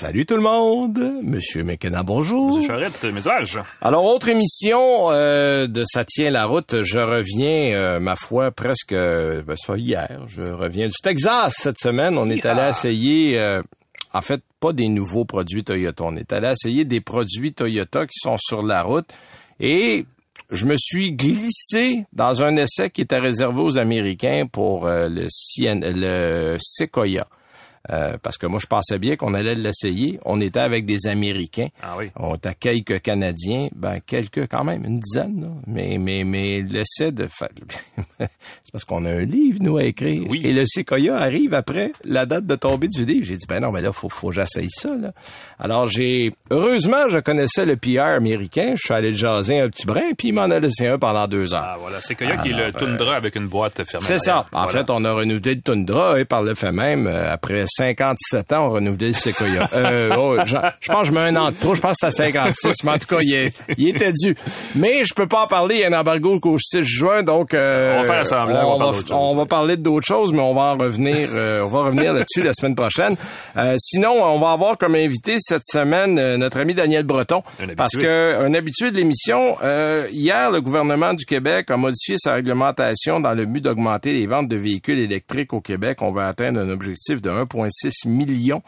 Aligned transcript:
Salut 0.00 0.24
tout 0.24 0.36
le 0.36 0.40
monde, 0.40 0.98
Monsieur 1.22 1.62
McKenna, 1.62 2.02
bonjour. 2.02 2.56
Monsieur 2.56 2.68
Charrette, 2.68 3.04
message. 3.12 3.58
Alors, 3.82 4.06
autre 4.06 4.30
émission 4.30 5.10
euh, 5.10 5.66
de 5.66 5.84
Ça 5.86 6.06
tient 6.06 6.30
la 6.30 6.46
route. 6.46 6.84
Je 6.84 6.98
reviens, 6.98 7.74
euh, 7.74 8.00
ma 8.00 8.16
foi, 8.16 8.50
presque, 8.50 8.94
euh, 8.94 9.42
ben, 9.42 9.56
ça 9.56 9.76
hier, 9.76 10.22
je 10.26 10.40
reviens 10.40 10.86
du 10.86 10.94
Texas 11.02 11.52
cette 11.58 11.76
semaine. 11.76 12.16
On 12.16 12.30
est 12.30 12.46
allé 12.46 12.70
essayer, 12.70 13.38
en 14.14 14.22
fait, 14.22 14.40
pas 14.58 14.72
des 14.72 14.88
nouveaux 14.88 15.26
produits 15.26 15.64
Toyota. 15.64 16.04
On 16.04 16.16
est 16.16 16.32
allé 16.32 16.48
essayer 16.48 16.86
des 16.86 17.02
produits 17.02 17.52
Toyota 17.52 18.06
qui 18.06 18.18
sont 18.22 18.38
sur 18.38 18.62
la 18.62 18.82
route. 18.82 19.08
Et 19.60 20.06
je 20.50 20.64
me 20.64 20.76
suis 20.78 21.12
glissé 21.12 22.06
dans 22.14 22.42
un 22.42 22.56
essai 22.56 22.88
qui 22.88 23.02
était 23.02 23.18
réservé 23.18 23.60
aux 23.60 23.76
Américains 23.76 24.46
pour 24.50 24.86
le, 24.88 25.26
Cien- 25.28 25.78
le 25.84 26.56
Sequoia. 26.58 27.26
Euh, 27.88 28.18
parce 28.22 28.36
que 28.36 28.46
moi, 28.46 28.60
je 28.60 28.66
pensais 28.66 28.98
bien 28.98 29.16
qu'on 29.16 29.32
allait 29.32 29.54
l'essayer. 29.54 30.20
On 30.26 30.38
était 30.42 30.60
avec 30.60 30.84
des 30.84 31.06
Américains. 31.06 31.68
Ah 31.82 31.94
oui. 31.98 32.10
On 32.14 32.34
était 32.34 32.54
quelques 32.54 33.00
Canadiens, 33.00 33.68
ben 33.74 34.00
quelques 34.06 34.46
quand 34.48 34.64
même, 34.64 34.84
une 34.84 35.00
dizaine. 35.00 35.40
Là. 35.40 35.48
Mais 35.66 35.96
mais 35.98 36.24
mais 36.24 36.60
l'essai 36.62 37.10
de 37.10 37.26
fa- 37.26 37.48
c'est 38.18 38.28
parce 38.72 38.84
qu'on 38.84 39.06
a 39.06 39.10
un 39.10 39.22
livre 39.22 39.58
nous 39.62 39.78
à 39.78 39.84
écrire. 39.84 40.24
Oui. 40.28 40.42
Et 40.44 40.52
le 40.52 40.64
Sequoia 40.66 41.16
arrive 41.16 41.54
après 41.54 41.92
la 42.04 42.26
date 42.26 42.44
de 42.46 42.54
tombée 42.54 42.88
du 42.88 43.06
livre. 43.06 43.24
J'ai 43.24 43.36
dit 43.38 43.46
ben 43.48 43.60
non 43.60 43.72
mais 43.72 43.80
là 43.80 43.92
faut 43.94 44.10
faut 44.10 44.28
que 44.28 44.34
j'essaye 44.34 44.68
ça 44.70 44.94
là. 44.96 45.12
Alors 45.58 45.88
j'ai 45.88 46.34
heureusement 46.50 47.08
je 47.08 47.18
connaissais 47.18 47.64
le 47.64 47.76
PR 47.76 48.14
américain. 48.16 48.74
Je 48.76 48.80
suis 48.84 48.94
allé 48.94 49.10
le 49.12 49.16
jaser 49.16 49.58
un 49.60 49.70
petit 49.70 49.86
brin 49.86 50.12
puis 50.18 50.28
il 50.28 50.34
m'en 50.34 50.42
a 50.42 50.58
laissé 50.60 50.86
un 50.86 50.98
pendant 50.98 51.26
deux 51.26 51.54
heures. 51.54 51.64
Ah 51.64 51.76
voilà, 51.80 51.98
Koya 52.00 52.36
qui 52.38 52.50
est 52.50 52.52
le 52.66 52.72
Tundra 52.72 53.16
avec 53.16 53.36
une 53.36 53.48
boîte 53.48 53.82
fermée. 53.84 54.06
C'est 54.06 54.18
ça. 54.18 54.46
En 54.52 54.64
Voilà. 54.64 54.80
fait, 54.80 54.90
on 54.90 55.02
a 55.04 55.12
renouvelé 55.12 55.54
le 55.54 55.62
Tundra 55.62 56.20
et 56.20 56.24
par 56.26 56.42
le 56.42 56.54
fait 56.54 56.72
même, 56.72 57.06
euh, 57.06 57.32
après 57.32 57.64
57 57.70 58.52
ans, 58.52 58.68
on 58.70 58.74
le 58.74 59.12
Sequoia. 59.12 59.68
euh, 59.74 60.14
oh, 60.18 60.36
je, 60.44 60.56
je 60.80 60.88
pense 60.92 61.02
que 61.02 61.06
je 61.08 61.12
mets 61.12 61.20
un 61.28 61.36
an 61.36 61.50
de 61.50 61.56
trop. 61.56 61.74
Je 61.74 61.80
pense 61.80 61.92
que 61.92 61.98
c'est 62.00 62.06
à 62.06 62.10
56, 62.10 62.84
mais 62.84 62.90
en 62.92 62.98
tout 62.98 63.06
cas, 63.06 63.18
il, 63.22 63.32
est- 63.34 63.54
il 63.78 63.88
était 63.88 64.12
dû. 64.12 64.34
Mais 64.76 65.04
je 65.04 65.14
peux 65.14 65.26
pas 65.26 65.44
en 65.44 65.46
parler. 65.46 65.76
Il 65.76 65.80
y 65.80 65.84
a 65.84 65.88
un 65.88 65.98
embargo 66.00 66.32
jusqu'au 66.34 66.56
6 66.58 66.84
juin, 66.84 67.22
donc... 67.22 67.54
euh, 67.54 67.98
On 67.98 68.02
va 68.02 68.12
faire 68.14 68.26
semblant, 68.26 68.74
on 68.76 68.78
va 68.78 68.86
on, 68.86 68.92
chose, 68.92 69.12
on 69.12 69.36
va 69.36 69.46
parler 69.46 69.76
d'autres 69.76 70.06
choses, 70.06 70.32
mais 70.32 70.40
on 70.40 70.54
va 70.54 70.62
en 70.62 70.76
revenir. 70.76 71.28
euh, 71.32 71.62
on 71.64 71.68
va 71.70 71.82
revenir 71.84 72.12
là-dessus 72.12 72.42
la 72.42 72.52
semaine 72.52 72.74
prochaine. 72.74 73.14
Euh, 73.56 73.74
sinon, 73.78 74.22
on 74.22 74.38
va 74.38 74.52
avoir 74.52 74.76
comme 74.78 74.94
invité 74.94 75.36
cette 75.38 75.64
semaine 75.64 76.18
euh, 76.18 76.36
notre 76.36 76.58
ami 76.60 76.74
Daniel 76.74 77.04
Breton, 77.04 77.42
Un 77.62 77.74
parce 77.74 77.92
que 77.96 78.34
un 78.44 78.54
habitué 78.54 78.90
de 78.90 78.96
l'émission. 78.96 79.56
euh, 79.62 80.06
hier, 80.12 80.50
le 80.50 80.60
gouvernement 80.60 81.14
du 81.14 81.24
Québec 81.24 81.70
a 81.70 81.76
modifié 81.76 82.16
sa 82.18 82.34
réglementation 82.34 83.20
dans 83.20 83.32
le 83.32 83.44
but 83.46 83.60
d'augmenter 83.60 84.12
les 84.12 84.26
ventes 84.26 84.48
de 84.48 84.56
véhicules 84.56 84.98
électriques 84.98 85.52
au 85.52 85.60
Québec. 85.60 85.98
On 86.02 86.12
va 86.12 86.26
atteindre 86.26 86.60
un 86.60 86.68
objectif 86.70 87.20
de 87.22 87.30
1,6 87.64 88.08
million. 88.08 88.62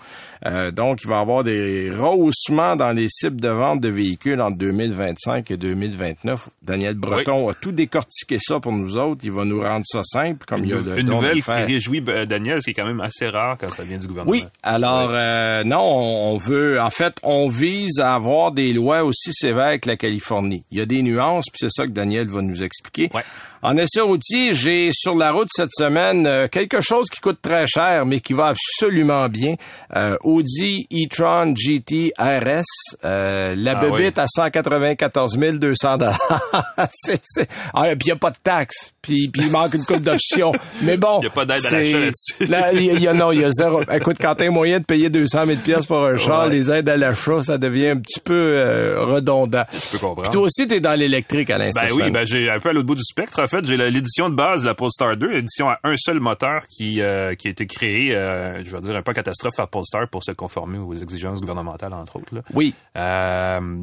Euh, 0.45 0.71
donc, 0.71 1.01
il 1.05 1.09
va 1.09 1.19
y 1.19 1.21
avoir 1.21 1.45
des 1.45 1.91
rehaussements 1.91 2.77
dans 2.77 2.91
les 2.91 3.07
cibles 3.09 3.41
de 3.41 3.49
vente 3.49 3.81
de 3.81 3.89
véhicules 3.89 4.41
entre 4.41 4.57
2025 4.57 5.51
et 5.51 5.57
2029. 5.57 6.49
Daniel 6.63 6.95
Breton 6.95 7.49
a 7.49 7.55
tout 7.55 7.73
décortiqué 7.73 8.39
ça 8.41 8.59
pour 8.59 8.73
nous 8.73 8.99
autres. 8.99 9.25
Il 9.25 9.33
va 9.33 9.45
nous 9.45 9.63
rendre 9.63 9.85
ça 9.87 10.03
simple, 10.03 10.45
comme 10.47 10.61
Une, 10.61 10.65
il 10.65 10.71
y 10.71 10.73
a 10.73 10.77
le 10.83 10.99
une 10.99 11.07
de 11.07 11.13
nouvelle 11.13 11.37
le 11.37 11.43
qui 11.43 11.51
réjouit 11.51 12.03
euh, 12.09 12.27
Daniel, 12.27 12.61
ce 12.61 12.65
qui 12.65 12.71
est 12.71 12.75
quand 12.75 12.87
même 12.87 13.01
assez 13.01 13.29
rare 13.29 13.57
quand 13.59 13.71
ça 13.71 13.85
vient 13.85 13.99
du 13.99 14.09
gouvernement. 14.09 14.33
Oui, 14.33 14.45
alors 14.63 15.11
euh, 15.13 15.63
non, 15.65 15.81
on 15.81 16.37
veut, 16.39 16.81
en 16.81 16.91
fait, 16.91 17.15
on 17.23 17.49
vise 17.49 18.01
à 18.01 18.15
avoir 18.15 18.53
des 18.53 18.73
lois 18.73 19.05
aussi 19.05 19.33
sévères 19.33 19.79
que 19.81 19.89
la 19.89 19.97
Californie. 19.97 20.65
Il 20.71 20.79
y 20.79 20.81
a 20.81 20.87
des 20.87 21.03
nuances, 21.03 21.47
puis 21.53 21.61
c'est 21.61 21.71
ça 21.71 21.87
que 21.87 21.93
Daniel 21.93 22.29
va 22.29 22.43
nous 22.43 22.63
expliquer. 22.63 23.11
Ouais. 23.15 23.23
En 23.65 23.77
essai 23.77 24.01
routier, 24.01 24.55
j'ai 24.55 24.91
sur 24.93 25.15
la 25.15 25.31
route 25.31 25.47
cette 25.55 25.71
semaine 25.73 26.27
euh, 26.27 26.49
quelque 26.49 26.81
chose 26.81 27.09
qui 27.09 27.21
coûte 27.21 27.39
très 27.41 27.69
cher, 27.69 28.05
mais 28.05 28.19
qui 28.19 28.33
va 28.33 28.49
absolument 28.49 29.29
bien. 29.29 29.55
Euh, 29.95 30.17
Audi 30.25 30.85
e-tron 30.93 31.55
GT 31.55 32.13
RS, 32.19 32.65
euh, 33.05 33.55
la 33.57 33.79
Ah 33.79 33.81
bebite 33.89 34.19
à 34.19 34.27
194 34.27 35.39
200 35.39 35.99
c'est, 36.91 37.21
c'est... 37.23 37.49
Ah, 37.73 37.85
puis 37.91 37.99
il 38.01 38.07
n'y 38.07 38.11
a 38.11 38.17
pas 38.17 38.31
de 38.31 38.37
taxes, 38.43 38.93
puis, 39.03 39.29
puis 39.29 39.43
il 39.47 39.51
manque 39.51 39.75
une 39.75 39.85
coupe 39.85 40.03
d'options. 40.03 40.53
Mais 40.83 40.97
bon, 40.97 41.19
Il 41.21 41.25
y 41.25 41.27
a 41.27 41.31
pas 41.31 41.45
d'aide 41.45 41.65
à 41.67 41.71
l'achat 41.71 41.99
là-dessus. 41.99 42.45
Là, 42.49 42.73
il 42.73 43.01
y 43.01 43.09
a- 43.09 43.13
non, 43.13 43.33
il 43.33 43.41
y 43.41 43.45
a 43.45 43.51
zéro. 43.51 43.83
Écoute, 43.93 44.17
quand 44.21 44.35
t'as 44.37 44.47
un 44.47 44.51
moyen 44.51 44.79
de 44.81 44.85
payer 44.85 45.11
200 45.11 45.47
000 45.47 45.59
pièces 45.65 45.87
pour 45.87 46.05
un 46.07 46.17
char, 46.17 46.47
Ouais. 46.47 46.51
les 46.53 46.71
aides 46.71 46.89
à 46.89 46.97
l'achat, 46.97 47.43
ça 47.45 47.59
devient 47.59 47.89
un 47.89 47.97
petit 47.99 48.21
peu 48.21 48.33
euh, 48.57 49.05
redondant. 49.05 49.65
Je 49.73 49.91
peux 49.93 49.99
comprendre. 49.99 50.23
Puis 50.23 50.31
toi 50.31 50.43
aussi, 50.43 50.67
t'es 50.67 50.81
dans 50.81 50.95
l'électrique 50.99 51.51
à 51.51 51.59
l'instant. 51.59 51.81
Ben 51.89 51.93
oui, 51.95 52.11
ben 52.11 52.25
j'ai 52.27 52.49
un 52.51 52.61
peu 52.61 52.71
à 52.71 52.73
l'autre 52.73 52.87
bout 52.87 52.95
du 52.95 53.03
spectre. 53.05 53.43
En 53.43 53.49
fait, 53.49 53.65
j'ai 53.67 53.77
l'édition 53.77 54.31
de 54.31 54.35
base 54.35 54.63
de 54.63 54.67
la 54.67 54.75
Polestar 54.75 55.17
2, 55.17 55.33
édition 55.35 55.69
à 55.69 55.79
un 55.85 55.97
seul 55.97 56.21
moteur 56.21 56.63
qui 56.69 57.01
euh, 57.01 57.35
qui 57.35 57.49
a 57.49 57.51
été 57.51 57.67
créé, 57.67 58.15
euh, 58.15 58.63
je 58.65 58.71
vais 58.71 58.81
dire 58.81 58.95
un 58.97 59.03
peu 59.03 59.13
catastrophe 59.13 59.57
par 59.57 59.69
Polestar 59.69 60.07
pour 60.09 60.23
se 60.23 60.31
conformer 60.33 60.79
aux 60.79 60.95
exigences 60.95 61.41
gouvernementales 61.41 61.93
entre 61.93 62.17
autres. 62.17 62.35
Là. 62.35 62.41
Oui. 62.55 62.75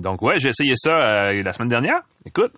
Donc 0.01 0.21
ouais, 0.21 0.35
j'ai 0.39 0.49
essayé 0.49 0.73
ça 0.77 1.31
la 1.33 1.53
semaine 1.53 1.69
dernière. 1.69 2.01
Écoute, 2.25 2.51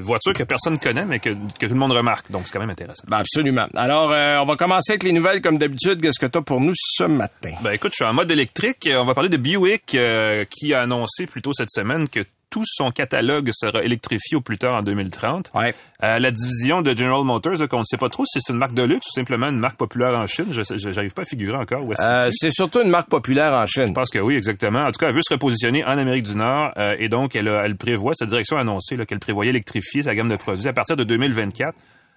voiture 0.00 0.32
que 0.32 0.42
personne 0.44 0.78
connaît 0.78 1.04
mais 1.04 1.18
que, 1.18 1.30
que 1.30 1.66
tout 1.66 1.72
le 1.72 1.78
monde 1.78 1.92
remarque, 1.98 2.30
donc 2.30 2.42
c'est 2.46 2.52
quand 2.52 2.60
même 2.60 2.70
intéressant. 2.70 3.04
Ben 3.08 3.18
absolument. 3.18 3.66
Alors, 3.76 4.10
euh, 4.12 4.38
on 4.38 4.46
va 4.46 4.56
commencer 4.56 4.92
avec 4.92 5.02
les 5.02 5.12
nouvelles 5.12 5.40
comme 5.40 5.58
d'habitude. 5.58 6.00
Qu'est-ce 6.00 6.18
que 6.18 6.26
t'as 6.26 6.40
pour 6.40 6.60
nous 6.60 6.72
ce 6.74 7.04
matin? 7.04 7.52
Ben 7.62 7.72
écoute, 7.72 7.92
je 7.92 7.96
suis 7.96 8.04
en 8.04 8.14
mode 8.14 8.30
électrique. 8.30 8.88
On 8.90 9.04
va 9.04 9.14
parler 9.14 9.28
de 9.28 9.36
Buick 9.36 9.94
euh, 9.94 10.44
qui 10.50 10.74
a 10.74 10.82
annoncé 10.82 11.26
plus 11.26 11.42
tôt 11.42 11.52
cette 11.52 11.70
semaine 11.70 12.08
que 12.08 12.20
tout 12.50 12.64
son 12.66 12.90
catalogue 12.90 13.50
sera 13.52 13.82
électrifié 13.82 14.36
au 14.36 14.40
plus 14.40 14.58
tard 14.58 14.74
en 14.74 14.82
2030. 14.82 15.50
Ouais. 15.54 15.74
Euh, 16.02 16.18
la 16.18 16.30
division 16.30 16.82
de 16.82 16.96
General 16.96 17.22
Motors, 17.24 17.68
qu'on 17.68 17.80
ne 17.80 17.84
sait 17.84 17.96
pas 17.96 18.08
trop 18.08 18.24
si 18.24 18.40
c'est 18.40 18.52
une 18.52 18.58
marque 18.58 18.74
de 18.74 18.82
luxe 18.82 19.06
ou 19.06 19.12
simplement 19.12 19.48
une 19.48 19.58
marque 19.58 19.76
populaire 19.76 20.14
en 20.18 20.26
Chine, 20.26 20.46
je 20.50 21.08
pas 21.10 21.22
à 21.22 21.24
figurer 21.24 21.56
encore 21.56 21.84
où 21.84 21.92
est-ce 21.92 22.02
Euh, 22.02 22.28
c'est. 22.32 22.50
surtout 22.50 22.80
une 22.80 22.90
marque 22.90 23.08
populaire 23.08 23.52
en 23.52 23.66
Chine. 23.66 23.88
Je 23.88 23.92
pense 23.92 24.10
que 24.10 24.18
oui, 24.18 24.36
exactement. 24.36 24.84
En 24.84 24.92
tout 24.92 24.98
cas, 24.98 25.08
elle 25.08 25.14
veut 25.14 25.22
se 25.22 25.32
repositionner 25.32 25.84
en 25.84 25.98
Amérique 25.98 26.24
du 26.24 26.36
Nord 26.36 26.72
euh, 26.76 26.94
et 26.98 27.08
donc 27.08 27.36
elle, 27.36 27.76
prévoit, 27.76 28.14
sa 28.14 28.26
direction 28.26 28.56
a 28.56 28.60
annoncé 28.60 28.96
qu'elle 29.06 29.18
prévoyait 29.20 29.50
électrifier 29.50 30.02
sa 30.02 30.14
gamme 30.14 30.28
de 30.28 30.36
produits 30.36 30.68
à 30.68 30.72
partir 30.72 30.96
de 30.96 31.04
2024 31.04 31.76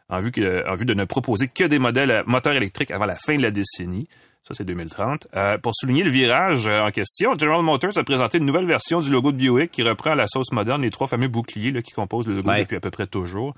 en 0.10 0.22
vue, 0.22 0.32
que, 0.32 0.70
en 0.70 0.76
vue 0.76 0.86
de 0.86 0.94
ne 0.94 1.06
proposer 1.06 1.48
que 1.48 1.64
des 1.64 1.80
modèles 1.80 2.12
à 2.12 2.24
moteur 2.26 2.54
électrique 2.54 2.92
avant 2.92 3.06
la 3.06 3.16
fin 3.16 3.38
de 3.38 3.42
la 3.42 3.52
décennie. 3.52 4.08
Ça, 4.48 4.56
c'est 4.56 4.64
2030. 4.66 5.28
Euh, 5.36 5.58
pour 5.60 5.74
souligner 5.76 6.04
le 6.04 6.10
virage 6.10 6.66
euh, 6.66 6.82
en 6.82 6.90
question, 6.90 7.34
General 7.40 7.62
Motors 7.62 7.98
a 7.98 8.04
présenté 8.04 8.40
une 8.40 8.46
nouvelle 8.46 8.66
version 8.66 9.00
du 9.00 9.12
logo 9.12 9.32
de 9.32 9.38
Buick 9.38 9.70
qui 9.72 9.84
reprend 9.84 10.12
à 10.12 10.16
la 10.16 10.26
sauce 10.28 10.52
moderne 10.52 10.82
les 10.82 10.90
trois 10.90 11.08
fameux 11.08 11.28
boucliers 11.28 11.72
là, 11.72 11.82
qui 11.84 11.92
composent 11.92 12.28
le 12.28 12.36
logo 12.36 12.50
Ouais. 12.50 12.62
depuis 12.62 12.76
à 12.76 12.80
peu 12.80 12.90
près 12.90 13.06
toujours. 13.06 13.54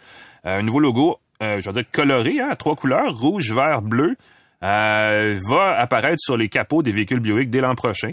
Euh, 0.46 0.60
un 0.60 0.62
nouveau 0.62 0.80
logo, 0.82 1.20
euh, 1.42 1.62
je 1.62 1.70
veux 1.70 1.74
dire 1.74 1.86
coloré, 1.90 2.42
hein, 2.42 2.50
à 2.52 2.56
trois 2.58 2.76
couleurs, 2.76 3.18
rouge, 3.18 3.54
vert, 3.54 3.82
bleu, 3.82 4.18
euh, 4.62 5.40
va 5.50 5.78
apparaître 5.80 6.20
sur 6.20 6.36
les 6.36 6.50
capots 6.50 6.84
des 6.84 6.92
véhicules 6.92 7.20
Buick 7.22 7.50
dès 7.50 7.62
l'an 7.62 7.76
prochain. 7.76 8.12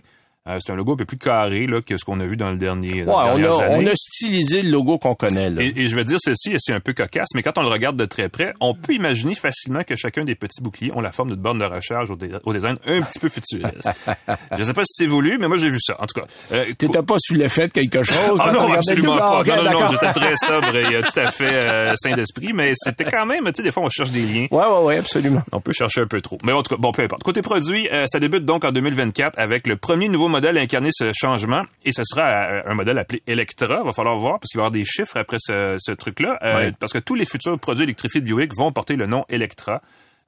Euh, 0.48 0.56
c'est 0.58 0.72
un 0.72 0.74
logo 0.76 0.94
un 0.94 0.96
peu 0.96 1.04
plus 1.04 1.18
carré 1.18 1.66
là, 1.66 1.82
que 1.82 1.98
ce 1.98 2.04
qu'on 2.04 2.18
a 2.18 2.24
vu 2.24 2.34
dans 2.34 2.50
le 2.50 2.56
dernier. 2.56 3.00
Ouais, 3.02 3.04
dans 3.04 3.36
les 3.36 3.44
on 3.46 3.52
a, 3.52 3.58
dernières 3.58 3.70
on 3.72 3.74
années. 3.80 3.90
a 3.90 3.94
stylisé 3.94 4.62
le 4.62 4.70
logo 4.70 4.96
qu'on 4.96 5.14
connaît. 5.14 5.50
Là. 5.50 5.60
Et, 5.62 5.74
et 5.76 5.88
je 5.88 5.94
vais 5.94 6.02
dire 6.04 6.16
ceci, 6.18 6.52
et 6.52 6.56
c'est 6.58 6.72
un 6.72 6.80
peu 6.80 6.94
cocasse, 6.94 7.28
mais 7.34 7.42
quand 7.42 7.58
on 7.58 7.62
le 7.62 7.68
regarde 7.68 7.96
de 7.96 8.06
très 8.06 8.30
près, 8.30 8.54
on 8.58 8.72
peut 8.74 8.94
imaginer 8.94 9.34
facilement 9.34 9.82
que 9.84 9.96
chacun 9.96 10.24
des 10.24 10.34
petits 10.34 10.62
boucliers 10.62 10.92
ont 10.94 11.02
la 11.02 11.12
forme 11.12 11.28
d'une 11.32 11.40
borne 11.40 11.58
de 11.58 11.66
recharge 11.66 12.10
au, 12.10 12.16
dé- 12.16 12.30
au 12.44 12.54
design 12.54 12.76
un 12.86 13.02
petit 13.02 13.18
peu 13.18 13.28
futuriste. 13.28 13.86
je 14.58 14.64
sais 14.64 14.72
pas 14.72 14.82
si 14.84 14.94
c'est 15.04 15.06
voulu, 15.06 15.36
mais 15.38 15.46
moi 15.46 15.58
j'ai 15.58 15.68
vu 15.68 15.78
ça. 15.78 15.94
En 16.00 16.06
tout 16.06 16.18
cas, 16.18 16.26
euh, 16.52 16.64
T'étais 16.78 17.02
pas 17.02 17.16
sous 17.18 17.34
l'effet 17.34 17.68
de 17.68 17.72
quelque 17.74 18.02
chose? 18.02 18.38
ah 18.40 18.50
non, 18.50 18.72
absolument 18.72 19.18
pas. 19.18 19.30
Ah, 19.36 19.40
ok, 19.42 19.46
non, 19.46 19.56
non, 19.64 19.80
non, 19.80 19.86
j'étais 19.92 20.12
très 20.14 20.36
sobre 20.46 20.74
et 20.74 20.96
euh, 20.96 21.02
tout 21.02 21.20
à 21.20 21.30
fait 21.30 21.54
euh, 21.54 21.92
sain 21.96 22.14
d'esprit, 22.16 22.54
mais 22.54 22.72
c'était 22.74 23.04
quand 23.04 23.26
même, 23.26 23.44
tu 23.44 23.50
sais, 23.56 23.62
des 23.62 23.72
fois 23.72 23.82
on 23.82 23.90
cherche 23.90 24.10
des 24.10 24.22
liens. 24.22 24.46
Ouais, 24.50 24.64
ouais, 24.64 24.84
ouais, 24.84 24.96
absolument. 24.96 25.42
On 25.52 25.60
peut 25.60 25.72
chercher 25.74 26.00
un 26.00 26.06
peu 26.06 26.22
trop. 26.22 26.38
Mais 26.44 26.52
en 26.52 26.62
tout 26.62 26.74
cas, 26.74 26.80
bon, 26.80 26.92
peu 26.92 27.02
importe. 27.02 27.22
Côté 27.24 27.42
produit, 27.42 27.90
euh, 27.92 28.06
ça 28.06 28.20
débute 28.20 28.47
donc 28.47 28.65
en 28.65 28.72
2024 28.72 29.38
avec 29.38 29.66
le 29.66 29.76
premier 29.76 30.09
nouveau 30.09 30.29
modèle 30.30 30.56
à 30.59 30.60
incarner 30.60 30.91
ce 30.92 31.12
changement 31.12 31.65
et 31.84 31.92
ce 31.92 32.03
sera 32.04 32.28
euh, 32.28 32.62
un 32.66 32.74
modèle 32.74 32.98
appelé 32.98 33.22
Electra. 33.27 33.82
Va 33.82 33.92
falloir 33.92 34.16
voir 34.16 34.41
parce 34.41 34.50
qu'il 34.50 34.59
va 34.59 34.65
y 34.65 34.66
avoir 34.66 34.71
des 34.72 34.84
chiffres 34.84 35.16
après 35.16 35.36
ce, 35.38 35.77
ce 35.78 35.92
truc-là. 35.92 36.38
Euh. 36.42 36.71
Parce 36.78 36.92
que 36.92 36.98
tous 36.98 37.15
les 37.15 37.24
futurs 37.24 37.59
produits 37.59 37.84
électrifiés 37.84 38.21
de 38.21 38.27
Buick 38.27 38.53
vont 38.56 38.72
porter 38.72 38.97
le 38.97 39.06
nom 39.06 39.24
Electra. 39.28 39.82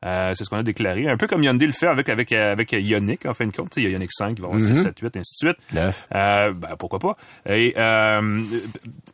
Euh, 0.05 0.33
c'est 0.35 0.45
ce 0.45 0.51
qu'on 0.51 0.57
a 0.57 0.63
déclaré. 0.63 1.09
Un 1.09 1.17
peu 1.17 1.27
comme 1.27 1.43
Hyundai 1.45 1.67
le 1.67 1.73
fait 1.73 1.87
avec 1.87 2.09
avec 2.09 2.33
euh, 2.33 2.53
avec 2.53 2.73
Ioniq 2.73 3.25
en 3.27 3.35
fin 3.35 3.47
de 3.47 3.53
compte. 3.53 3.73
Il 3.77 3.85
y 3.85 3.87
a 3.87 3.91
Ioniq 3.91 4.11
5, 4.13 4.35
il 4.37 4.41
va 4.43 4.49
avoir 4.49 4.61
6, 4.61 4.83
7, 4.83 4.99
8, 5.01 5.17
ainsi 5.17 5.45
de 5.45 5.49
suite. 5.49 5.57
Neuf. 5.73 6.09
Euh, 6.15 6.53
ben, 6.53 6.71
pourquoi 6.79 6.99
pas. 6.99 7.17
Et 7.49 7.75
euh, 7.77 8.43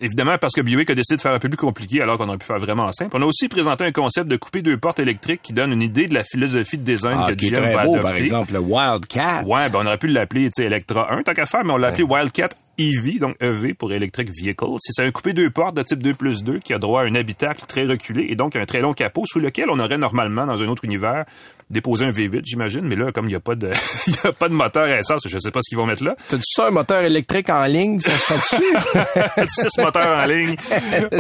évidemment, 0.00 0.36
parce 0.38 0.54
que 0.54 0.60
Buick 0.60 0.88
a 0.90 0.94
décidé 0.94 1.16
de 1.16 1.20
faire 1.20 1.32
un 1.34 1.38
peu 1.38 1.48
plus 1.48 1.58
compliqué 1.58 2.00
alors 2.02 2.16
qu'on 2.18 2.28
aurait 2.28 2.38
pu 2.38 2.46
faire 2.46 2.58
vraiment 2.58 2.90
simple. 2.92 3.16
On 3.16 3.22
a 3.22 3.26
aussi 3.26 3.48
présenté 3.48 3.84
un 3.84 3.92
concept 3.92 4.28
de 4.28 4.36
couper 4.36 4.62
deux 4.62 4.78
portes 4.78 4.98
électriques 4.98 5.42
qui 5.42 5.52
donne 5.52 5.72
une 5.72 5.82
idée 5.82 6.06
de 6.06 6.14
la 6.14 6.24
philosophie 6.24 6.78
de 6.78 6.84
design 6.84 7.18
Ah, 7.22 7.28
que 7.28 7.34
qui 7.34 7.46
est 7.48 7.50
GM 7.50 7.56
très 7.62 7.74
va 7.74 7.84
beau, 7.84 7.92
adopter. 7.94 8.08
par 8.08 8.16
exemple, 8.16 8.52
le 8.54 8.60
Wildcat. 8.60 9.42
Ouais, 9.44 9.68
ben 9.68 9.80
on 9.82 9.86
aurait 9.86 9.98
pu 9.98 10.06
l'appeler 10.08 10.50
Electra 10.58 11.12
1 11.12 11.22
tant 11.22 11.34
qu'à 11.34 11.46
faire, 11.46 11.64
mais 11.64 11.72
on 11.72 11.76
l'a 11.76 11.88
appelé 11.88 12.04
Wildcat 12.04 12.48
EV, 12.78 13.18
donc 13.18 13.36
EV 13.40 13.74
pour 13.74 13.92
Electric 13.92 14.30
Vehicle. 14.30 14.76
C'est 14.80 15.02
un 15.02 15.10
coupé 15.10 15.32
deux 15.32 15.50
portes 15.50 15.76
de 15.76 15.82
type 15.82 16.02
2 16.02 16.14
plus 16.14 16.44
2 16.44 16.60
qui 16.60 16.72
a 16.72 16.78
droit 16.78 17.02
à 17.02 17.04
un 17.04 17.14
habitacle 17.14 17.64
très 17.66 17.84
reculé 17.84 18.26
et 18.28 18.36
donc 18.36 18.56
un 18.56 18.64
très 18.66 18.80
long 18.80 18.92
capot 18.92 19.24
sous 19.26 19.40
lequel 19.40 19.66
on 19.70 19.78
aurait 19.78 19.98
normalement, 19.98 20.46
dans 20.46 20.62
un 20.62 20.68
autre 20.68 20.84
univers, 20.84 21.24
déposer 21.70 22.06
un 22.06 22.10
V8, 22.10 22.42
j'imagine. 22.44 22.82
Mais 22.82 22.96
là, 22.96 23.10
comme 23.12 23.26
il 23.26 23.30
n'y 23.30 23.34
a 23.34 23.40
pas 23.40 23.54
de, 23.54 23.68
y 24.06 24.26
a 24.26 24.32
pas 24.32 24.48
de 24.48 24.54
moteur 24.54 24.84
à 24.84 24.98
essence, 24.98 25.22
je 25.26 25.38
sais 25.38 25.50
pas 25.50 25.60
ce 25.62 25.68
qu'ils 25.68 25.78
vont 25.78 25.86
mettre 25.86 26.04
là. 26.04 26.14
T'as-tu 26.28 26.42
ça, 26.44 26.68
un 26.68 26.70
moteur 26.70 27.02
électrique 27.02 27.50
en 27.50 27.64
ligne? 27.64 28.00
Ça 28.00 28.10
se 28.10 28.34
fait 28.34 28.58
dessus? 28.58 29.46
Six 29.68 29.78
moteurs 29.82 30.18
en 30.18 30.26
ligne. 30.26 30.56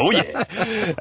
Oh 0.00 0.12
yeah! 0.12 0.22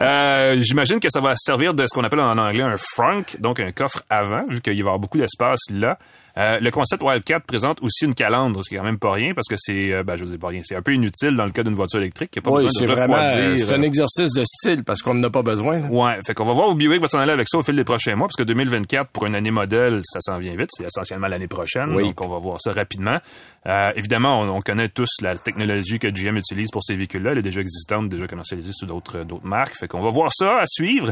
Euh, 0.01 0.57
j'imagine 0.62 1.00
que 1.00 1.09
ça 1.09 1.19
va 1.19 1.33
servir 1.36 1.74
de 1.74 1.86
ce 1.88 1.94
qu'on 1.94 2.04
appelle 2.04 2.19
en 2.19 2.38
anglais 2.38 2.63
un 2.63 2.77
frunk, 2.77 3.39
donc 3.39 3.59
un 3.59 3.71
coffre 3.71 4.04
avant, 4.09 4.45
vu 4.48 4.62
qu'il 4.62 4.74
va 4.74 4.77
y 4.77 4.81
avoir 4.81 5.00
beaucoup 5.00 5.18
d'espace 5.18 5.59
là. 5.71 5.98
Euh, 6.38 6.60
le 6.62 6.69
concept 6.72 7.01
Wildcat 7.04 7.39
présente 7.42 7.81
aussi 7.81 8.06
une 8.06 8.13
calandre, 8.13 8.63
ce 8.63 8.69
qui 8.69 8.75
est 8.75 8.78
quand 8.78 8.84
même 8.84 9.00
pas 9.00 9.12
rien 9.12 9.34
parce 9.34 9.48
que 9.48 9.56
c'est, 9.57 9.92
euh, 9.92 10.04
ben, 10.04 10.16
je 10.18 10.25
sais 10.25 10.38
pas 10.38 10.50
rien, 10.50 10.62
c'est 10.63 10.75
un 10.75 10.81
peu 10.81 10.94
inutile 10.94 11.36
dans 11.36 11.45
le 11.45 11.51
cas 11.51 11.63
d'une 11.63 11.74
voiture 11.74 12.00
électrique 12.00 12.30
qui 12.31 12.39
a 12.39 12.42
pas 12.44 12.51
oui, 12.51 12.63
besoin 12.63 12.69
c'est 12.80 12.86
de 12.86 12.92
refroidir. 12.92 13.68
c'est 13.68 13.74
un 13.74 13.81
exercice 13.81 14.34
de 14.34 14.44
style 14.45 14.84
parce 14.84 15.01
qu'on 15.01 15.16
n'en 15.16 15.24
a 15.28 15.30
pas 15.31 15.42
besoin. 15.42 15.80
là. 15.80 15.88
Ouais, 15.89 16.19
fait 16.25 16.34
qu'on 16.36 16.45
va 16.45 16.54
voir 16.54 16.69
où 16.69 16.75
Buick 16.75 17.01
va 17.01 17.07
s'en 17.07 17.19
aller 17.19 17.31
avec 17.31 17.48
ça 17.50 17.57
au 17.57 17.63
fil 17.63 17.75
des 17.75 17.84
prochains 17.84 18.16
mois, 18.16 18.28
parce 18.28 18.36
que 18.36 18.44
2024, 18.44 19.10
pour 19.12 19.25
une 19.25 19.36
année 19.36 19.51
modèle, 19.51 20.01
ça 20.04 20.19
s'en 20.22 20.38
vient 20.38 20.56
vite, 20.56 20.69
c'est 20.78 20.86
essentiellement 20.86 21.28
l'année 21.28 21.48
prochaine, 21.48 21.89
Oui. 21.95 22.04
donc 22.04 22.22
on 22.24 22.28
va 22.30 22.38
voir 22.38 22.57
ça 22.62 22.72
rapidement. 22.72 23.18
Euh, 23.66 23.92
évidemment, 23.95 24.40
on, 24.42 24.50
on 24.57 24.62
connaît 24.62 24.90
tous 24.90 25.10
la 25.22 25.36
technologie 25.36 25.98
que 26.00 26.07
GM 26.07 26.38
utilise 26.38 26.69
pour 26.72 26.83
ces 26.83 26.95
véhicules-là, 26.95 27.31
elle 27.31 27.40
est 27.40 27.42
déjà 27.42 27.62
existante, 27.62 28.10
déjà 28.10 28.28
commercialisée 28.28 28.72
sous 28.74 28.86
d'autres 28.86 29.24
d'autres 29.24 29.45
marques, 29.48 29.75
fait 29.75 29.88
qu'on 29.88 30.01
va 30.01 30.10
voir 30.12 30.30
ça 30.31 30.60
à 30.60 30.66
suivre. 30.68 31.12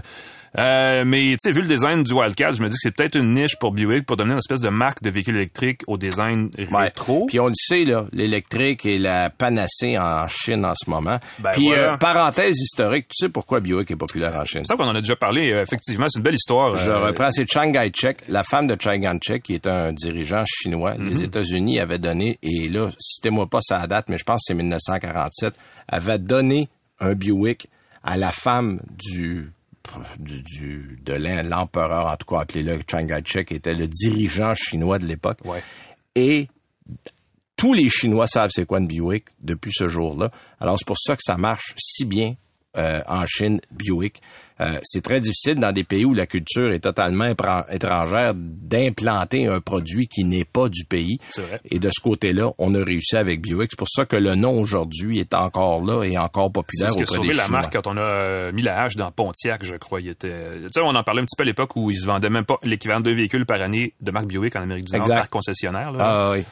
Euh, 0.58 1.04
mais 1.06 1.32
tu 1.32 1.38
sais, 1.40 1.52
vu 1.52 1.62
le 1.62 1.68
design 1.68 2.04
du 2.04 2.14
Wildcat, 2.14 2.54
je 2.54 2.62
me 2.62 2.68
dis 2.70 2.76
que 2.76 2.80
c'est 2.80 2.92
peut-être 2.96 3.16
une 3.18 3.34
niche 3.34 3.58
pour 3.60 3.72
Buick 3.74 4.06
pour 4.06 4.16
devenir 4.16 4.36
une 4.36 4.40
espèce 4.40 4.62
de 4.62 4.70
marque 4.70 5.02
de 5.04 5.10
véhicules 5.16 5.36
électriques 5.36 5.82
au 5.88 5.98
design 5.98 6.50
Ouais. 6.58 6.66
rétro. 6.84 7.26
Puis 7.28 7.40
on 7.40 7.48
le 7.48 7.54
sait, 7.56 7.84
là, 7.86 8.06
l'électrique 8.12 8.86
est 8.86 8.98
la 9.00 9.30
panacée 9.30 9.98
en 9.98 10.28
Chine 10.28 10.64
en 10.66 10.74
ce 10.76 10.90
moment. 10.90 11.18
Ben 11.40 11.52
Puis, 11.54 11.68
voilà. 11.68 11.94
euh, 11.94 11.98
parenthèse 11.98 12.56
historique, 12.62 13.08
tu 13.08 13.26
sais 13.26 13.30
pourquoi 13.30 13.60
Buick 13.60 13.90
est 13.92 13.96
populaire 13.96 14.36
en 14.36 14.46
Chine? 14.46 14.62
C'est 14.66 14.74
ça 14.74 14.78
qu'on 14.78 14.90
en 14.90 14.96
a 14.96 15.02
déjà 15.02 15.16
parlé, 15.16 15.52
euh, 15.52 15.64
effectivement, 15.64 16.06
c'est 16.10 16.20
une 16.20 16.24
belle 16.24 16.36
histoire. 16.36 16.76
Je 16.76 16.92
euh, 16.92 16.98
reprends, 17.00 17.32
c'est 17.32 17.50
Chiang 17.50 17.72
Kai-shek, 17.72 18.18
la 18.28 18.44
femme 18.44 18.68
de 18.68 18.76
Chiang 18.80 19.00
Kai-shek, 19.00 19.42
qui 19.44 19.56
est 19.56 19.66
un 19.68 19.94
dirigeant 19.94 20.44
chinois. 20.46 20.96
Mhm. 20.98 21.10
Les 21.10 21.24
États-Unis 21.24 21.80
avaient 21.80 21.98
donné, 22.00 22.38
et 22.44 22.70
là, 22.70 22.90
citez-moi 23.00 23.48
pas 23.48 23.60
sa 23.62 23.88
date, 23.88 24.06
mais 24.10 24.18
je 24.18 24.24
pense 24.24 24.42
que 24.42 24.44
c'est 24.48 24.54
1947, 24.54 25.54
avait 25.88 26.20
donné 26.20 26.70
un 27.00 27.14
Buick 27.14 27.68
à 28.04 28.18
la 28.18 28.32
femme 28.32 28.80
du 29.04 29.52
du, 30.20 30.42
du- 30.44 31.00
de 31.04 31.14
l'em- 31.14 31.48
l'empereur, 31.48 32.08
en 32.08 32.16
tout 32.18 32.26
cas 32.26 32.42
appelé-le 32.42 32.80
Chiang 32.90 33.08
Kai-shek, 33.08 33.52
était 33.52 33.74
le 33.74 33.88
dirigeant 33.88 34.54
chinois 34.56 35.00
de 35.00 35.06
l'époque. 35.06 35.40
Ouais. 35.46 35.64
Et 36.16 36.48
tous 37.56 37.74
les 37.74 37.90
Chinois 37.90 38.28
savent 38.28 38.52
c'est 38.54 38.66
quoi 38.66 38.80
une 38.80 38.88
Buick 38.88 39.26
depuis 39.40 39.72
ce 39.74 39.88
jour-là. 39.90 40.30
Alors 40.60 40.78
c'est 40.78 40.86
pour 40.88 40.98
ça 41.00 41.16
que 41.16 41.22
ça 41.24 41.38
marche 41.38 41.74
si 41.78 42.06
bien 42.06 42.36
euh, 42.78 43.02
en 43.08 43.26
Chine, 43.26 43.62
Buick. 43.72 44.22
Euh, 44.62 44.80
c'est 44.84 45.02
très 45.02 45.20
difficile 45.20 45.56
dans 45.56 45.72
des 45.74 45.84
pays 45.84 46.06
où 46.06 46.14
la 46.14 46.26
culture 46.26 46.72
est 46.72 46.80
totalement 46.80 47.26
étrangère 47.70 48.34
d'implanter 48.36 49.48
un 49.48 49.60
produit 49.60 50.08
qui 50.08 50.24
n'est 50.24 50.46
pas 50.46 50.70
du 50.70 50.86
pays. 50.86 51.18
Vrai. 51.38 51.60
Et 51.70 51.80
de 51.80 51.90
ce 51.90 52.00
côté-là, 52.02 52.52
on 52.58 52.74
a 52.76 52.84
réussi 52.84 53.16
avec 53.18 53.42
Buick. 53.42 53.70
C'est 53.72 53.78
pour 53.78 53.90
ça 53.90 54.06
que 54.06 54.16
le 54.16 54.36
nom 54.36 54.60
aujourd'hui 54.60 55.20
est 55.20 55.34
encore 55.34 55.84
là 55.84 56.04
et 56.04 56.18
encore 56.18 56.52
populaire 56.52 56.92
ce 56.92 57.00
auprès 57.04 57.20
des 57.28 57.34
la 57.34 57.44
Chinois. 57.44 57.60
marque 57.60 57.74
quand 57.74 57.88
on 57.88 57.98
a 57.98 58.02
euh, 58.02 58.52
mis 58.52 58.62
la 58.62 58.82
hache 58.84 58.96
dans 58.96 59.12
Pontiac, 59.12 59.64
je 59.66 59.76
crois. 59.76 60.00
Il 60.02 60.08
était, 60.10 60.60
tu 60.64 60.70
sais, 60.72 60.82
on 60.82 60.96
en 60.96 61.04
parlait 61.04 61.22
un 61.22 61.26
petit 61.26 61.36
peu 61.38 61.44
à 61.44 61.46
l'époque 61.46 61.76
où 61.76 61.92
ils 61.92 61.98
se 62.00 62.06
vendaient 62.06 62.30
même 62.30 62.46
pas 62.46 62.58
l'équivalent 62.64 63.00
de 63.02 63.06
deux 63.06 63.16
véhicules 63.16 63.46
par 63.46 63.62
année 63.62 63.94
de 64.02 64.12
marque 64.12 64.28
Buick 64.28 64.56
en 64.56 64.62
Amérique 64.62 64.86
du 64.86 64.94
Nord 64.94 65.02
Exact. 65.02 65.16
par 65.18 65.30
concessionnaire. 65.30 65.92
là. 65.92 65.98
Ah 66.02 66.32
oui. 66.32 66.44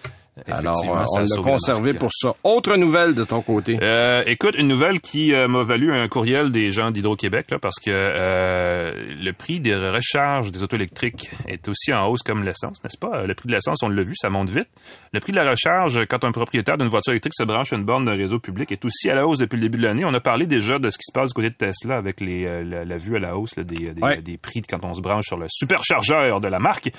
Alors, 0.50 0.76
euh, 0.84 1.06
on 1.16 1.20
l'a 1.20 1.26
conservé 1.44 1.94
pour 1.94 2.10
ça. 2.12 2.34
Autre 2.44 2.76
nouvelle 2.76 3.14
de 3.14 3.24
ton 3.24 3.42
côté. 3.42 3.78
Euh, 3.82 4.24
écoute, 4.26 4.56
une 4.58 4.68
nouvelle 4.68 5.00
qui 5.00 5.34
euh, 5.34 5.48
m'a 5.48 5.62
valu 5.62 5.94
un 5.96 6.08
courriel 6.08 6.52
des 6.52 6.72
gens 6.72 6.90
d'Hydro-Québec, 6.90 7.48
parce 7.62 7.76
que 7.80 7.92
euh, 7.92 8.94
le 9.22 9.32
prix 9.32 9.60
des 9.60 9.76
recharges 9.76 10.52
des 10.52 10.64
autos 10.64 10.76
électriques 10.76 11.30
est 11.48 11.68
aussi 11.68 11.94
en 11.94 12.08
hausse 12.08 12.24
comme 12.24 12.44
l'essence, 12.44 12.84
n'est-ce 12.84 12.98
pas? 12.98 13.26
Le 13.28 13.36
prix 13.36 13.48
de 13.48 13.54
l'essence, 13.54 13.84
on 13.84 13.90
l'a 13.90 14.02
vu, 14.04 14.14
ça 14.16 14.30
monte 14.30 14.50
vite. 14.50 14.68
Le 15.14 15.20
prix 15.20 15.32
de 15.34 15.38
la 15.38 15.50
recharge, 15.52 16.04
quand 16.10 16.24
un 16.24 16.32
propriétaire 16.32 16.78
d'une 16.80 16.88
voiture 16.88 17.12
électrique 17.14 17.34
se 17.38 17.44
branche 17.44 17.72
à 17.72 17.76
une 17.76 17.86
borne 17.86 18.06
d'un 18.06 18.16
réseau 18.16 18.40
public, 18.40 18.72
est 18.72 18.84
aussi 18.86 19.12
à 19.12 19.16
la 19.16 19.28
hausse 19.28 19.38
depuis 19.38 19.58
le 19.58 19.62
début 19.62 19.78
de 19.78 19.84
l'année. 19.84 20.04
On 20.04 20.14
a 20.16 20.20
parlé 20.20 20.48
déjà 20.48 20.80
de 20.80 20.90
ce 20.90 20.98
qui 20.98 21.06
se 21.06 21.12
passe 21.14 21.30
du 21.30 21.34
côté 21.36 21.52
de 21.52 21.56
Tesla 21.56 21.98
avec 21.98 22.20
les, 22.22 22.64
la, 22.64 22.86
la 22.86 22.98
vue 22.98 23.16
à 23.16 23.20
la 23.20 23.38
hausse 23.38 23.56
là, 23.56 23.64
des, 23.64 23.92
des, 23.92 24.02
Ouais. 24.02 24.18
des 24.22 24.38
prix 24.38 24.64
quand 24.64 24.84
on 24.84 24.96
se 24.96 25.02
branche 25.02 25.26
sur 25.28 25.38
le 25.38 25.46
superchargeur 25.50 26.42
de 26.42 26.48
la 26.48 26.58
marque. 26.60 26.90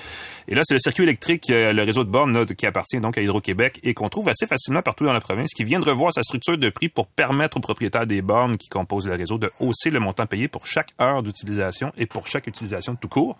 Et 0.47 0.55
là, 0.55 0.61
c'est 0.63 0.75
le 0.75 0.79
circuit 0.79 1.03
électrique, 1.03 1.43
le 1.49 1.83
réseau 1.83 2.05
de 2.05 2.09
bornes 2.09 2.33
là, 2.33 2.45
qui 2.45 2.65
appartient 2.65 2.99
donc 3.01 3.17
à 3.17 3.24
Hydro-Québec 3.25 3.79
et 3.83 3.93
qu'on 3.93 4.09
trouve 4.09 4.29
assez 4.29 4.47
facilement 4.47 4.81
partout 4.81 5.05
dans 5.05 5.13
la 5.13 5.19
province, 5.19 5.51
qui 5.53 5.63
vient 5.63 5.79
de 5.79 5.85
revoir 5.85 6.11
sa 6.13 6.23
structure 6.23 6.57
de 6.57 6.69
prix 6.69 6.89
pour 6.89 7.07
permettre 7.07 7.57
aux 7.57 7.61
propriétaires 7.61 8.07
des 8.07 8.21
bornes 8.21 8.57
qui 8.57 8.69
composent 8.69 9.07
le 9.07 9.15
réseau 9.15 9.37
de 9.37 9.51
hausser 9.59 9.89
le 9.89 9.99
montant 9.99 10.25
payé 10.25 10.47
pour 10.47 10.65
chaque 10.65 10.89
heure 11.01 11.21
d'utilisation 11.23 11.91
et 11.97 12.05
pour 12.05 12.27
chaque 12.27 12.47
utilisation 12.47 12.95
tout 12.95 13.07
court. 13.07 13.37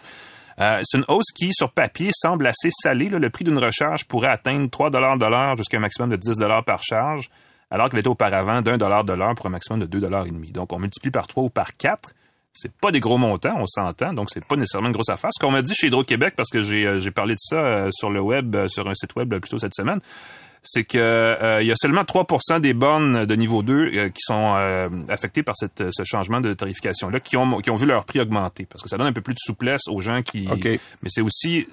Euh, 0.59 0.79
c'est 0.83 0.97
une 0.97 1.05
hausse 1.07 1.31
qui, 1.35 1.51
sur 1.51 1.71
papier, 1.71 2.09
semble 2.13 2.47
assez 2.47 2.69
salée. 2.71 3.09
Le 3.09 3.29
prix 3.29 3.43
d'une 3.43 3.57
recharge 3.57 4.05
pourrait 4.05 4.29
atteindre 4.29 4.69
3 4.69 4.89
de 4.89 4.97
l'heure 5.25 5.57
jusqu'à 5.57 5.77
un 5.77 5.81
maximum 5.81 6.09
de 6.09 6.15
10 6.15 6.39
par 6.65 6.81
charge, 6.81 7.29
alors 7.69 7.89
qu'il 7.89 7.99
était 7.99 8.07
auparavant 8.07 8.61
d'un 8.61 8.77
dollar 8.77 9.03
de 9.03 9.13
l'heure 9.13 9.35
pour 9.35 9.47
un 9.47 9.49
maximum 9.49 9.79
de 9.79 9.85
2 9.85 9.97
et 9.97 10.31
demi. 10.31 10.51
Donc, 10.51 10.71
on 10.71 10.79
multiplie 10.79 11.11
par 11.11 11.27
3 11.27 11.43
ou 11.43 11.49
par 11.49 11.75
4. 11.75 12.13
C'est 12.55 12.71
pas 12.71 12.91
des 12.91 13.01
gros 13.01 13.17
montants, 13.17 13.55
on 13.59 13.67
s'entend, 13.67 14.13
donc 14.13 14.29
c'est 14.31 14.43
pas 14.43 14.55
nécessairement 14.55 14.87
une 14.87 14.93
grosse 14.93 15.09
affaire. 15.09 15.29
Ce 15.37 15.43
qu'on 15.43 15.51
m'a 15.51 15.61
dit 15.61 15.73
chez 15.75 15.87
Hydro-Québec, 15.87 16.35
parce 16.37 16.49
que 16.49 16.63
j'ai 16.63 16.87
euh, 16.87 17.11
parlé 17.13 17.33
de 17.33 17.39
ça 17.39 17.57
euh, 17.57 17.89
sur 17.91 18.09
le 18.09 18.21
web, 18.21 18.55
euh, 18.55 18.67
sur 18.69 18.87
un 18.87 18.95
site 18.95 19.15
web 19.15 19.33
euh, 19.33 19.39
plus 19.39 19.49
tôt 19.49 19.59
cette 19.59 19.75
semaine, 19.75 19.99
c'est 20.65 20.83
que 20.83 20.97
euh, 20.97 21.61
il 21.61 21.67
y 21.67 21.71
a 21.71 21.75
seulement 21.75 22.03
3% 22.03 22.59
des 22.59 22.73
bornes 22.73 23.25
de 23.25 23.35
niveau 23.35 23.61
2 23.61 23.73
euh, 23.73 24.09
qui 24.09 24.21
sont 24.21 24.55
euh, 24.55 24.89
affectées 25.09 25.43
par 25.43 25.55
cette, 25.55 25.83
ce 25.91 26.03
changement 26.03 26.41
de 26.41 26.53
tarification 26.53 27.09
là 27.09 27.19
qui 27.19 27.37
ont 27.37 27.59
qui 27.61 27.69
ont 27.69 27.75
vu 27.75 27.85
leur 27.85 28.05
prix 28.05 28.19
augmenter 28.19 28.65
parce 28.65 28.81
que 28.81 28.89
ça 28.89 28.97
donne 28.97 29.07
un 29.07 29.13
peu 29.13 29.21
plus 29.21 29.35
de 29.35 29.39
souplesse 29.39 29.83
aux 29.87 30.01
gens 30.01 30.21
qui 30.23 30.47
mais 30.47 31.09
c'est 31.09 31.21
aussi 31.21 31.67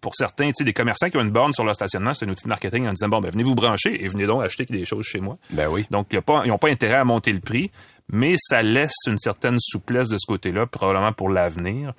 pour 0.00 0.14
certains, 0.14 0.46
tu 0.48 0.58
sais, 0.58 0.64
des 0.64 0.72
commerçants 0.72 1.10
qui 1.10 1.16
ont 1.16 1.22
une 1.22 1.30
borne 1.30 1.52
sur 1.52 1.64
leur 1.64 1.74
stationnement, 1.74 2.14
c'est 2.14 2.24
un 2.24 2.28
outil 2.28 2.44
de 2.44 2.48
marketing 2.48 2.86
en 2.86 2.92
disant 2.92 3.08
bon 3.08 3.20
ben 3.20 3.30
venez 3.30 3.42
vous 3.42 3.56
brancher 3.56 4.04
et 4.04 4.06
venez 4.06 4.24
donc 4.26 4.44
acheter 4.44 4.64
des 4.64 4.84
choses 4.84 5.04
chez 5.04 5.20
moi. 5.20 5.36
Ben 5.50 5.68
oui. 5.68 5.84
Donc, 5.90 6.12
y 6.12 6.16
a 6.16 6.22
pas, 6.22 6.42
ils 6.44 6.48
n'ont 6.48 6.58
pas 6.58 6.68
intérêt 6.68 6.98
à 6.98 7.04
monter 7.04 7.32
le 7.32 7.40
prix, 7.40 7.72
mais 8.12 8.34
ça 8.38 8.58
laisse 8.58 8.94
une 9.06 9.18
certaine 9.18 9.56
souplesse 9.60 10.08
de 10.08 10.16
ce 10.18 10.26
côté-là, 10.26 10.66
probablement 10.66 11.12
pour 11.12 11.28
l'avenir. 11.28 11.92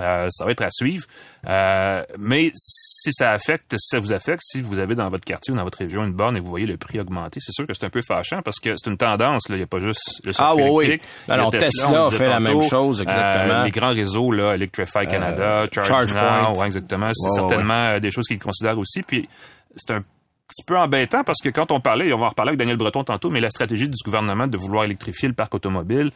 Euh, 0.00 0.26
ça 0.30 0.44
va 0.44 0.50
être 0.50 0.62
à 0.62 0.70
suivre. 0.72 1.04
Euh, 1.48 2.02
mais 2.18 2.50
si 2.56 3.12
ça 3.12 3.30
affecte, 3.30 3.76
si 3.78 3.86
ça 3.90 4.00
vous 4.00 4.12
affecte, 4.12 4.40
si 4.42 4.60
vous 4.60 4.80
avez 4.80 4.96
dans 4.96 5.08
votre 5.08 5.24
quartier 5.24 5.54
ou 5.54 5.56
dans 5.56 5.62
votre 5.62 5.78
région 5.78 6.02
une 6.04 6.12
borne 6.12 6.36
et 6.36 6.40
que 6.40 6.44
vous 6.44 6.50
voyez 6.50 6.66
le 6.66 6.76
prix 6.76 6.98
augmenter, 6.98 7.38
c'est 7.38 7.52
sûr 7.52 7.64
que 7.64 7.74
c'est 7.74 7.84
un 7.86 7.90
peu 7.90 8.00
fâchant 8.02 8.40
parce 8.44 8.58
que 8.58 8.70
c'est 8.76 8.90
une 8.90 8.96
tendance. 8.96 9.48
Là, 9.48 9.54
il 9.54 9.58
n'y 9.58 9.62
a 9.62 9.68
pas 9.68 9.78
juste 9.78 10.00
le 10.24 10.32
Ah, 10.38 10.56
oui, 10.56 10.64
oui. 10.68 10.84
électrique. 10.86 11.08
Il 11.26 11.28
y 11.28 11.30
a 11.30 11.34
Alors, 11.34 11.50
Tesla 11.52 12.06
on 12.06 12.10
fait 12.10 12.28
la 12.28 12.40
même 12.40 12.60
chose, 12.62 13.02
exactement. 13.02 13.60
euh, 13.60 13.64
les 13.66 13.70
grands 13.70 13.94
réseaux, 13.94 14.32
là, 14.32 14.54
Electrify 14.56 15.06
Canada, 15.06 15.64
Charge, 15.70 15.86
ChargePoint. 15.86 16.52
Now, 16.52 16.58
ouais, 16.58 16.66
exactement. 16.66 17.10
C'est 17.14 17.40
certainement 17.40 17.84
euh, 17.94 18.00
des 18.00 18.10
choses 18.10 18.26
qu'ils 18.26 18.40
considèrent 18.40 18.78
aussi. 18.78 19.02
Puis 19.02 19.28
c'est 19.76 19.92
un 19.94 20.02
petit 20.48 20.62
peu 20.66 20.76
embêtant 20.78 21.24
parce 21.24 21.40
que 21.42 21.48
quand 21.48 21.72
on 21.72 21.80
parlait, 21.80 22.08
et 22.08 22.12
on 22.12 22.18
va 22.18 22.26
en 22.26 22.28
reparler 22.28 22.50
avec 22.50 22.58
Daniel 22.58 22.76
Breton 22.76 23.04
tantôt, 23.04 23.30
mais 23.30 23.40
la 23.40 23.50
stratégie 23.50 23.88
du 23.88 23.96
gouvernement 24.04 24.46
de 24.46 24.56
vouloir 24.58 24.84
électrifier 24.84 25.28
le 25.28 25.34
parc 25.34 25.54
automobile, 25.54 26.10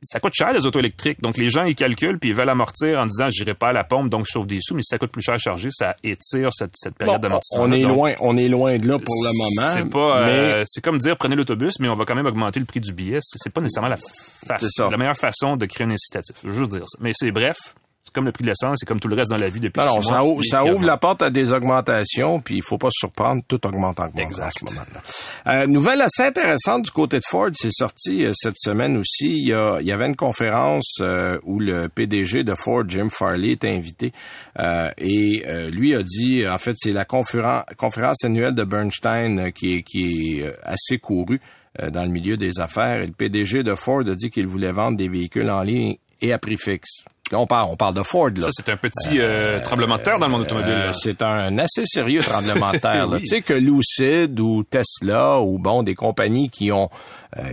ça 0.00 0.20
coûte 0.20 0.32
cher 0.32 0.52
les 0.52 0.64
autos 0.64 0.78
électriques. 0.78 1.20
Donc 1.20 1.36
les 1.38 1.48
gens 1.48 1.64
ils 1.64 1.74
calculent 1.74 2.20
puis 2.20 2.30
ils 2.30 2.34
veulent 2.36 2.48
amortir 2.48 3.00
en 3.00 3.06
disant 3.06 3.28
j'irai 3.30 3.54
pas 3.54 3.70
à 3.70 3.72
la 3.72 3.82
pompe 3.82 4.08
donc 4.08 4.26
je 4.26 4.30
sauve 4.32 4.46
des 4.46 4.58
sous, 4.60 4.74
mais 4.76 4.82
si 4.82 4.90
ça 4.90 4.98
coûte 4.98 5.10
plus 5.10 5.22
cher 5.22 5.34
à 5.34 5.38
charger, 5.38 5.70
ça 5.72 5.96
étire 6.04 6.50
cette, 6.52 6.70
cette 6.76 6.96
période 6.96 7.16
Bon, 7.16 7.22
d'amortissement. 7.22 7.64
on 7.64 7.72
est 7.72 7.82
Donc, 7.82 7.90
loin, 7.96 8.14
on 8.20 8.36
est 8.36 8.46
loin 8.48 8.78
de 8.78 8.86
là 8.86 8.98
pour 9.00 9.14
le 9.24 9.32
moment. 9.36 9.72
C'est 9.74 9.90
pas, 9.90 10.24
mais 10.24 10.32
euh, 10.38 10.62
c'est 10.66 10.84
comme 10.84 10.98
dire 10.98 11.16
prenez 11.16 11.34
l'autobus, 11.34 11.72
mais 11.80 11.88
on 11.88 11.96
va 11.96 12.04
quand 12.04 12.14
même 12.14 12.26
augmenter 12.26 12.60
le 12.60 12.66
prix 12.66 12.78
du 12.80 12.92
billet. 12.92 13.18
C'est 13.20 13.52
pas 13.52 13.60
nécessairement 13.60 13.88
la, 13.88 13.96
fa- 13.96 14.58
C'est 14.60 14.68
ça. 14.70 14.88
la 14.88 14.96
meilleure 14.96 15.16
façon 15.16 15.56
de 15.56 15.66
créer 15.66 15.84
un 15.86 15.90
incitatif. 15.90 16.36
Je 16.44 16.48
veux 16.48 16.54
juste 16.54 16.70
dire 16.70 16.84
ça. 16.86 16.98
Mais 17.00 17.10
c'est 17.12 17.32
bref. 17.32 17.56
C'est 18.08 18.14
comme 18.14 18.24
le 18.24 18.32
prix 18.32 18.42
de 18.44 18.48
l'essence, 18.48 18.78
c'est 18.80 18.86
comme 18.86 19.00
tout 19.00 19.08
le 19.08 19.16
reste 19.16 19.30
dans 19.30 19.36
la 19.36 19.48
vie 19.50 19.60
depuis 19.60 19.80
non, 19.82 20.00
six 20.00 20.08
ça, 20.08 20.24
ouvre, 20.24 20.42
ça 20.44 20.64
ouvre 20.64 20.84
la 20.86 20.96
porte 20.96 21.20
à 21.22 21.28
des 21.30 21.52
augmentations, 21.52 22.40
puis 22.40 22.56
il 22.56 22.62
faut 22.62 22.78
pas 22.78 22.88
se 22.88 22.98
surprendre, 23.00 23.42
tout 23.46 23.64
augmente 23.66 24.00
en 24.00 24.08
Exact. 24.16 24.46
en 24.46 24.50
ce 24.50 24.64
moment-là. 24.74 25.62
Euh, 25.62 25.66
nouvelle 25.66 26.00
assez 26.00 26.22
intéressante 26.22 26.84
du 26.86 26.90
côté 26.90 27.18
de 27.18 27.24
Ford, 27.28 27.50
c'est 27.52 27.70
sorti 27.72 28.24
euh, 28.24 28.32
cette 28.34 28.58
semaine 28.58 28.96
aussi. 28.96 29.28
Il 29.30 29.48
y, 29.48 29.52
a- 29.52 29.78
il 29.80 29.86
y 29.86 29.92
avait 29.92 30.06
une 30.06 30.16
conférence 30.16 30.96
euh, 31.00 31.38
où 31.44 31.60
le 31.60 31.88
PDG 31.88 32.44
de 32.44 32.54
Ford, 32.54 32.84
Jim 32.88 33.08
Farley, 33.10 33.50
était 33.50 33.68
invité 33.70 34.12
euh, 34.58 34.90
et 34.98 35.44
euh, 35.46 35.70
lui 35.70 35.94
a 35.94 36.02
dit, 36.02 36.46
en 36.48 36.58
fait, 36.58 36.74
c'est 36.76 36.92
la 36.92 37.04
conféren- 37.04 37.64
conférence 37.76 38.24
annuelle 38.24 38.54
de 38.54 38.64
Bernstein 38.64 39.52
qui 39.52 39.76
est, 39.76 39.82
qui 39.82 40.40
est 40.40 40.54
assez 40.62 40.98
courue 40.98 41.40
euh, 41.80 41.90
dans 41.90 42.02
le 42.02 42.08
milieu 42.10 42.36
des 42.36 42.58
affaires. 42.60 43.02
Et 43.02 43.06
le 43.06 43.12
PDG 43.12 43.62
de 43.62 43.74
Ford 43.74 44.00
a 44.00 44.14
dit 44.14 44.30
qu'il 44.30 44.46
voulait 44.46 44.72
vendre 44.72 44.96
des 44.96 45.08
véhicules 45.08 45.50
en 45.50 45.62
ligne 45.62 45.96
et 46.20 46.32
à 46.32 46.38
prix 46.38 46.56
fixe. 46.58 47.04
Là, 47.30 47.38
on 47.38 47.46
parle, 47.46 47.68
on 47.70 47.76
parle 47.76 47.94
de 47.94 48.02
Ford, 48.02 48.30
là. 48.36 48.42
Ça, 48.46 48.48
c'est 48.56 48.70
un 48.70 48.76
petit 48.76 49.20
euh, 49.20 49.60
tremblement 49.60 49.98
de 49.98 50.02
terre 50.02 50.18
dans 50.18 50.26
le 50.26 50.32
monde 50.32 50.42
automobile. 50.42 50.72
Euh, 50.72 50.92
c'est 50.92 51.20
un 51.22 51.58
assez 51.58 51.84
sérieux 51.84 52.20
tremblement 52.20 52.72
de 52.72 52.78
terre. 52.78 53.08
Oui. 53.10 53.20
Tu 53.20 53.26
sais 53.26 53.42
que 53.42 53.52
Lucid 53.54 54.38
ou 54.40 54.64
Tesla 54.64 55.40
ou 55.40 55.58
bon 55.58 55.82
des 55.82 55.94
compagnies 55.94 56.48
qui 56.50 56.72
ont 56.72 56.88
euh, 57.38 57.52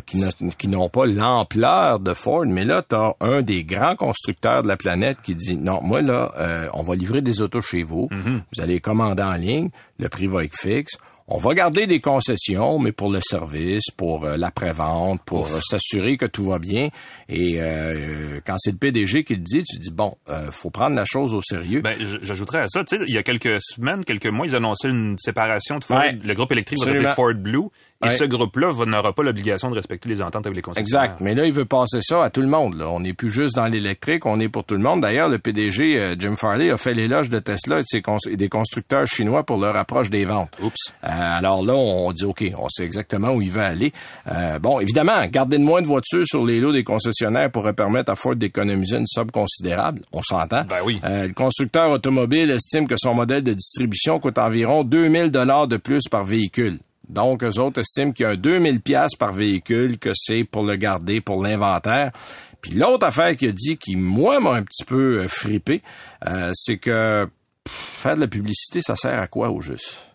qui 0.57 0.67
n'ont 0.69 0.89
pas 0.89 1.05
l'ampleur 1.05 1.99
de 1.99 2.13
Ford, 2.13 2.45
mais 2.45 2.63
là 2.63 2.81
tu 2.87 2.95
as 2.95 3.13
un 3.19 3.41
des 3.41 3.63
grands 3.65 3.95
constructeurs 3.97 4.63
de 4.63 4.69
la 4.69 4.77
planète 4.77 5.17
qui 5.21 5.35
dit 5.35 5.57
non, 5.57 5.81
moi 5.83 6.01
là 6.01 6.31
euh, 6.37 6.69
on 6.73 6.83
va 6.83 6.95
livrer 6.95 7.21
des 7.21 7.41
autos 7.41 7.61
chez 7.61 7.83
vous, 7.83 8.07
Mm-hmm. 8.11 8.39
vous 8.55 8.61
allez 8.61 8.79
commander 8.79 9.23
en 9.23 9.33
ligne, 9.33 9.69
le 9.99 10.07
prix 10.09 10.27
va 10.27 10.43
être 10.45 10.55
fixe. 10.57 10.97
On 11.27 11.37
va 11.39 11.55
garder 11.55 11.87
des 11.87 11.99
concessions, 12.01 12.77
mais 12.77 12.91
pour 12.91 13.11
le 13.11 13.19
service, 13.19 13.85
pour 13.97 14.25
euh, 14.25 14.37
l'après-vente, 14.37 15.21
pour 15.25 15.47
euh, 15.47 15.59
s'assurer 15.59 16.17
que 16.17 16.25
tout 16.27 16.45
va 16.45 16.59
bien. 16.59 16.89
Et 17.29 17.55
euh, 17.59 18.39
quand 18.45 18.57
c'est 18.59 18.71
le 18.71 18.77
PDG 18.77 19.23
qui 19.23 19.35
le 19.35 19.41
dit, 19.41 19.63
tu 19.63 19.79
dis 19.79 19.91
bon, 19.91 20.17
euh, 20.29 20.51
faut 20.51 20.69
prendre 20.69 20.95
la 20.95 21.05
chose 21.05 21.33
au 21.33 21.41
sérieux. 21.41 21.81
Ben, 21.81 21.97
j'ajouterais 22.21 22.59
à 22.59 22.67
ça, 22.67 22.83
tu 22.83 22.97
sais, 22.97 23.03
il 23.07 23.13
y 23.13 23.17
a 23.17 23.23
quelques 23.23 23.59
semaines, 23.61 24.05
quelques 24.05 24.27
mois, 24.27 24.45
ils 24.45 24.55
annonçaient 24.55 24.89
une 24.89 25.17
séparation 25.17 25.79
de 25.79 25.83
Ford. 25.83 25.97
Ouais. 25.97 26.11
Le 26.11 26.33
groupe 26.35 26.51
électrique 26.51 26.79
Ford 27.15 27.33
Blue. 27.33 27.69
Et 28.03 28.07
Ouais. 28.09 28.17
ce 28.17 28.25
groupe-là 28.25 28.71
n'aura 28.85 29.13
pas 29.13 29.23
l'obligation 29.23 29.69
de 29.71 29.75
respecter 29.75 30.09
les 30.09 30.21
ententes 30.21 30.45
avec 30.45 30.57
les 30.57 30.61
concessionnaires. 30.61 31.03
Exact. 31.05 31.21
Mais 31.21 31.33
là, 31.33 31.45
il 31.45 31.53
veut 31.53 31.63
passer 31.65 31.99
ça 32.01 32.25
à 32.25 32.29
tout 32.29 32.41
le 32.41 32.47
monde. 32.47 32.75
Là. 32.77 32.89
On 32.89 32.99
n'est 32.99 33.13
plus 33.13 33.31
juste 33.31 33.55
dans 33.55 33.67
l'électrique, 33.67 34.25
on 34.25 34.39
est 34.41 34.49
pour 34.49 34.65
tout 34.65 34.75
le 34.75 34.81
monde. 34.81 34.99
D'ailleurs, 35.01 35.29
le 35.29 35.39
PDG 35.39 35.97
euh, 35.97 36.15
Jim 36.19 36.35
Farley 36.35 36.69
a 36.69 36.77
fait 36.77 36.93
l'éloge 36.93 37.29
de 37.29 37.39
Tesla 37.39 37.77
et, 37.77 37.81
de 37.81 37.85
ses 37.87 38.01
cons- 38.01 38.17
et 38.29 38.35
des 38.35 38.49
constructeurs 38.49 39.07
chinois 39.07 39.43
pour 39.43 39.57
leur 39.59 39.75
approche 39.77 40.09
des 40.09 40.25
ventes. 40.25 40.51
Oups. 40.61 40.75
Euh, 41.05 41.07
alors 41.09 41.63
là, 41.63 41.73
on 41.73 42.11
dit 42.11 42.25
OK, 42.25 42.43
on 42.57 42.67
sait 42.69 42.83
exactement 42.83 43.29
où 43.31 43.41
il 43.41 43.49
veut 43.49 43.61
aller. 43.61 43.93
Euh, 44.29 44.59
bon, 44.59 44.81
évidemment, 44.81 45.25
garder 45.27 45.57
de 45.57 45.63
moins 45.63 45.81
de 45.81 45.87
voitures 45.87 46.25
sur 46.27 46.43
les 46.45 46.59
lots 46.59 46.73
des 46.73 46.83
concessionnaires 46.83 47.49
pourrait 47.49 47.73
permettre 47.73 48.11
à 48.11 48.15
Ford 48.15 48.35
d'économiser 48.35 48.97
une 48.97 49.07
somme 49.07 49.31
considérable. 49.31 50.01
On 50.11 50.21
s'entend. 50.21 50.65
Ben 50.65 50.79
oui. 50.85 50.99
Euh, 51.05 51.27
le 51.27 51.33
constructeur 51.33 51.89
automobile 51.91 52.51
estime 52.51 52.87
que 52.89 52.95
son 52.97 53.13
modèle 53.15 53.41
de 53.43 53.53
distribution 53.53 54.19
coûte 54.19 54.37
environ 54.37 54.83
2000 54.83 55.31
dollars 55.31 55.67
de 55.69 55.77
plus 55.77 56.01
par 56.11 56.25
véhicule. 56.25 56.79
Donc, 57.09 57.43
eux 57.43 57.59
autres 57.59 57.81
estiment 57.81 58.11
qu'il 58.11 58.23
y 58.23 58.27
a 58.27 58.31
un 58.31 58.35
2000 58.35 58.81
pièces 58.81 59.15
par 59.15 59.33
véhicule, 59.33 59.97
que 59.97 60.11
c'est 60.13 60.43
pour 60.43 60.63
le 60.63 60.75
garder, 60.75 61.21
pour 61.21 61.43
l'inventaire. 61.43 62.11
Puis 62.61 62.71
l'autre 62.73 63.05
affaire 63.05 63.35
qu'il 63.35 63.49
a 63.49 63.51
dit, 63.51 63.77
qui, 63.77 63.95
moi, 63.95 64.39
m'a 64.39 64.51
un 64.51 64.63
petit 64.63 64.83
peu 64.83 65.19
euh, 65.19 65.27
fripé, 65.27 65.81
euh, 66.27 66.51
c'est 66.53 66.77
que 66.77 67.27
faire 67.67 68.15
de 68.15 68.21
la 68.21 68.27
publicité, 68.27 68.81
ça 68.81 68.95
sert 68.95 69.19
à 69.19 69.27
quoi 69.27 69.49
au 69.49 69.61
juste? 69.61 70.14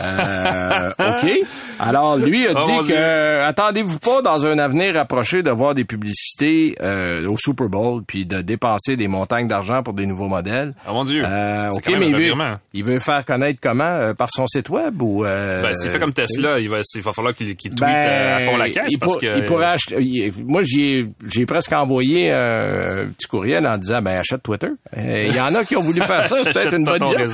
Euh, 0.00 0.90
OK. 0.98 1.30
Alors, 1.80 2.16
lui 2.16 2.46
a 2.46 2.52
Oh, 2.56 2.58
dit 2.82 2.88
que 2.88 2.94
euh, 2.96 3.46
attendez-vous 3.46 3.98
pas 4.00 4.20
dans 4.22 4.44
un 4.46 4.58
avenir 4.58 4.96
approché 4.98 5.42
de 5.42 5.50
voir 5.50 5.74
des 5.74 5.84
publicités 5.84 6.74
euh, 6.82 7.28
au 7.28 7.36
Super 7.38 7.68
Bowl 7.68 8.02
puis 8.06 8.26
de 8.26 8.40
dépenser 8.40 8.96
des 8.96 9.06
montagnes 9.06 9.46
d'argent 9.46 9.82
pour 9.84 9.94
des 9.94 10.06
nouveaux 10.06 10.26
modèles. 10.28 10.74
Ah 10.86 10.92
mon 10.92 11.04
Dieu. 11.04 11.22
Euh, 11.24 11.68
c'est 11.70 11.76
OK, 11.76 11.82
quand 11.84 11.90
même 11.92 12.00
mais 12.00 12.06
il 12.08 12.14
veut, 12.34 12.44
il 12.74 12.84
veut 12.84 12.98
faire 12.98 13.24
connaître 13.24 13.60
comment 13.62 14.12
par 14.14 14.28
son 14.30 14.46
site 14.48 14.68
web 14.70 15.00
ou 15.00 15.24
euh, 15.24 15.62
Ben, 15.62 15.74
s'il 15.74 15.90
fait 15.90 15.98
comme. 16.00 16.12
Tesla, 16.12 16.58
il 16.58 16.68
va, 16.68 16.78
il 16.94 17.02
va 17.02 17.12
falloir 17.12 17.34
qu'il 17.34 17.54
qu'il 17.54 17.70
tweet 17.70 17.80
Ben, 17.80 17.86
à 17.88 18.40
fond 18.46 18.56
la 18.56 18.70
caisse 18.70 18.86
il, 18.90 18.98
parce 18.98 19.12
pour- 19.12 19.20
que 19.20 19.38
il 19.38 19.44
pourrait 19.44 19.66
acheter. 19.66 19.96
il- 20.00 20.32
moi, 20.46 20.62
j'ai 20.64 21.06
j'ai 21.32 21.46
presque 21.46 21.72
envoyé 21.72 22.32
un 22.32 23.06
petit 23.16 23.28
courriel 23.28 23.66
en 23.68 23.78
disant 23.78 24.02
ben 24.02 24.18
achète 24.18 24.42
Twitter. 24.42 24.70
Il 24.96 25.34
y 25.34 25.40
en 25.40 25.54
a 25.54 25.64
qui 25.64 25.76
ont 25.76 25.82
voulu 25.82 26.00
faire 26.00 26.26
ça, 26.26 26.36
c'est 26.44 26.52
peut-être 26.52 26.74
une 26.74 26.84
bonne 26.84 27.04
idée. 27.04 27.28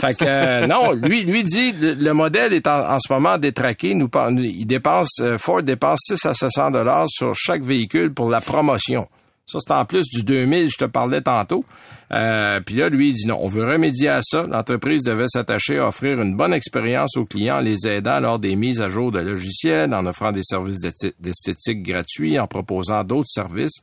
Fait 0.00 0.14
que 0.14 0.66
non, 0.66 0.92
lui 0.92 1.22
lui 1.24 1.44
dit 1.44 1.72
le, 1.94 2.04
le 2.04 2.12
modèle 2.12 2.52
est 2.52 2.66
en, 2.66 2.98
ce 2.98 3.12
moment 3.12 3.38
détraqué. 3.38 3.90
Il 3.90 4.66
dépense 4.66 5.20
euh, 5.20 5.38
Ford 5.38 5.62
dépense 5.62 6.00
6 6.06 6.26
à 6.26 6.34
700 6.34 6.70
dollars 6.70 7.06
sur 7.08 7.34
chaque 7.34 7.62
véhicule 7.62 8.12
pour 8.12 8.28
la 8.28 8.40
promotion. 8.40 9.08
Ça, 9.46 9.58
c'est 9.64 9.72
en 9.72 9.84
plus 9.84 10.08
du 10.08 10.24
2000, 10.24 10.68
je 10.68 10.76
te 10.76 10.84
parlais 10.86 11.20
tantôt. 11.20 11.64
Euh, 12.12 12.60
Puis 12.60 12.74
là, 12.74 12.88
lui, 12.88 13.10
il 13.10 13.14
dit 13.14 13.28
non, 13.28 13.38
on 13.40 13.48
veut 13.48 13.64
remédier 13.64 14.08
à 14.08 14.20
ça. 14.22 14.44
L'entreprise 14.44 15.04
devait 15.04 15.28
s'attacher 15.28 15.78
à 15.78 15.88
offrir 15.88 16.20
une 16.20 16.36
bonne 16.36 16.52
expérience 16.52 17.16
aux 17.16 17.26
clients 17.26 17.58
en 17.58 17.60
les 17.60 17.86
aidant 17.86 18.18
lors 18.18 18.40
des 18.40 18.56
mises 18.56 18.80
à 18.80 18.88
jour 18.88 19.12
de 19.12 19.20
logiciels, 19.20 19.94
en 19.94 20.04
offrant 20.04 20.32
des 20.32 20.42
services 20.42 20.80
d'esthétique 21.20 21.84
gratuits, 21.84 22.40
en 22.40 22.48
proposant 22.48 23.04
d'autres 23.04 23.30
services. 23.30 23.78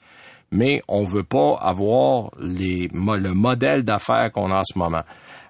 Mais 0.51 0.81
on 0.89 1.05
veut 1.05 1.23
pas 1.23 1.57
avoir 1.61 2.31
le 2.37 3.33
modèle 3.33 3.83
d'affaires 3.83 4.31
qu'on 4.33 4.51
a 4.51 4.59
en 4.59 4.63
ce 4.65 4.77
moment. 4.77 5.03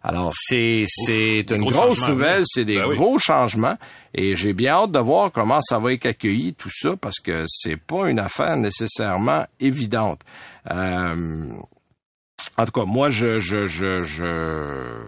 Alors, 0.03 0.33
c'est 0.36 0.83
c'est 0.88 1.50
une 1.50 1.62
gros 1.62 1.72
grosse 1.72 2.07
nouvelle, 2.07 2.43
c'est 2.45 2.65
des 2.65 2.77
Ben 2.79 2.88
oui. 2.88 2.95
gros 2.98 3.17
changements. 3.19 3.77
Et 4.13 4.36
j'ai 4.36 4.51
bien 4.53 4.74
hâte 4.74 4.91
de 4.91 5.00
voir 5.00 5.31
comment 5.31 5.62
ça 5.62 5.79
va 5.79 5.93
être 5.93 6.05
accueilli, 6.05 6.53
tout 6.53 6.69
ça, 6.72 6.95
parce 6.98 7.19
que 7.19 7.45
c'est 7.48 7.77
pas 7.77 8.10
une 8.10 8.19
affaire 8.19 8.57
nécessairement 8.57 9.45
évidente. 9.62 10.19
Euh, 10.69 11.48
en 12.57 12.65
tout 12.65 12.72
cas, 12.72 12.86
moi, 12.86 13.10
je, 13.10 13.39
je, 13.39 13.65
je, 13.65 14.03
je... 14.03 15.00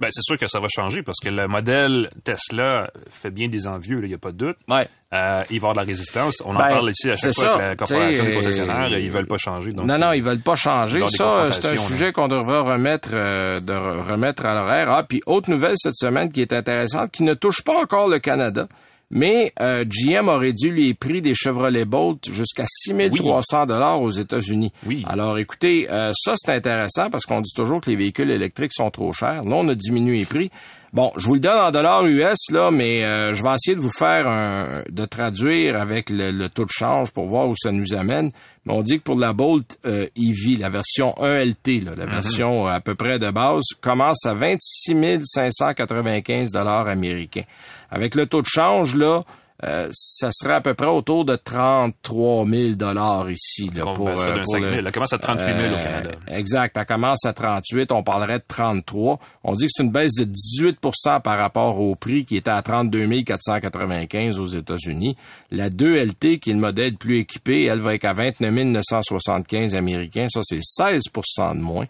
Ben, 0.00 0.08
c'est 0.10 0.22
sûr 0.22 0.36
que 0.38 0.46
ça 0.48 0.60
va 0.60 0.66
changer 0.74 1.02
parce 1.02 1.18
que 1.22 1.28
le 1.28 1.46
modèle 1.46 2.08
Tesla 2.24 2.90
fait 3.10 3.30
bien 3.30 3.48
des 3.48 3.66
envieux, 3.66 4.00
il 4.02 4.08
n'y 4.08 4.14
a 4.14 4.18
pas 4.18 4.32
de 4.32 4.36
doute. 4.38 4.56
Ouais. 4.68 4.86
Euh, 5.12 5.40
il 5.50 5.58
va 5.60 5.68
y 5.68 5.70
avoir 5.70 5.72
de 5.74 5.78
la 5.80 5.84
résistance. 5.84 6.40
On 6.44 6.54
en 6.54 6.58
Ben, 6.58 6.68
parle 6.68 6.90
ici 6.90 7.10
à 7.10 7.16
chaque 7.16 7.34
fois 7.34 7.44
ça. 7.44 7.54
avec 7.54 7.68
la 7.68 7.76
corporation 7.76 8.24
des 8.24 8.32
concessionnaires. 8.32 8.88
euh, 8.92 8.98
Ils 9.00 9.10
veulent 9.10 9.26
pas 9.26 9.38
changer. 9.38 9.72
Donc, 9.72 9.86
non, 9.86 9.98
non, 9.98 10.12
ils 10.12 10.22
veulent 10.22 10.38
pas 10.40 10.56
changer. 10.56 11.04
Ça, 11.08 11.46
des 11.46 11.52
c'est 11.52 11.66
un 11.66 11.76
sujet 11.76 12.12
qu'on 12.12 12.28
devra 12.28 12.60
remettre, 12.62 13.10
euh, 13.12 13.60
de 13.60 13.72
re- 13.72 14.00
remettre 14.12 14.44
à 14.46 14.54
l'horaire. 14.54 14.90
Ah, 14.90 15.02
puis 15.08 15.20
autre 15.26 15.50
nouvelle 15.50 15.74
cette 15.76 15.96
semaine 15.96 16.30
qui 16.32 16.40
est 16.42 16.52
intéressante, 16.52 17.10
qui 17.10 17.24
ne 17.24 17.34
touche 17.34 17.62
pas 17.62 17.76
encore 17.80 18.08
le 18.08 18.18
Canada, 18.20 18.68
mais 19.10 19.52
euh, 19.60 19.84
GM 19.84 20.28
a 20.28 20.38
réduit 20.38 20.70
les 20.70 20.94
prix 20.94 21.20
des 21.20 21.34
Chevrolet 21.34 21.84
Bolt 21.84 22.30
jusqu'à 22.30 22.64
6300 22.66 23.66
dollars 23.66 24.00
aux 24.00 24.10
États-Unis. 24.10 24.72
Oui. 24.86 25.04
Alors, 25.06 25.38
écoutez, 25.38 25.88
euh, 25.90 26.12
ça 26.14 26.34
c'est 26.36 26.52
intéressant 26.52 27.10
parce 27.10 27.26
qu'on 27.26 27.40
dit 27.40 27.52
toujours 27.54 27.80
que 27.80 27.90
les 27.90 27.96
véhicules 27.96 28.30
électriques 28.30 28.72
sont 28.74 28.90
trop 28.90 29.12
chers. 29.12 29.42
Là, 29.42 29.56
on 29.56 29.68
a 29.68 29.74
diminué 29.74 30.18
les 30.18 30.24
prix. 30.24 30.50
Bon, 30.92 31.12
je 31.16 31.24
vous 31.26 31.34
le 31.34 31.40
donne 31.40 31.60
en 31.60 31.70
dollars 31.70 32.04
US 32.06 32.50
là, 32.50 32.72
mais 32.72 33.04
euh, 33.04 33.32
je 33.32 33.44
vais 33.44 33.54
essayer 33.54 33.76
de 33.76 33.80
vous 33.80 33.92
faire 33.92 34.26
un, 34.26 34.82
de 34.90 35.04
traduire 35.04 35.76
avec 35.76 36.10
le, 36.10 36.32
le 36.32 36.48
taux 36.48 36.64
de 36.64 36.70
change 36.70 37.12
pour 37.12 37.28
voir 37.28 37.48
où 37.48 37.54
ça 37.56 37.70
nous 37.70 37.94
amène. 37.94 38.32
Mais 38.66 38.74
on 38.74 38.82
dit 38.82 38.98
que 38.98 39.04
pour 39.04 39.16
la 39.16 39.32
Bolt 39.32 39.78
euh, 39.86 40.06
EV, 40.16 40.58
la 40.58 40.68
version 40.68 41.10
1LT, 41.18 41.84
là, 41.84 41.92
la 41.96 42.06
version 42.06 42.66
euh, 42.66 42.72
à 42.72 42.80
peu 42.80 42.96
près 42.96 43.20
de 43.20 43.30
base, 43.30 43.62
commence 43.80 44.26
à 44.26 44.34
26 44.34 45.20
595 45.24 46.50
dollars 46.50 46.88
américains. 46.88 47.44
Avec 47.90 48.14
le 48.14 48.26
taux 48.26 48.42
de 48.42 48.46
change 48.46 48.94
là, 48.96 49.22
euh, 49.62 49.90
ça 49.92 50.30
serait 50.32 50.54
à 50.54 50.60
peu 50.62 50.72
près 50.72 50.86
autour 50.86 51.26
de 51.26 51.36
33 51.36 52.46
000 52.48 52.74
dollars 52.76 53.30
ici 53.30 53.68
là, 53.74 53.82
pour, 53.82 53.92
conversion 53.92 54.28
euh, 54.30 54.34
d'un 54.36 54.42
pour 54.42 54.52
5 54.52 54.58
le- 54.62 54.70
000. 54.76 54.86
Elle 54.86 54.92
commence 54.92 55.12
à 55.12 55.18
38 55.18 55.44
000 55.44 55.58
au 55.58 55.76
euh, 55.76 55.82
Canada. 55.84 56.10
Exact. 56.28 56.76
Elle 56.78 56.86
commence 56.86 57.24
à 57.26 57.32
38. 57.34 57.92
On 57.92 58.02
parlerait 58.02 58.38
de 58.38 58.44
33. 58.48 59.18
On 59.44 59.52
dit 59.52 59.66
que 59.66 59.70
c'est 59.74 59.82
une 59.82 59.90
baisse 59.90 60.14
de 60.14 60.24
18% 60.24 61.20
par 61.20 61.36
rapport 61.38 61.78
au 61.78 61.94
prix 61.94 62.24
qui 62.24 62.36
était 62.36 62.50
à 62.50 62.62
32 62.62 63.06
495 63.22 64.38
aux 64.38 64.46
États-Unis. 64.46 65.14
La 65.50 65.68
2LT, 65.68 66.38
qui 66.38 66.50
est 66.50 66.54
le 66.54 66.58
modèle 66.60 66.96
plus 66.96 67.18
équipé, 67.18 67.64
elle 67.64 67.80
va 67.80 67.94
être 67.94 68.06
à 68.06 68.14
29 68.14 68.50
975 68.50 69.74
américains. 69.74 70.26
Ça, 70.30 70.40
c'est 70.42 70.60
16% 70.60 71.54
de 71.56 71.60
moins. 71.60 71.86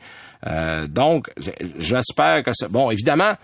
Euh, 0.47 0.89
donc, 0.89 1.31
j'espère 1.79 2.43
que 2.43 2.51
c'est... 2.55 2.71
Bon, 2.71 2.91
évidemment, 2.91 3.35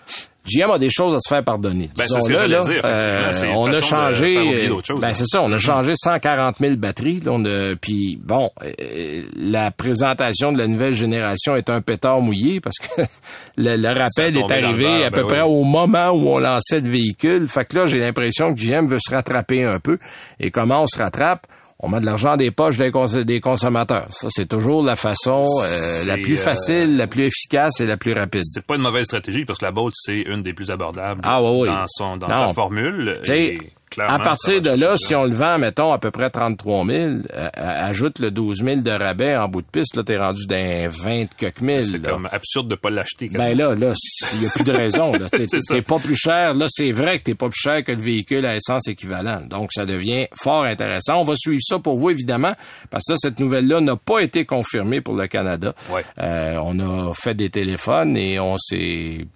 GM 0.47 0.71
a 0.71 0.79
des 0.79 0.91
choses 0.91 1.15
à 1.15 1.19
se 1.21 1.29
faire 1.29 1.45
pardonner. 1.45 1.91
Ben, 1.97 2.05
c'est 2.07 2.21
ce 2.21 2.29
que 2.29 2.33
là. 2.33 2.61
dire. 2.61 2.81
Euh, 2.85 3.33
on 3.55 3.73
a 3.73 3.81
changé... 3.81 4.69
choses, 4.83 5.00
ben, 5.00 5.09
là. 5.09 5.15
c'est 5.15 5.26
ça, 5.26 5.43
on 5.43 5.53
a 5.53 5.59
changé 5.59 5.93
140 5.97 6.57
000 6.61 6.76
batteries. 6.76 7.21
Là, 7.21 7.33
on 7.33 7.45
a, 7.45 7.75
puis 7.81 8.19
bon, 8.23 8.50
euh, 8.62 9.23
la 9.37 9.71
présentation 9.71 10.53
de 10.53 10.59
la 10.59 10.67
nouvelle 10.67 10.95
génération 10.95 11.57
est 11.57 11.71
un 11.71 11.81
pétard 11.81 12.21
mouillé 12.21 12.61
parce 12.61 12.76
que 12.79 13.03
le, 13.57 13.76
le 13.76 13.88
rappel 13.88 14.37
est 14.37 14.50
arrivé 14.50 14.85
beurre, 14.85 15.07
à 15.07 15.11
ben 15.11 15.23
peu 15.23 15.26
près 15.26 15.43
oui. 15.43 15.49
au 15.49 15.65
moment 15.65 16.11
où 16.11 16.29
on 16.29 16.38
lançait 16.38 16.81
le 16.81 16.91
véhicule. 16.91 17.49
Fait 17.49 17.65
que 17.65 17.76
là, 17.76 17.87
j'ai 17.87 17.99
l'impression 17.99 18.55
que 18.55 18.61
GM 18.61 18.87
veut 18.87 18.99
se 19.00 19.15
rattraper 19.15 19.65
un 19.65 19.81
peu. 19.81 19.99
Et 20.41 20.50
comment 20.50 20.83
on 20.83 20.87
se 20.87 20.99
rattrape? 20.99 21.47
On 21.78 21.88
met 21.90 22.00
de 22.00 22.06
l'argent 22.06 22.37
des 22.38 22.50
poches 22.50 22.78
des, 22.78 22.90
cons- 22.90 23.23
des 23.25 23.40
consommateurs. 23.40 24.06
Ça, 24.11 24.28
c'est 24.30 24.49
toujours 24.49 24.83
la 24.83 24.97
façon 24.97 25.45
euh, 25.62 26.04
la 26.06 26.16
plus 26.16 26.38
euh, 26.38 26.42
facile, 26.42 26.97
la 26.97 27.06
plus 27.06 27.25
efficace 27.25 27.80
et 27.80 27.87
la 27.87 27.99
plus 27.99 28.14
rapide. 28.14 28.42
C'est 28.45 28.64
pas 28.64 28.76
une 28.76 28.83
mauvaise 28.83 29.04
stratégie 29.04 29.45
parce 29.45 29.59
que 29.59 29.64
la 29.66 29.73
Bolt, 29.73 29.92
c'est 29.95 30.21
une 30.23 30.42
des 30.42 30.54
plus 30.54 30.71
abordables 30.71 31.21
Ah, 31.25 31.42
oui, 31.42 31.61
oui. 31.62 31.68
dans, 31.68 31.85
son, 31.87 32.16
dans 32.16 32.28
Non. 32.28 32.49
sa 32.49 32.54
formule. 32.54 33.21
Et 33.28 33.59
clairement, 33.90 34.14
à 34.14 34.19
partir 34.19 34.61
de 34.61 34.71
là, 34.71 34.97
si 34.97 35.14
on 35.14 35.25
le 35.25 35.35
vend, 35.35 35.59
mettons, 35.59 35.93
à 35.93 35.99
peu 35.99 36.11
près 36.11 36.31
33 36.31 36.87
000, 36.87 37.11
euh, 37.35 37.49
ajoute 37.55 38.19
le 38.19 38.31
12 38.31 38.62
000 38.64 38.81
de 38.81 38.90
rabais 38.90 39.37
en 39.37 39.49
bout 39.49 39.62
de 39.62 39.66
piste, 39.66 39.97
là, 39.97 40.02
t'es 40.02 40.16
rendu 40.16 40.47
d'un 40.47 40.88
20 40.88 41.26
quelques 41.37 41.61
mille. 41.61 41.83
C'est 41.83 42.02
comme 42.02 42.28
absurde 42.31 42.69
de 42.69 42.75
pas 42.75 42.90
l'acheter. 42.90 43.28
Ben 43.33 43.57
là, 43.57 43.75
là, 43.75 43.93
il 44.35 44.40
n'y 44.40 44.47
a 44.47 44.50
plus 44.50 44.64
de 44.64 44.73
raison. 44.73 45.12
t'es 45.69 45.83
pas 45.83 45.99
plus 45.99 46.16
cher. 46.16 46.55
Là, 46.55 46.66
c'est 46.69 46.93
vrai 46.93 47.19
que 47.19 47.25
t'es 47.25 47.35
pas 47.35 47.49
plus 47.49 47.61
cher 47.61 47.85
que 47.85 47.93
le 47.93 48.02
véhicule 48.02 48.47
à 48.47 48.57
essence 48.57 48.88
équivalent. 48.88 49.43
Donc, 49.49 49.73
ça 49.73 49.87
devient 49.87 50.26
fort 50.35 50.64
intéressant. 50.64 51.21
On 51.21 51.25
va 51.25 51.35
suivre 51.37 51.62
ça 51.62 51.78
pour 51.78 51.97
vous, 51.97 52.11
évidemment, 52.11 52.55
parce 52.90 53.05
que 53.07 53.12
là, 53.12 53.19
cette 53.21 53.40
nouvelle-là 53.40 53.81
n'a 53.81 53.97
pas 53.97 54.21
été 54.21 54.45
confirmée 54.45 55.00
pour 55.00 55.14
le 55.14 55.26
Canada. 55.26 55.75
Ouais. 55.90 56.05
Euh, 56.19 56.59
on 56.62 56.78
a 56.81 57.14
fait 57.14 57.35
des 57.35 57.50
téléphones 57.50 58.16
et 58.16 58.38
on 58.40 58.57
s'est 58.59 59.26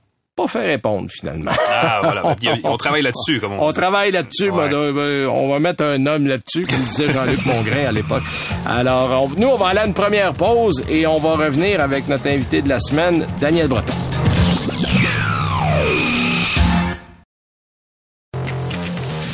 pas 0.42 0.48
fait 0.48 0.66
répondre, 0.66 1.08
finalement. 1.10 1.50
Ah, 1.68 2.00
voilà. 2.02 2.22
On 2.64 2.76
travaille 2.76 3.02
là-dessus, 3.02 3.40
comme 3.40 3.52
on, 3.52 3.64
On 3.64 3.68
dit. 3.68 3.74
travaille 3.74 4.10
là-dessus. 4.12 4.50
Ouais. 4.50 4.68
ben, 4.68 4.92
ben, 4.92 5.26
on 5.26 5.48
va 5.48 5.58
mettre 5.58 5.84
un 5.84 6.04
homme 6.06 6.26
là-dessus, 6.26 6.66
comme 6.66 6.78
disait 6.80 7.12
Jean-Luc 7.12 7.44
Mongrain 7.46 7.86
à 7.86 7.92
l'époque. 7.92 8.22
Alors, 8.66 9.22
on- 9.24 9.40
nous, 9.40 9.48
on 9.48 9.56
va 9.56 9.68
aller 9.68 9.80
à 9.80 9.86
une 9.86 9.94
première 9.94 10.32
pause 10.32 10.84
et 10.88 11.06
on 11.06 11.18
va 11.18 11.32
revenir 11.32 11.80
avec 11.80 12.08
notre 12.08 12.26
invité 12.28 12.62
de 12.62 12.68
la 12.68 12.80
semaine, 12.80 13.26
Daniel 13.40 13.68
Breton. 13.68 13.92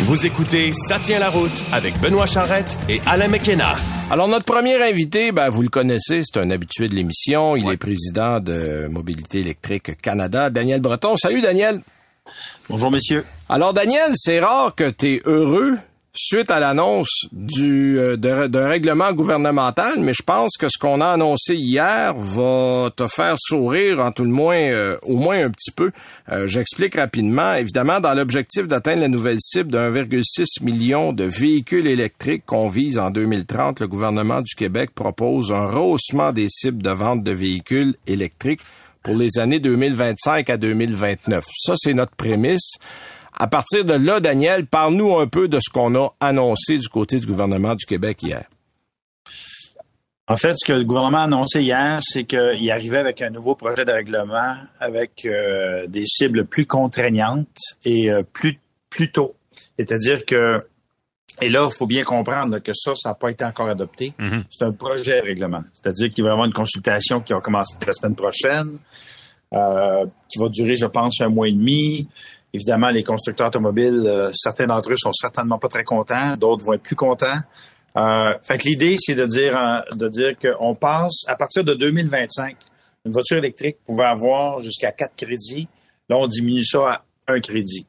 Vous 0.07 0.25
écoutez 0.25 0.73
Ça 0.73 1.01
tient 1.01 1.19
la 1.19 1.31
route 1.31 1.65
avec 1.73 1.99
Benoît 1.99 2.27
Charrette 2.27 2.79
et 2.89 3.01
Alain 3.07 3.27
McKenna. 3.27 3.75
Alors, 4.09 4.29
notre 4.29 4.45
premier 4.45 4.81
invité, 4.81 5.33
ben, 5.33 5.49
vous 5.51 5.63
le 5.63 5.69
connaissez, 5.69 6.23
c'est 6.25 6.39
un 6.39 6.51
habitué 6.51 6.87
de 6.87 6.95
l'émission. 6.95 7.57
Il 7.57 7.69
est 7.69 7.77
président 7.77 8.39
de 8.39 8.87
Mobilité 8.87 9.41
électrique 9.41 9.97
Canada, 10.01 10.49
Daniel 10.49 10.81
Breton. 10.81 11.17
Salut, 11.17 11.41
Daniel. 11.41 11.81
Bonjour, 12.69 12.93
messieurs. 12.93 13.25
Alors, 13.49 13.75
Daniel, 13.75 14.13
c'est 14.15 14.39
rare 14.39 14.77
que 14.77 14.91
tu 14.91 15.15
es 15.15 15.23
heureux 15.25 15.77
suite 16.17 16.51
à 16.51 16.61
l'annonce 16.61 17.27
du 17.33 17.99
euh, 17.99 18.17
d'un 18.17 18.69
règlement 18.69 19.13
gouvernemental, 19.13 20.01
mais 20.01 20.13
je 20.15 20.23
pense 20.23 20.57
que 20.57 20.69
ce 20.69 20.79
qu'on 20.79 21.01
a 21.01 21.09
annoncé 21.09 21.55
hier 21.55 22.15
va 22.15 22.91
te 22.95 23.07
faire 23.09 23.35
sourire, 23.39 24.01
en 24.01 24.13
tout 24.13 24.25
le 24.25 24.31
moins, 24.31 24.57
euh, 24.57 24.97
au 25.03 25.17
moins 25.17 25.45
un 25.45 25.51
petit 25.51 25.71
peu. 25.71 25.93
Euh, 26.31 26.47
j'explique 26.47 26.97
rapidement. 26.97 27.55
Évidemment, 27.55 28.01
dans 28.01 28.15
l'objectif 28.15 28.67
d'atteindre 28.67 29.03
la 29.03 29.09
nouvelle 29.09 29.41
cible 29.41 29.71
de 29.71 29.79
1,6 29.79 30.63
million 30.63 31.13
de 31.13 31.25
véhicules 31.25 31.87
électriques 31.87 32.45
qu'on 32.47 32.69
vise 32.69 32.99
en 32.99 33.11
2030, 33.11 33.81
le 33.81 33.89
gouvernement 33.89 34.43
du 34.43 34.55
Québec 34.55 34.91
propose 34.95 35.53
un 35.53 35.67
rehaussement 35.67 36.33
des 36.33 36.49
cibles 36.49 36.83
de 36.83 36.91
vente 36.91 37.23
de 37.23 37.33
véhicules 37.33 37.95
électriques 38.07 38.61
pour 39.03 39.15
les 39.15 39.39
années 39.39 39.61
2025 39.61 40.51
à 40.51 40.57
2029. 40.57 41.45
Ça, 41.57 41.75
c'est 41.77 41.95
notre 41.95 42.17
prémisse. 42.17 42.79
À 43.39 43.49
partir 43.49 43.85
de 43.85 43.93
là, 43.93 44.19
Daniel, 44.21 44.67
parle-nous 44.67 45.19
un 45.19 45.27
peu 45.27 45.47
de 45.47 45.59
ce 45.61 45.71
qu'on 45.71 45.95
a 45.95 46.15
annoncé 46.21 46.79
du 46.79 46.89
côté 46.89 47.21
du 47.21 47.27
gouvernement 47.27 47.75
du 47.75 47.85
Québec 47.85 48.23
hier. 48.23 48.45
En 50.27 50.37
fait, 50.37 50.55
ce 50.57 50.67
que 50.67 50.73
le 50.73 50.85
gouvernement 50.85 51.19
a 51.19 51.25
annoncé 51.25 51.63
hier, 51.63 52.01
c'est 52.03 52.25
qu'il 52.25 52.71
arrivait 52.71 52.99
avec 52.99 53.21
un 53.21 53.31
nouveau 53.31 53.55
projet 53.55 53.85
de 53.85 53.93
règlement 53.93 54.57
avec 54.81 55.25
euh, 55.27 55.87
des 55.87 56.05
cibles 56.07 56.47
plus 56.47 56.67
contraignantes 56.67 57.59
et 57.85 58.11
euh, 58.11 58.23
plus, 58.33 58.59
plus 58.91 59.13
tôt. 59.13 59.37
C'est-à-dire 59.79 60.25
que, 60.25 60.67
et 61.43 61.51
là, 61.51 61.69
il 61.71 61.77
faut 61.77 61.87
bien 61.87 62.05
comprendre 62.05 62.59
que 62.59 62.73
ça, 62.73 62.95
ça 62.97 63.11
n'a 63.11 63.15
pas 63.15 63.31
été 63.31 63.45
encore 63.45 63.69
adopté. 63.69 64.15
Mhm. 64.19 64.45
C'est 64.51 64.65
un 64.65 64.73
projet 64.73 65.21
de 65.21 65.27
règlement. 65.27 65.63
C'est-à-dire 65.75 66.11
qu'il 66.11 66.25
va 66.25 66.31
y 66.31 66.33
avoir 66.33 66.47
une 66.47 66.55
consultation 66.55 67.21
qui 67.21 67.35
va 67.35 67.41
commencer 67.41 67.77
la 67.87 67.93
semaine 67.93 68.17
prochaine, 68.17 68.79
euh, 69.53 70.07
qui 70.29 70.39
va 70.39 70.49
durer, 70.49 70.77
je 70.77 70.87
pense, 70.87 71.21
un 71.21 71.29
mois 71.29 71.49
et 71.49 71.53
demi. 71.53 72.09
Évidemment, 72.53 72.91
les 72.91 73.03
constructeurs 73.03 73.49
automobiles, 73.49 74.05
euh, 74.07 74.31
certains 74.33 74.67
d'entre 74.67 74.93
eux 74.93 74.97
sont 74.97 75.13
certainement 75.13 75.59
pas 75.59 75.69
très 75.69 75.85
contents, 75.85 76.37
d'autres 76.37 76.65
vont 76.65 76.75
être 76.75 76.83
plus 76.83 76.97
contents. 76.97 77.41
Euh, 77.97 78.35
fait 78.43 78.59
que 78.59 78.69
l'idée, 78.69 78.97
c'est 78.99 79.15
de 79.15 79.25
dire 79.27 79.57
euh, 79.59 79.81
de 79.95 80.09
dire 80.09 80.35
qu'on 80.39 80.75
passe 80.75 81.25
à 81.29 81.37
partir 81.37 81.65
de 81.65 81.75
2025, 81.75 82.57
une 83.05 83.13
voiture 83.13 83.39
électrique 83.39 83.79
pouvait 83.87 84.05
avoir 84.05 84.63
jusqu'à 84.63 84.93
quatre 84.93 85.17
crédits. 85.17 85.69
Là, 86.09 86.17
on 86.19 86.27
diminue 86.27 86.65
ça 86.65 87.05
à 87.27 87.33
un 87.33 87.41
crédit. 87.41 87.87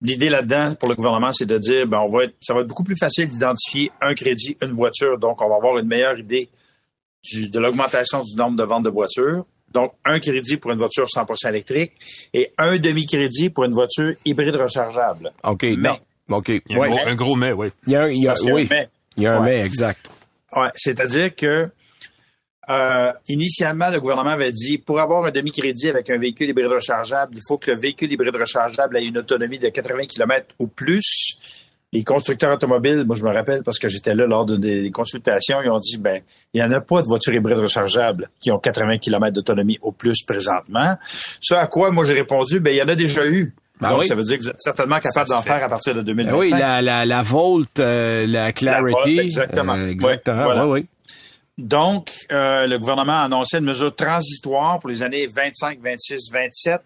L'idée 0.00 0.28
là-dedans 0.28 0.74
pour 0.74 0.88
le 0.88 0.96
gouvernement, 0.96 1.32
c'est 1.32 1.46
de 1.46 1.56
dire 1.56 1.86
ben 1.86 2.00
on 2.00 2.08
va 2.08 2.24
être, 2.24 2.34
ça 2.40 2.52
va 2.52 2.60
être 2.60 2.66
beaucoup 2.66 2.84
plus 2.84 2.96
facile 2.96 3.28
d'identifier 3.28 3.90
un 4.00 4.14
crédit, 4.14 4.56
une 4.60 4.72
voiture, 4.72 5.18
donc 5.18 5.40
on 5.40 5.48
va 5.48 5.56
avoir 5.56 5.78
une 5.78 5.86
meilleure 5.86 6.18
idée 6.18 6.50
du, 7.22 7.48
de 7.48 7.58
l'augmentation 7.58 8.22
du 8.22 8.34
nombre 8.36 8.56
de 8.56 8.64
ventes 8.64 8.84
de 8.84 8.90
voitures. 8.90 9.46
Donc, 9.74 9.92
un 10.04 10.20
crédit 10.20 10.56
pour 10.56 10.70
une 10.70 10.78
voiture 10.78 11.06
100% 11.08 11.48
électrique 11.48 11.92
et 12.32 12.52
un 12.58 12.76
demi-crédit 12.78 13.50
pour 13.50 13.64
une 13.64 13.72
voiture 13.72 14.12
hybride 14.24 14.54
rechargeable. 14.54 15.32
OK, 15.42 15.62
Mais- 15.64 15.76
non. 15.76 15.98
OK. 16.36 16.48
Il 16.48 16.62
y 16.68 16.74
a 16.74 16.78
Ouais. 16.78 16.86
un, 16.88 16.90
gros, 16.94 17.06
un 17.08 17.14
gros 17.16 17.36
mais, 17.36 17.52
oui. 17.52 17.68
Il 17.86 17.92
y 17.92 17.96
a 17.96 18.02
un, 18.04 18.08
il 18.08 18.22
y 18.22 18.28
a- 18.28 18.32
a 18.32 18.34
un 18.40 18.52
oui. 18.52 18.68
mais. 18.70 18.88
Il 19.16 19.24
y 19.24 19.26
a 19.26 19.34
un 19.36 19.40
Ouais. 19.40 19.46
mais, 19.58 19.66
exact. 19.66 20.08
Ouais, 20.56 20.68
c'est-à-dire 20.76 21.34
que 21.34 21.68
euh, 22.70 23.12
initialement, 23.28 23.90
le 23.90 24.00
gouvernement 24.00 24.30
avait 24.30 24.50
dit 24.52 24.78
pour 24.78 24.98
avoir 24.98 25.24
un 25.26 25.30
demi-crédit 25.30 25.90
avec 25.90 26.08
un 26.08 26.16
véhicule 26.18 26.48
hybride 26.48 26.68
rechargeable, 26.68 27.34
il 27.36 27.42
faut 27.46 27.58
que 27.58 27.70
le 27.72 27.78
véhicule 27.78 28.10
hybride 28.10 28.34
rechargeable 28.34 28.96
ait 28.96 29.04
une 29.04 29.18
autonomie 29.18 29.58
de 29.58 29.68
80 29.68 30.06
km 30.06 30.46
ou 30.58 30.66
plus. 30.68 31.36
Les 31.94 32.02
constructeurs 32.04 32.52
automobiles, 32.52 33.04
moi 33.06 33.14
je 33.16 33.22
me 33.24 33.32
rappelle 33.32 33.62
parce 33.62 33.78
que 33.78 33.88
j'étais 33.88 34.14
là 34.14 34.26
lors 34.26 34.44
de 34.44 34.56
des 34.56 34.90
consultations, 34.90 35.62
ils 35.62 35.70
ont 35.70 35.78
dit 35.78 35.96
ben 35.96 36.20
il 36.52 36.60
n'y 36.60 36.66
en 36.66 36.72
a 36.72 36.80
pas 36.80 37.00
de 37.00 37.06
voitures 37.06 37.32
hybrides 37.34 37.58
rechargeables 37.58 38.28
qui 38.40 38.50
ont 38.50 38.58
80 38.58 38.98
km 38.98 39.32
d'autonomie 39.32 39.78
au 39.80 39.92
plus 39.92 40.22
présentement. 40.26 40.96
Ce 41.40 41.54
à 41.54 41.68
quoi 41.68 41.92
moi 41.92 42.04
j'ai 42.04 42.14
répondu 42.14 42.58
ben 42.60 42.72
il 42.72 42.78
y 42.78 42.82
en 42.82 42.88
a 42.88 42.96
déjà 42.96 43.24
eu. 43.26 43.54
Ben 43.80 43.90
Donc 43.90 44.00
oui. 44.00 44.06
ça 44.08 44.14
veut 44.14 44.22
dire 44.24 44.38
que 44.38 44.42
vous 44.42 44.48
êtes 44.50 44.60
certainement 44.60 44.98
capable 44.98 45.28
d'en 45.28 45.42
faire 45.42 45.62
à 45.62 45.68
partir 45.68 45.94
de 45.94 46.00
Ben 46.02 46.26
2025. 46.26 46.38
oui, 46.38 46.50
la, 46.50 46.82
la, 46.82 47.04
la 47.04 47.22
Volt, 47.22 47.78
euh, 47.78 48.26
la 48.26 48.52
Clarity. 48.52 49.14
Volt, 49.16 49.24
exactement. 49.26 49.74
euh, 49.74 49.88
exactement. 49.88 50.44
Voilà. 50.44 50.66
oui, 50.66 50.80
oui. 50.80 50.86
Donc, 51.58 52.12
euh, 52.32 52.66
le 52.66 52.78
gouvernement 52.78 53.20
a 53.20 53.24
annoncé 53.26 53.58
une 53.58 53.64
mesure 53.66 53.94
transitoire 53.94 54.80
pour 54.80 54.90
les 54.90 55.02
années 55.02 55.28
25, 55.28 55.78
26, 55.80 56.30
27 56.32 56.80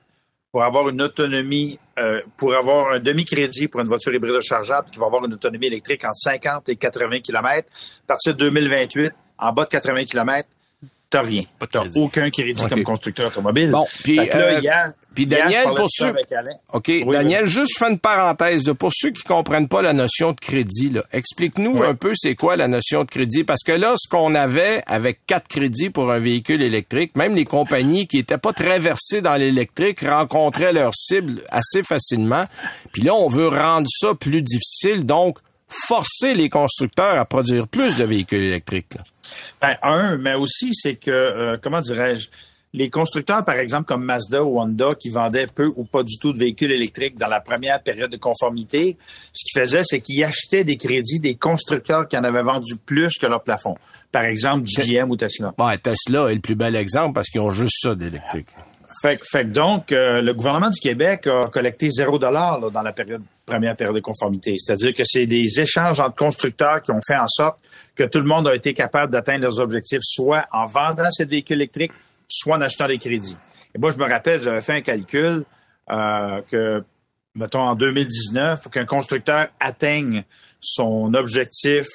pour 0.59 0.65
avoir 0.65 0.89
une 0.89 1.01
autonomie, 1.03 1.79
euh, 2.01 2.21
pour 2.37 2.53
avoir 2.53 2.91
un 2.91 2.99
demi-crédit 2.99 3.69
pour 3.69 3.81
une 3.81 3.87
voiture 3.87 4.13
hybride 4.13 4.35
rechargeable 4.35 4.91
qui 4.91 4.99
va 4.99 5.07
avoir 5.07 5.25
une 5.25 5.35
autonomie 5.35 5.69
électrique 5.69 6.03
entre 6.03 6.17
50 6.17 6.69
et 6.69 6.75
80 6.75 7.21
km. 7.21 7.69
À 8.03 8.07
partir 8.09 8.35
de 8.35 8.41
2028, 8.41 9.13
en 9.39 9.53
bas 9.53 9.67
de 9.67 9.69
80 9.69 10.05
km, 10.07 10.49
t'as 11.11 11.23
rien. 11.23 11.43
T'as 11.71 11.83
aucun 11.97 12.31
crédit 12.31 12.63
OK. 12.63 12.69
comme 12.69 12.83
constructeur 12.85 13.29
automobile. 13.29 13.71
Bon, 13.71 13.87
puis, 14.05 14.19
euh, 14.21 14.61
Daniel, 15.17 15.65
pour 15.75 15.87
ceux- 15.91 16.07
avec 16.09 16.31
Alain. 16.33 16.53
OK. 16.73 16.85
Oui, 16.89 17.05
Daniel, 17.11 17.47
juste 17.47 17.73
je 17.75 17.79
fais 17.85 17.91
une 17.91 17.99
parenthèse. 17.99 18.67
là. 18.67 18.75
pour 18.75 18.91
ceux 18.95 19.11
qui 19.11 19.23
comprennent 19.23 19.69
pas 19.69 19.83
la 19.83 19.93
notion 19.93 20.33
de 20.33 20.39
crédit, 20.41 20.91
là, 20.91 21.03
explique-nous 21.13 21.83
un 21.83 21.95
peu 21.95 22.13
c'est 22.15 22.35
quoi 22.35 22.57
la 22.57 22.69
notion 22.69 23.05
de 23.05 23.11
crédit. 23.11 23.43
Parce 23.45 23.63
que 23.65 23.73
là, 23.73 23.95
ce 23.97 24.09
qu'on 24.09 24.35
avait 24.35 24.83
avec 24.87 25.21
quatre 25.27 25.49
crédits 25.49 25.91
pour 25.91 26.13
un 26.13 26.19
véhicule 26.21 26.63
électrique, 26.63 27.17
même 27.17 27.35
les 27.35 27.45
compagnies 27.45 28.07
qui 28.07 28.19
étaient 28.19 28.39
pas 28.39 28.53
très 28.53 28.79
versées 28.79 29.21
dans 29.23 29.35
l'électrique 29.37 30.01
rencontraient 30.01 30.73
leur 30.73 30.93
cible 30.95 31.43
assez 31.51 31.83
facilement. 31.83 32.45
Puis 32.93 33.03
là, 33.03 33.15
on 33.15 33.29
veut 33.29 33.49
rendre 33.49 33.87
ça 33.91 34.15
plus 34.15 34.43
difficile. 34.43 35.05
Donc, 35.05 35.39
forcer 35.69 36.35
les 36.35 36.49
constructeurs 36.49 37.19
à 37.19 37.25
produire 37.25 37.67
plus 37.69 37.97
de 37.97 38.05
véhicules 38.05 38.43
électriques. 38.43 38.95
là. 38.95 39.03
Ben, 39.61 39.77
un, 39.83 40.17
mais 40.19 40.35
aussi, 40.35 40.71
c'est 40.73 40.97
que, 40.97 41.11
euh, 41.11 41.57
comment 41.63 41.81
dirais-je, 41.81 42.29
les 42.75 42.91
constructeurs, 42.91 43.45
par 43.45 43.57
exemple, 43.57 43.87
comme 43.87 44.05
Mazda 44.05 44.45
ou 44.45 44.61
Honda, 44.61 44.95
qui 44.95 45.09
vendaient 45.09 45.47
peu 45.47 45.73
ou 45.77 45.85
pas 45.85 46.03
du 46.03 46.19
tout 46.19 46.33
de 46.33 46.39
véhicules 46.39 46.71
électriques 46.71 47.19
dans 47.19 47.27
la 47.27 47.41
première 47.41 47.83
période 47.83 48.11
de 48.11 48.19
conformité, 48.19 48.99
ce 49.33 49.45
qu'ils 49.45 49.63
faisaient, 49.63 49.83
c'est 49.85 50.01
qu'ils 50.01 50.23
achetaient 50.23 50.65
des 50.65 50.77
crédits 50.77 51.21
des 51.21 51.35
constructeurs 51.35 52.07
qui 52.09 52.17
en 52.19 52.25
avaient 52.25 52.43
vendu 52.43 52.77
plus 52.77 53.17
que 53.19 53.27
leur 53.27 53.43
plafond. 53.43 53.77
Par 54.13 54.25
exemple, 54.25 54.67
GM 54.67 55.11
ou 55.11 55.17
Tesla. 55.17 55.55
Ouais, 55.59 55.79
Tesla 55.79 56.31
est 56.31 56.35
le 56.35 56.41
plus 56.41 56.57
bel 56.57 56.77
exemple 56.77 57.15
parce 57.15 57.29
qu'ils 57.29 57.41
ont 57.41 57.51
juste 57.51 57.79
ça 57.83 57.95
d'électrique. 57.95 58.49
Fait, 59.01 59.21
fait 59.31 59.45
donc, 59.45 59.93
euh, 59.93 60.21
le 60.21 60.35
gouvernement 60.35 60.71
du 60.71 60.81
Québec 60.81 61.27
a 61.29 61.49
collecté 61.51 61.89
zéro 61.89 62.19
dollar 62.19 62.71
dans 62.71 62.83
la 62.83 62.93
période, 62.93 63.23
première 63.47 63.77
période 63.77 63.95
de 63.95 64.01
conformité. 64.01 64.57
C'est-à-dire 64.59 64.93
que 64.93 65.05
c'est 65.05 65.27
des 65.27 65.61
échanges 65.61 66.01
entre 66.01 66.17
constructeurs 66.17 66.83
qui 66.83 66.91
ont 66.91 67.01
fait 67.07 67.17
en 67.17 67.29
sorte 67.29 67.59
que 67.95 68.05
tout 68.05 68.19
le 68.19 68.25
monde 68.25 68.49
a 68.49 68.55
été 68.55 68.75
capable 68.75 69.13
d'atteindre 69.13 69.43
leurs 69.43 69.61
objectifs, 69.61 70.01
soit 70.03 70.47
en 70.53 70.67
vendant 70.67 71.11
ces 71.11 71.27
véhicules 71.27 71.57
électriques, 71.57 71.93
soit 72.29 72.57
en 72.57 72.61
achetant 72.61 72.89
des 72.89 72.99
crédits. 72.99 73.37
Et 73.75 73.79
moi, 73.79 73.91
je 73.91 73.99
me 73.99 74.09
rappelle, 74.09 74.41
j'avais 74.41 74.63
fait 74.63 74.75
un 74.75 74.83
calcul 74.83 75.45
euh, 75.91 76.43
que, 76.51 76.83
mettons, 77.35 77.61
en 77.61 77.77
2019, 77.77 78.63
pour 78.63 78.73
qu'un 78.73 78.87
constructeur 78.87 79.49
atteigne 79.61 80.25
son 80.61 81.15
objectif 81.15 81.87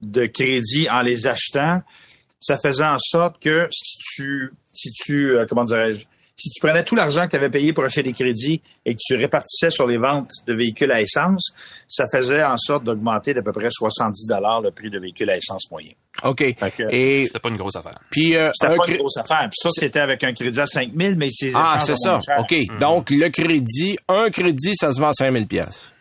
de 0.00 0.26
crédit 0.26 0.88
en 0.90 1.00
les 1.00 1.26
achetant, 1.26 1.82
ça 2.40 2.56
faisait 2.62 2.84
en 2.84 2.98
sorte 2.98 3.40
que 3.40 3.68
si 3.70 3.98
tu, 3.98 4.52
si 4.72 4.90
tu, 4.92 5.36
euh, 5.36 5.46
comment 5.48 5.64
dirais-je, 5.64 6.04
si 6.38 6.50
tu 6.50 6.60
prenais 6.60 6.84
tout 6.84 6.94
l'argent 6.94 7.24
que 7.26 7.30
tu 7.30 7.36
avais 7.36 7.50
payé 7.50 7.72
pour 7.72 7.84
acheter 7.84 8.02
des 8.02 8.12
crédits 8.12 8.62
et 8.86 8.94
que 8.94 8.98
tu 9.04 9.16
répartissais 9.16 9.70
sur 9.70 9.86
les 9.86 9.98
ventes 9.98 10.30
de 10.46 10.54
véhicules 10.54 10.92
à 10.92 11.00
essence, 11.00 11.52
ça 11.88 12.04
faisait 12.14 12.44
en 12.44 12.56
sorte 12.56 12.84
d'augmenter 12.84 13.34
d'à 13.34 13.42
peu 13.42 13.52
près 13.52 13.68
70 13.70 14.26
dollars 14.28 14.60
le 14.60 14.70
prix 14.70 14.88
de 14.88 14.98
véhicule 15.00 15.28
à 15.30 15.36
essence 15.36 15.70
moyen. 15.70 15.92
OK. 16.24 16.38
que- 16.76 16.92
Et 16.94 17.26
C'était 17.26 17.40
pas 17.40 17.48
une 17.48 17.56
grosse 17.56 17.76
affaire. 17.76 17.98
puis 18.10 18.36
euh, 18.36 18.50
C'était 18.54 18.76
pas 18.76 18.88
une 18.88 18.96
grosse 18.98 19.16
affaire. 19.16 19.48
Puis 19.50 19.58
ça, 19.62 19.70
c'était 19.72 20.00
avec 20.00 20.22
un 20.24 20.32
crédit 20.32 20.60
à 20.60 20.66
5 20.66 20.90
000, 20.96 21.14
mais 21.16 21.28
c'est 21.30 21.50
Ah, 21.54 21.80
c'est 21.84 21.96
ça. 21.96 22.20
OK. 22.38 22.50
Mm-hmm. 22.52 22.78
Donc, 22.78 23.10
le 23.10 23.28
crédit, 23.30 23.96
un 24.08 24.30
crédit, 24.30 24.74
ça 24.76 24.92
se 24.92 25.00
vend 25.00 25.08
à 25.08 25.12
5000 25.12 25.46
pièces. 25.46 25.92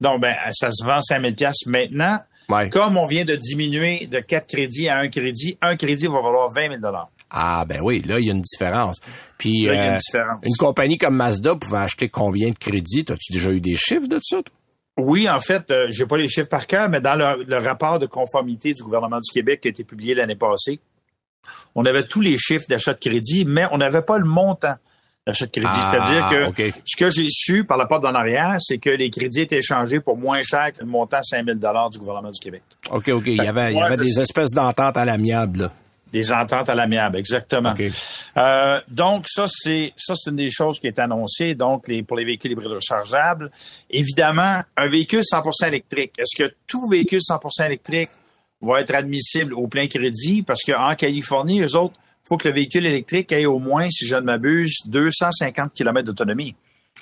Donc, 0.00 0.20
ben, 0.20 0.34
ça 0.52 0.70
se 0.70 0.84
vend 0.86 1.00
5 1.00 1.20
000 1.22 1.34
piastres 1.34 1.68
maintenant. 1.68 2.18
Ouais. 2.48 2.68
Comme 2.70 2.96
on 2.96 3.06
vient 3.06 3.24
de 3.24 3.34
diminuer 3.34 4.06
de 4.06 4.20
4 4.20 4.46
crédits 4.46 4.88
à 4.88 4.98
un 4.98 5.08
crédit, 5.08 5.58
un 5.62 5.76
crédit 5.76 6.06
va 6.06 6.20
valoir 6.20 6.50
20 6.54 6.68
000 6.68 6.80
dollars. 6.80 7.08
Ah, 7.30 7.64
ben 7.68 7.80
oui, 7.82 8.00
là, 8.02 8.18
il 8.20 8.26
y 8.26 8.30
a 8.30 8.32
une 8.32 8.42
différence. 8.42 8.98
Puis, 9.36 9.64
Là, 9.66 9.72
il 9.72 9.76
y 9.76 9.80
a 9.80 9.86
une 9.88 9.94
euh, 9.94 9.96
différence. 9.96 10.40
une 10.44 10.56
compagnie 10.56 10.96
comme 10.96 11.16
Mazda 11.16 11.56
pouvait 11.56 11.78
acheter 11.78 12.08
combien 12.08 12.50
de 12.50 12.58
crédits? 12.58 13.04
As-tu 13.08 13.32
déjà 13.32 13.50
eu 13.50 13.60
des 13.60 13.76
chiffres 13.76 14.06
de 14.08 14.18
ça? 14.22 14.38
Oui, 14.98 15.28
en 15.28 15.40
fait, 15.40 15.70
euh, 15.70 15.88
j'ai 15.90 16.06
pas 16.06 16.16
les 16.16 16.28
chiffres 16.28 16.48
par 16.48 16.66
cœur, 16.66 16.88
mais 16.88 17.00
dans 17.00 17.14
le, 17.14 17.44
le 17.44 17.58
rapport 17.58 17.98
de 17.98 18.06
conformité 18.06 18.72
du 18.72 18.82
gouvernement 18.82 19.18
du 19.20 19.30
Québec 19.32 19.60
qui 19.60 19.68
a 19.68 19.70
été 19.70 19.84
publié 19.84 20.14
l'année 20.14 20.36
passée, 20.36 20.80
on 21.74 21.84
avait 21.84 22.06
tous 22.06 22.20
les 22.20 22.38
chiffres 22.38 22.64
d'achat 22.68 22.94
de 22.94 22.98
crédit, 22.98 23.44
mais 23.44 23.64
on 23.72 23.78
n'avait 23.78 24.02
pas 24.02 24.18
le 24.18 24.24
montant 24.24 24.74
d'achat 25.26 25.46
de 25.46 25.50
crédit. 25.50 25.66
Ah, 25.68 25.90
C'est-à-dire 26.30 26.54
que 26.54 26.78
ce 26.84 26.96
que 26.96 27.10
j'ai 27.10 27.26
su 27.28 27.64
par 27.64 27.76
la 27.76 27.86
porte 27.86 28.02
d'en 28.04 28.14
arrière, 28.14 28.54
c'est 28.58 28.78
que 28.78 28.90
les 28.90 29.10
crédits 29.10 29.40
étaient 29.42 29.58
échangés 29.58 30.00
pour 30.00 30.16
moins 30.16 30.42
cher 30.42 30.72
que 30.72 30.80
le 30.80 30.86
montant 30.86 31.22
5 31.22 31.44
000 31.44 31.58
du 31.90 31.98
gouvernement 31.98 32.30
du 32.30 32.40
Québec. 32.40 32.62
OK, 32.90 33.08
OK. 33.08 33.24
Il 33.26 33.34
y 33.36 33.40
avait, 33.46 33.72
il 33.72 33.74
y 33.74 33.78
ouais, 33.78 33.82
avait 33.82 33.96
c'est 33.96 34.04
des 34.04 34.20
espèces 34.20 34.52
d'ententes 34.52 34.96
à 34.96 35.04
l'amiable, 35.04 35.60
là. 35.62 35.72
Des 36.12 36.32
ententes 36.32 36.68
à 36.68 36.74
l'amiable, 36.74 37.18
exactement. 37.18 37.74
Euh, 38.36 38.80
donc 38.88 39.26
ça 39.28 39.46
c'est 39.48 39.92
ça 39.96 40.14
c'est 40.14 40.30
une 40.30 40.36
des 40.36 40.50
choses 40.50 40.78
qui 40.78 40.86
est 40.86 40.98
annoncée 41.00 41.56
donc 41.56 41.88
les 41.88 42.04
pour 42.04 42.16
les 42.16 42.24
véhicules 42.24 42.52
hybrides 42.52 42.70
rechargeables. 42.70 43.50
Évidemment, 43.90 44.62
un 44.76 44.88
véhicule 44.88 45.20
100% 45.20 45.66
électrique. 45.66 46.12
Est-ce 46.16 46.40
que 46.40 46.54
tout 46.68 46.88
véhicule 46.88 47.20
100% 47.20 47.66
électrique 47.66 48.10
va 48.60 48.80
être 48.80 48.94
admissible 48.94 49.52
au 49.54 49.66
plein 49.66 49.88
crédit? 49.88 50.42
Parce 50.42 50.62
qu'en 50.62 50.94
Californie, 50.94 51.60
eux 51.60 51.76
autres, 51.76 51.94
faut 52.26 52.36
que 52.36 52.48
le 52.48 52.54
véhicule 52.54 52.86
électrique 52.86 53.32
ait 53.32 53.46
au 53.46 53.58
moins, 53.58 53.88
si 53.90 54.06
je 54.06 54.16
ne 54.16 54.20
m'abuse, 54.20 54.74
250 54.86 55.74
km 55.74 56.06
d'autonomie. 56.06 56.54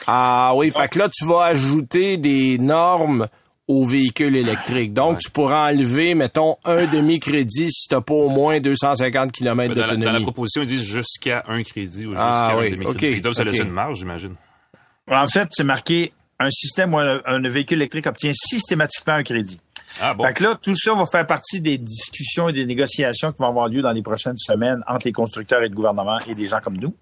Ah 0.07 0.53
oui, 0.57 0.71
fait 0.71 0.89
que 0.89 0.99
là, 0.99 1.09
tu 1.09 1.25
vas 1.25 1.45
ajouter 1.45 2.17
des 2.17 2.59
normes 2.59 3.29
aux 3.67 3.87
véhicules 3.87 4.37
électriques. 4.37 4.93
Donc, 4.93 5.19
tu 5.21 5.31
pourras 5.31 5.73
enlever, 5.73 6.15
mettons, 6.15 6.57
un 6.65 6.87
demi-crédit 6.87 7.71
si 7.71 7.89
tu 7.89 7.95
n'as 7.95 8.01
pas 8.03 8.15
au 8.15 8.29
moins 8.29 8.61
250 8.61 9.33
km 9.33 9.75
Dans 9.75 9.81
la, 9.81 9.87
dans 9.87 9.93
la 9.93 9.97
d'autonomie. 9.97 10.23
proposition, 10.25 10.63
ils 10.63 10.69
disent 10.69 10.85
jusqu'à 10.85 11.45
un 11.49 11.63
crédit 11.63 12.05
ou 12.07 12.11
jusqu'à 12.11 12.23
Ah 12.23 12.53
un 12.53 12.59
oui, 12.59 12.71
demi-crédit. 12.73 13.07
ok, 13.07 13.13
Ils 13.17 13.23
doivent 13.23 13.35
se 13.35 13.43
laisser 13.43 13.61
ok. 13.63 13.67
une 13.67 13.73
marge, 13.73 13.99
j'imagine. 13.99 14.35
En 15.11 15.27
fait, 15.27 15.49
c'est 15.51 15.65
marqué 15.65 16.13
un 16.39 16.51
système 16.51 16.93
où 16.95 16.99
un, 16.99 17.21
un 17.25 17.49
véhicule 17.49 17.79
électrique 17.79 18.07
obtient 18.07 18.33
systématiquement 18.35 19.15
un 19.15 19.23
crédit. 19.23 19.59
Ah 20.01 20.13
bon. 20.13 20.25
Fait 20.25 20.35
que 20.35 20.43
là, 20.45 20.59
tout 20.61 20.75
ça 20.75 20.93
va 20.95 21.05
faire 21.07 21.27
partie 21.27 21.61
des 21.61 21.79
discussions 21.79 22.49
et 22.49 22.53
des 22.53 22.67
négociations 22.67 23.31
qui 23.31 23.37
vont 23.41 23.49
avoir 23.49 23.69
lieu 23.69 23.81
dans 23.81 23.93
les 23.93 24.03
prochaines 24.03 24.37
semaines 24.37 24.83
entre 24.89 25.07
les 25.07 25.13
constructeurs 25.13 25.61
et 25.63 25.69
le 25.69 25.75
gouvernement 25.75 26.19
et 26.29 26.35
des 26.35 26.49
gens 26.49 26.59
comme 26.63 26.77
nous. 26.77 26.95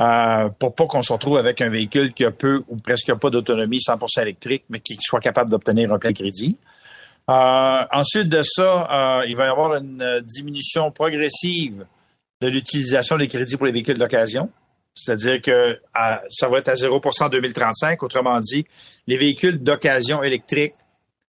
Euh, 0.00 0.48
pour 0.60 0.74
pas 0.76 0.86
qu'on 0.86 1.02
se 1.02 1.12
retrouve 1.12 1.38
avec 1.38 1.60
un 1.60 1.68
véhicule 1.68 2.12
qui 2.14 2.24
a 2.24 2.30
peu 2.30 2.62
ou 2.68 2.76
presque 2.76 3.12
pas 3.14 3.30
d'autonomie 3.30 3.78
100% 3.80 4.22
électrique, 4.22 4.64
mais 4.68 4.78
qui 4.80 4.96
soit 5.00 5.18
capable 5.20 5.50
d'obtenir 5.50 5.92
un 5.92 5.98
plein 5.98 6.12
crédit. 6.12 6.56
Euh, 7.28 7.82
ensuite 7.92 8.28
de 8.28 8.42
ça, 8.42 9.20
euh, 9.20 9.26
il 9.26 9.36
va 9.36 9.46
y 9.46 9.48
avoir 9.48 9.74
une 9.74 10.00
euh, 10.00 10.20
diminution 10.22 10.90
progressive 10.92 11.84
de 12.40 12.48
l'utilisation 12.48 13.16
des 13.16 13.26
crédits 13.28 13.56
pour 13.56 13.66
les 13.66 13.72
véhicules 13.72 13.98
d'occasion. 13.98 14.50
C'est-à-dire 14.94 15.42
que 15.42 15.78
à- 15.94 16.22
ça 16.30 16.48
va 16.48 16.58
être 16.58 16.68
à 16.68 16.74
0% 16.74 17.26
en 17.26 17.28
2035. 17.28 18.02
Autrement 18.02 18.38
dit, 18.40 18.64
les 19.06 19.16
véhicules 19.16 19.62
d'occasion 19.62 20.22
électriques 20.22 20.74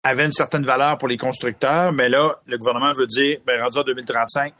avaient 0.03 0.25
une 0.25 0.31
certaine 0.31 0.65
valeur 0.65 0.97
pour 0.97 1.07
les 1.09 1.17
constructeurs, 1.17 1.91
mais 1.93 2.09
là, 2.09 2.37
le 2.47 2.57
gouvernement 2.57 2.91
veut 2.93 3.07
dire, 3.07 3.39
ben, 3.45 3.61
rendu 3.61 3.77
en 3.79 3.83
2035, 3.83 4.53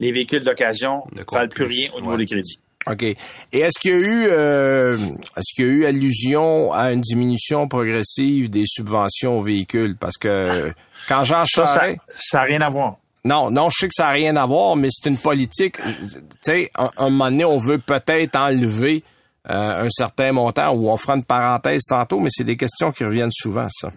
les 0.00 0.12
véhicules 0.12 0.42
d'occasion 0.44 1.02
Ne 1.12 1.22
valent 1.30 1.48
plus 1.48 1.66
plus. 1.66 1.74
rien 1.74 1.90
au 1.94 2.00
niveau 2.00 2.12
Ouais. 2.12 2.18
des 2.18 2.26
crédits. 2.26 2.60
OK. 2.90 3.02
Et 3.02 3.16
est-ce 3.52 3.78
qu'il 3.78 3.90
y 3.90 3.94
a 3.94 3.98
eu 3.98 4.26
euh, 4.30 4.96
est-ce 5.36 5.54
qu'il 5.54 5.64
y 5.64 5.68
a 5.68 5.72
eu 5.72 5.84
allusion 5.86 6.72
à 6.72 6.92
une 6.92 7.00
diminution 7.00 7.68
progressive 7.68 8.50
des 8.50 8.64
subventions 8.66 9.38
aux 9.38 9.42
véhicules? 9.42 9.96
Parce 9.96 10.16
que 10.16 10.72
quand 11.08 11.24
Jean 11.24 11.44
Ça, 11.44 11.66
ça 11.66 11.74
Charest... 11.74 11.98
ça 12.18 12.38
n'a 12.38 12.44
rien 12.44 12.60
à 12.60 12.68
voir. 12.68 12.96
Non, 13.24 13.50
non, 13.50 13.68
je 13.70 13.80
sais 13.80 13.88
que 13.88 13.94
ça 13.94 14.04
n'a 14.04 14.12
rien 14.12 14.36
à 14.36 14.46
voir, 14.46 14.76
mais 14.76 14.88
c'est 14.90 15.08
une 15.08 15.18
politique. 15.18 15.76
Tu 15.76 16.20
sais, 16.40 16.70
un, 16.76 16.90
un 16.96 17.10
moment 17.10 17.30
donné, 17.30 17.44
on 17.44 17.58
veut 17.58 17.78
peut-être 17.78 18.36
enlever 18.36 19.02
euh, 19.50 19.84
un 19.84 19.88
certain 19.90 20.32
montant 20.32 20.74
ou 20.74 20.90
on 20.90 20.96
fera 20.96 21.16
une 21.16 21.24
parenthèse 21.24 21.82
tantôt, 21.88 22.20
mais 22.20 22.28
c'est 22.30 22.44
des 22.44 22.56
questions 22.56 22.92
qui 22.92 23.04
reviennent 23.04 23.32
souvent, 23.32 23.66
ça. 23.70 23.92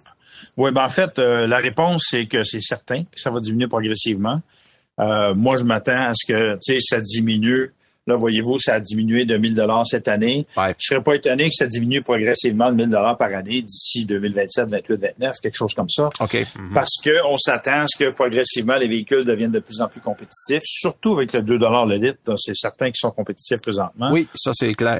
Oui, 0.58 0.72
ben 0.72 0.86
en 0.86 0.90
fait, 0.90 1.20
euh, 1.20 1.46
la 1.46 1.58
réponse, 1.58 2.08
c'est 2.10 2.26
que 2.26 2.44
c'est 2.44 2.62
certain 2.62 3.04
que 3.04 3.20
ça 3.20 3.32
va 3.32 3.40
diminuer 3.40 3.68
progressivement. 3.68 4.42
Euh, 5.00 5.34
moi, 5.34 5.58
je 5.58 5.64
m'attends 5.64 6.10
à 6.10 6.14
ce 6.14 6.26
que, 6.26 6.54
tu 6.56 6.74
sais, 6.74 6.78
ça 6.80 7.02
diminue. 7.02 7.74
Là, 8.08 8.16
voyez-vous, 8.16 8.58
ça 8.60 8.74
a 8.76 8.80
diminué 8.80 9.26
de 9.26 9.38
1000 9.38 9.54
dollars 9.54 9.86
cette 9.86 10.08
année. 10.08 10.48
Ouais. 10.58 10.74
Je 10.80 10.88
serais 10.88 11.04
pas 11.04 11.14
étonné 11.14 11.46
que 11.50 11.54
ça 11.56 11.68
diminue 11.68 12.02
progressivement 12.02 12.72
de 12.72 12.76
1000 12.78 12.90
dollars 12.90 13.16
par 13.18 13.32
année 13.34 13.62
d'ici 13.62 14.06
2027, 14.06 14.70
28, 14.70 14.96
29, 15.00 15.36
quelque 15.42 15.56
chose 15.56 15.74
comme 15.76 15.88
ça. 15.90 16.10
OK. 16.20 16.38
Parce 16.74 16.96
que 17.04 17.12
on 17.28 17.38
s'attend 17.38 17.82
à 17.82 17.86
ce 17.88 18.04
que 18.04 18.10
progressivement 18.10 18.76
les 18.78 18.88
véhicules 18.88 19.24
deviennent 19.24 19.52
de 19.52 19.60
plus 19.60 19.82
en 19.82 19.88
plus 19.88 20.02
compétitifs, 20.02 20.64
surtout 20.64 21.14
avec 21.18 21.32
le 21.34 21.44
2 21.44 21.60
dollars 21.60 21.86
le 21.86 21.98
litre. 21.98 22.18
C'est 22.38 22.56
certain 22.56 22.88
qu'ils 22.88 22.96
sont 23.02 23.12
compétitifs 23.12 23.62
présentement. 23.62 24.10
Oui, 24.12 24.28
ça 24.34 24.52
c'est 24.56 24.74
clair. 24.74 24.98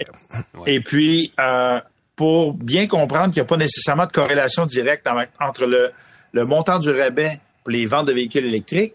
Et 0.68 0.80
puis, 0.80 1.34
euh, 1.40 1.80
pour 2.16 2.54
bien 2.54 2.86
comprendre 2.86 3.34
qu'il 3.34 3.42
n'y 3.42 3.46
a 3.46 3.50
pas 3.50 3.58
nécessairement 3.58 4.06
de 4.06 4.12
corrélation 4.12 4.68
directe 4.68 5.08
en- 5.08 5.24
entre 5.44 5.66
le, 5.66 5.92
le 6.34 6.46
montant 6.46 6.78
du 6.78 6.92
rabais 6.92 7.40
pour 7.64 7.72
les 7.72 7.88
ventes 7.88 8.06
de 8.08 8.14
véhicules 8.14 8.46
électriques, 8.46 8.94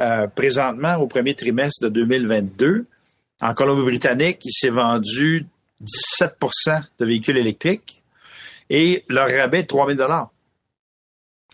euh, 0.00 0.26
présentement, 0.26 0.96
au 0.96 1.06
premier 1.06 1.34
trimestre 1.34 1.84
de 1.84 1.90
2022, 1.90 2.86
en 3.42 3.54
Colombie-Britannique, 3.54 4.38
il 4.44 4.52
s'est 4.52 4.70
vendu 4.70 5.46
17% 6.20 6.80
de 6.98 7.04
véhicules 7.04 7.36
électriques 7.38 8.02
et 8.70 9.04
leur 9.08 9.28
rabais 9.28 9.60
est 9.60 9.62
de 9.62 9.66
3 9.66 9.92
000 9.94 9.98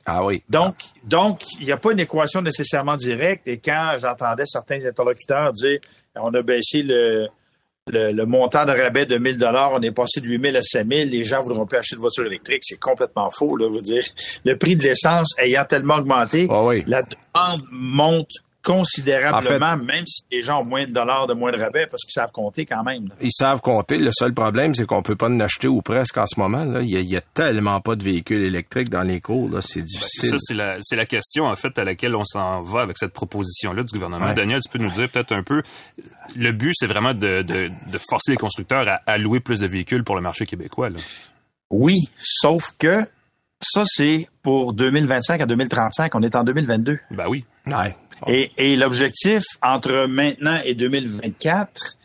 Ah 0.07 0.25
oui. 0.25 0.43
donc, 0.49 0.77
donc, 1.05 1.43
il 1.61 1.67
n'y 1.67 1.73
a 1.73 1.77
pas 1.79 1.93
une 1.93 2.01
équation 2.01 2.43
nécessairement 2.43 2.97
directe. 2.97 3.47
Et 3.49 3.59
quand 3.59 3.97
j'entendais 3.99 4.45
certains 4.47 4.85
interlocuteurs 4.87 5.53
dire 5.53 5.81
on 6.17 6.33
a 6.35 6.43
baissé 6.43 6.83
le, 6.83 7.29
le, 7.87 8.13
le 8.13 8.27
montant 8.27 8.65
de 8.67 8.73
rabais 8.73 9.07
de 9.07 9.17
1000 9.19 9.39
dollars, 9.39 9.73
on 9.73 9.81
est 9.83 9.91
passé 9.93 10.21
de 10.21 10.27
8000 10.27 10.57
à 10.57 10.63
5000, 10.63 11.11
les 11.11 11.25
gens 11.25 11.41
voudront 11.43 11.67
plus 11.67 11.79
acheter 11.79 11.97
de 11.97 12.01
voiture 12.01 12.27
électrique, 12.27 12.63
c'est 12.65 12.79
complètement 12.81 13.31
faux. 13.31 13.57
Là, 13.57 13.69
veux 13.71 13.81
dire, 13.83 14.05
le 14.45 14.57
prix 14.59 14.77
de 14.77 14.83
l'essence 14.83 15.35
ayant 15.39 15.65
tellement 15.65 15.97
augmenté, 15.97 16.47
Ah 16.51 16.65
oui. 16.65 16.85
la 16.87 17.03
demande 17.03 17.63
monte 17.73 18.31
considérablement, 18.65 19.67
En 19.67 19.77
même 19.77 20.07
si 20.07 20.23
les 20.31 20.43
gens 20.43 20.61
ont 20.61 20.65
moins 20.65 20.87
de 20.87 20.93
dollars 20.93 21.27
de 21.27 21.35
moins 21.35 21.53
de 21.53 21.59
rabais, 21.59 21.87
parce 21.91 22.03
qu'ils 22.05 22.13
savent 22.13 22.33
compter 22.33 22.67
quand 22.67 22.83
même. 22.83 23.09
là. 23.09 23.15
Ils 23.21 23.33
savent 23.33 23.61
compter. 23.61 23.99
Le 23.99 24.11
seul 24.13 24.33
problème, 24.35 24.75
c'est 24.75 24.87
qu'on 24.87 25.03
peut 25.03 25.17
pas 25.17 25.29
en 25.29 25.41
acheter 25.41 25.69
ou 25.69 25.81
presque 25.83 26.17
en 26.19 26.27
ce 26.27 26.39
moment. 26.39 26.65
Là. 26.65 26.81
Il, 26.83 26.91
y 26.91 26.97
a, 26.97 27.01
il 27.01 27.09
y 27.09 27.17
a 27.17 27.21
tellement 27.21 27.81
pas 27.81 27.97
de 27.97 28.05
véhicules 28.05 28.43
électriques 28.43 28.89
dans 28.91 29.03
les 29.03 29.21
cours. 29.21 29.49
Là. 29.49 29.61
C'est 29.63 29.83
difficile. 29.83 30.31
Ça, 30.31 30.37
c'est 30.39 30.55
la, 30.55 30.77
c'est 30.83 30.97
la 30.97 31.07
question, 31.07 31.45
en 31.47 31.57
fait, 31.57 31.79
à 31.79 31.85
laquelle 31.85 32.15
on 32.15 32.25
s'en 32.25 32.63
va 32.63 32.83
avec 32.83 32.99
cette 32.99 33.13
proposition-là 33.13 33.83
du 33.83 33.93
gouvernement. 33.95 34.27
Ouais. 34.27 34.35
Daniel, 34.35 34.61
tu 34.61 34.69
peux 34.77 34.83
nous 34.85 34.91
dire 34.93 35.09
peut-être 35.11 35.33
un 35.33 35.43
peu, 35.43 35.63
le 36.37 36.53
but, 36.53 36.73
c'est 36.75 36.87
vraiment 36.87 37.15
de, 37.15 37.43
de, 37.43 37.71
de 37.91 37.99
forcer 38.11 38.33
les 38.33 38.37
constructeurs 38.39 38.87
à 38.89 39.01
allouer 39.07 39.41
plus 39.41 39.61
de 39.61 39.67
véhicules 39.67 40.05
pour 40.05 40.17
le 40.17 40.21
marché 40.21 40.47
québécois. 40.47 40.91
Là. 40.91 40.99
Oui, 41.71 42.09
sauf 42.17 42.75
que 42.79 43.01
ça, 43.61 43.83
c'est 43.87 44.29
pour 44.43 44.73
2025 44.73 45.41
à 45.41 45.47
2035. 45.47 46.15
On 46.15 46.23
est 46.23 46.35
en 46.37 46.45
2022. 46.45 46.99
Ben 47.11 47.27
oui. 47.29 47.45
Ouais. 47.67 47.95
Et, 48.27 48.51
et 48.57 48.77
l'objectif 48.77 49.43
entre 49.63 50.07
maintenant 50.07 50.61
et 50.65 50.75
2024, 50.75 51.97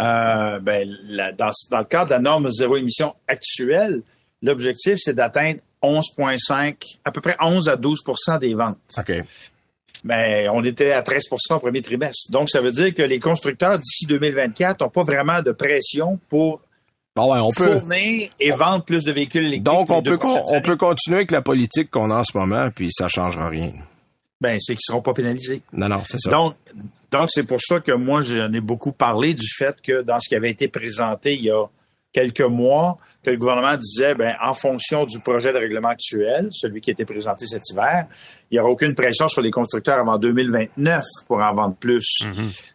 euh, 0.00 0.58
ben, 0.60 0.88
la- 1.08 1.32
dans, 1.32 1.50
dans 1.70 1.78
le 1.78 1.84
cadre 1.84 2.06
de 2.06 2.10
la 2.14 2.18
norme 2.20 2.50
zéro 2.50 2.76
émission 2.76 3.14
actuelle, 3.28 4.02
l'objectif, 4.42 4.96
c'est 4.98 5.14
d'atteindre 5.14 5.60
11,5, 5.82 6.74
à 7.04 7.10
peu 7.12 7.20
près 7.20 7.36
11 7.40 7.68
à 7.68 7.76
12% 7.76 8.38
des 8.38 8.54
ventes. 8.54 8.78
OK. 8.98 9.12
Mais 10.02 10.48
on 10.50 10.64
était 10.64 10.92
à 10.92 11.02
13% 11.02 11.56
au 11.56 11.58
premier 11.58 11.82
trimestre. 11.82 12.30
Donc, 12.32 12.48
ça 12.48 12.60
veut 12.62 12.72
dire 12.72 12.94
que 12.94 13.02
les 13.02 13.18
constructeurs, 13.20 13.78
d'ici 13.78 14.06
2024, 14.06 14.80
n'ont 14.80 14.88
pas 14.88 15.02
vraiment 15.02 15.42
de 15.42 15.52
pression 15.52 16.18
pour 16.30 16.62
Bon, 17.16 17.32
ouais, 17.34 17.40
on 17.40 17.50
peut. 17.50 17.80
fournir 17.80 18.30
et 18.38 18.50
vendre 18.52 18.84
plus 18.84 19.02
de 19.04 19.12
véhicules 19.12 19.42
électriques. 19.42 19.64
Donc, 19.64 19.90
on 19.90 20.00
peut, 20.02 20.16
on 20.52 20.60
peut 20.62 20.76
continuer 20.76 21.16
avec 21.18 21.32
la 21.32 21.42
politique 21.42 21.90
qu'on 21.90 22.10
a 22.10 22.20
en 22.20 22.24
ce 22.24 22.38
moment, 22.38 22.70
puis 22.74 22.88
ça 22.92 23.08
changera 23.08 23.48
rien. 23.48 23.72
Ben, 24.40 24.58
c'est 24.58 24.74
qu'ils 24.74 24.84
seront 24.86 25.02
pas 25.02 25.12
pénalisés. 25.12 25.62
Non, 25.72 25.88
non, 25.88 26.02
c'est 26.06 26.18
ça. 26.18 26.30
Donc, 26.30 26.56
donc 27.10 27.28
c'est 27.30 27.46
pour 27.46 27.60
ça 27.60 27.80
que 27.80 27.92
moi, 27.92 28.22
j'en 28.22 28.52
ai 28.52 28.60
beaucoup 28.60 28.92
parlé 28.92 29.34
du 29.34 29.46
fait 29.58 29.76
que 29.82 30.02
dans 30.02 30.18
ce 30.18 30.28
qui 30.28 30.34
avait 30.34 30.50
été 30.50 30.68
présenté 30.68 31.34
il 31.34 31.44
y 31.44 31.50
a 31.50 31.66
quelques 32.12 32.40
mois, 32.40 32.98
que 33.22 33.30
le 33.30 33.36
gouvernement 33.36 33.76
disait, 33.76 34.14
ben, 34.14 34.34
en 34.42 34.54
fonction 34.54 35.04
du 35.04 35.20
projet 35.20 35.52
de 35.52 35.58
règlement 35.58 35.90
actuel, 35.90 36.48
celui 36.50 36.80
qui 36.80 36.90
a 36.90 36.92
été 36.92 37.04
présenté 37.04 37.46
cet 37.46 37.62
hiver, 37.70 38.06
il 38.50 38.54
n'y 38.54 38.58
aura 38.58 38.70
aucune 38.70 38.94
pression 38.94 39.28
sur 39.28 39.42
les 39.42 39.50
constructeurs 39.50 39.98
avant 39.98 40.18
2029 40.18 41.04
pour 41.28 41.38
en 41.38 41.54
vendre 41.54 41.76
plus. 41.76 42.24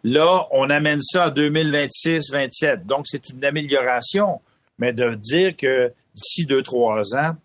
Là, 0.04 0.48
on 0.52 0.70
amène 0.70 1.02
ça 1.02 1.26
à 1.26 1.32
2026-27. 1.32 2.86
Donc, 2.86 3.08
c'est 3.08 3.28
une 3.30 3.44
amélioration. 3.44 4.40
Mais 4.78 4.94
de 4.94 5.16
dire 5.16 5.56
que 5.58 5.92
d'ici 6.14 6.46
deux, 6.46 6.62
trois 6.62 7.16
ans, 7.16 7.36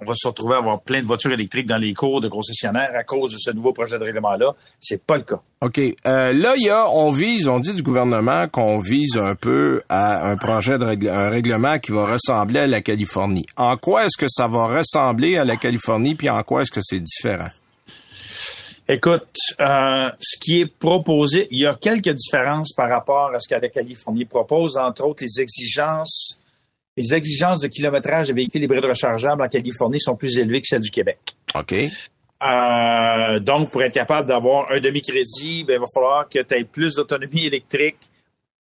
on 0.00 0.04
va 0.04 0.14
se 0.14 0.28
retrouver 0.28 0.54
à 0.54 0.58
avoir 0.58 0.80
plein 0.80 1.00
de 1.02 1.06
voitures 1.06 1.32
électriques 1.32 1.66
dans 1.66 1.76
les 1.76 1.92
cours 1.92 2.20
de 2.20 2.28
concessionnaires 2.28 2.92
à 2.94 3.02
cause 3.02 3.32
de 3.32 3.36
ce 3.38 3.50
nouveau 3.50 3.72
projet 3.72 3.98
de 3.98 4.04
règlement-là, 4.04 4.54
c'est 4.80 5.04
pas 5.04 5.16
le 5.16 5.22
cas. 5.22 5.40
OK. 5.60 5.78
Euh, 5.78 6.32
là, 6.32 6.54
il 6.56 6.66
y 6.66 6.70
a, 6.70 6.88
on 6.90 7.10
vise, 7.10 7.48
on 7.48 7.58
dit 7.58 7.74
du 7.74 7.82
gouvernement 7.82 8.46
qu'on 8.48 8.78
vise 8.78 9.16
un 9.16 9.34
peu 9.34 9.82
à 9.88 10.28
un 10.30 10.36
projet 10.36 10.78
de 10.78 10.84
règle- 10.84 11.08
un 11.08 11.28
règlement 11.30 11.78
qui 11.80 11.90
va 11.92 12.06
ressembler 12.06 12.60
à 12.60 12.66
la 12.68 12.80
Californie. 12.80 13.46
En 13.56 13.76
quoi 13.76 14.06
est-ce 14.06 14.16
que 14.16 14.28
ça 14.28 14.46
va 14.46 14.66
ressembler 14.66 15.36
à 15.36 15.44
la 15.44 15.56
Californie, 15.56 16.14
puis 16.14 16.30
en 16.30 16.42
quoi 16.44 16.62
est-ce 16.62 16.70
que 16.70 16.80
c'est 16.82 17.00
différent? 17.00 17.48
Écoute, 18.90 19.26
euh, 19.60 20.08
ce 20.18 20.38
qui 20.40 20.60
est 20.60 20.66
proposé, 20.78 21.46
il 21.50 21.60
y 21.60 21.66
a 21.66 21.74
quelques 21.74 22.08
différences 22.14 22.72
par 22.72 22.88
rapport 22.88 23.32
à 23.34 23.38
ce 23.38 23.46
que 23.46 23.60
la 23.60 23.68
Californie 23.68 24.24
propose, 24.24 24.78
entre 24.78 25.04
autres 25.04 25.24
les 25.24 25.42
exigences. 25.42 26.37
Les 26.98 27.14
exigences 27.14 27.60
de 27.60 27.68
kilométrage 27.68 28.26
des 28.26 28.32
véhicules 28.32 28.62
hybrides 28.64 28.84
rechargeables 28.84 29.40
en 29.40 29.48
Californie 29.48 30.00
sont 30.00 30.16
plus 30.16 30.36
élevées 30.36 30.60
que 30.60 30.66
celles 30.66 30.80
du 30.80 30.90
Québec. 30.90 31.18
OK. 31.54 31.72
Euh, 32.42 33.40
donc, 33.40 33.70
pour 33.70 33.82
être 33.82 33.94
capable 33.94 34.28
d'avoir 34.28 34.70
un 34.72 34.80
demi-crédit, 34.80 35.64
ben, 35.64 35.74
il 35.74 35.80
va 35.80 35.86
falloir 35.92 36.28
que 36.28 36.40
tu 36.40 36.54
aies 36.56 36.64
plus 36.64 36.94
d'autonomie 36.96 37.46
électrique 37.46 37.98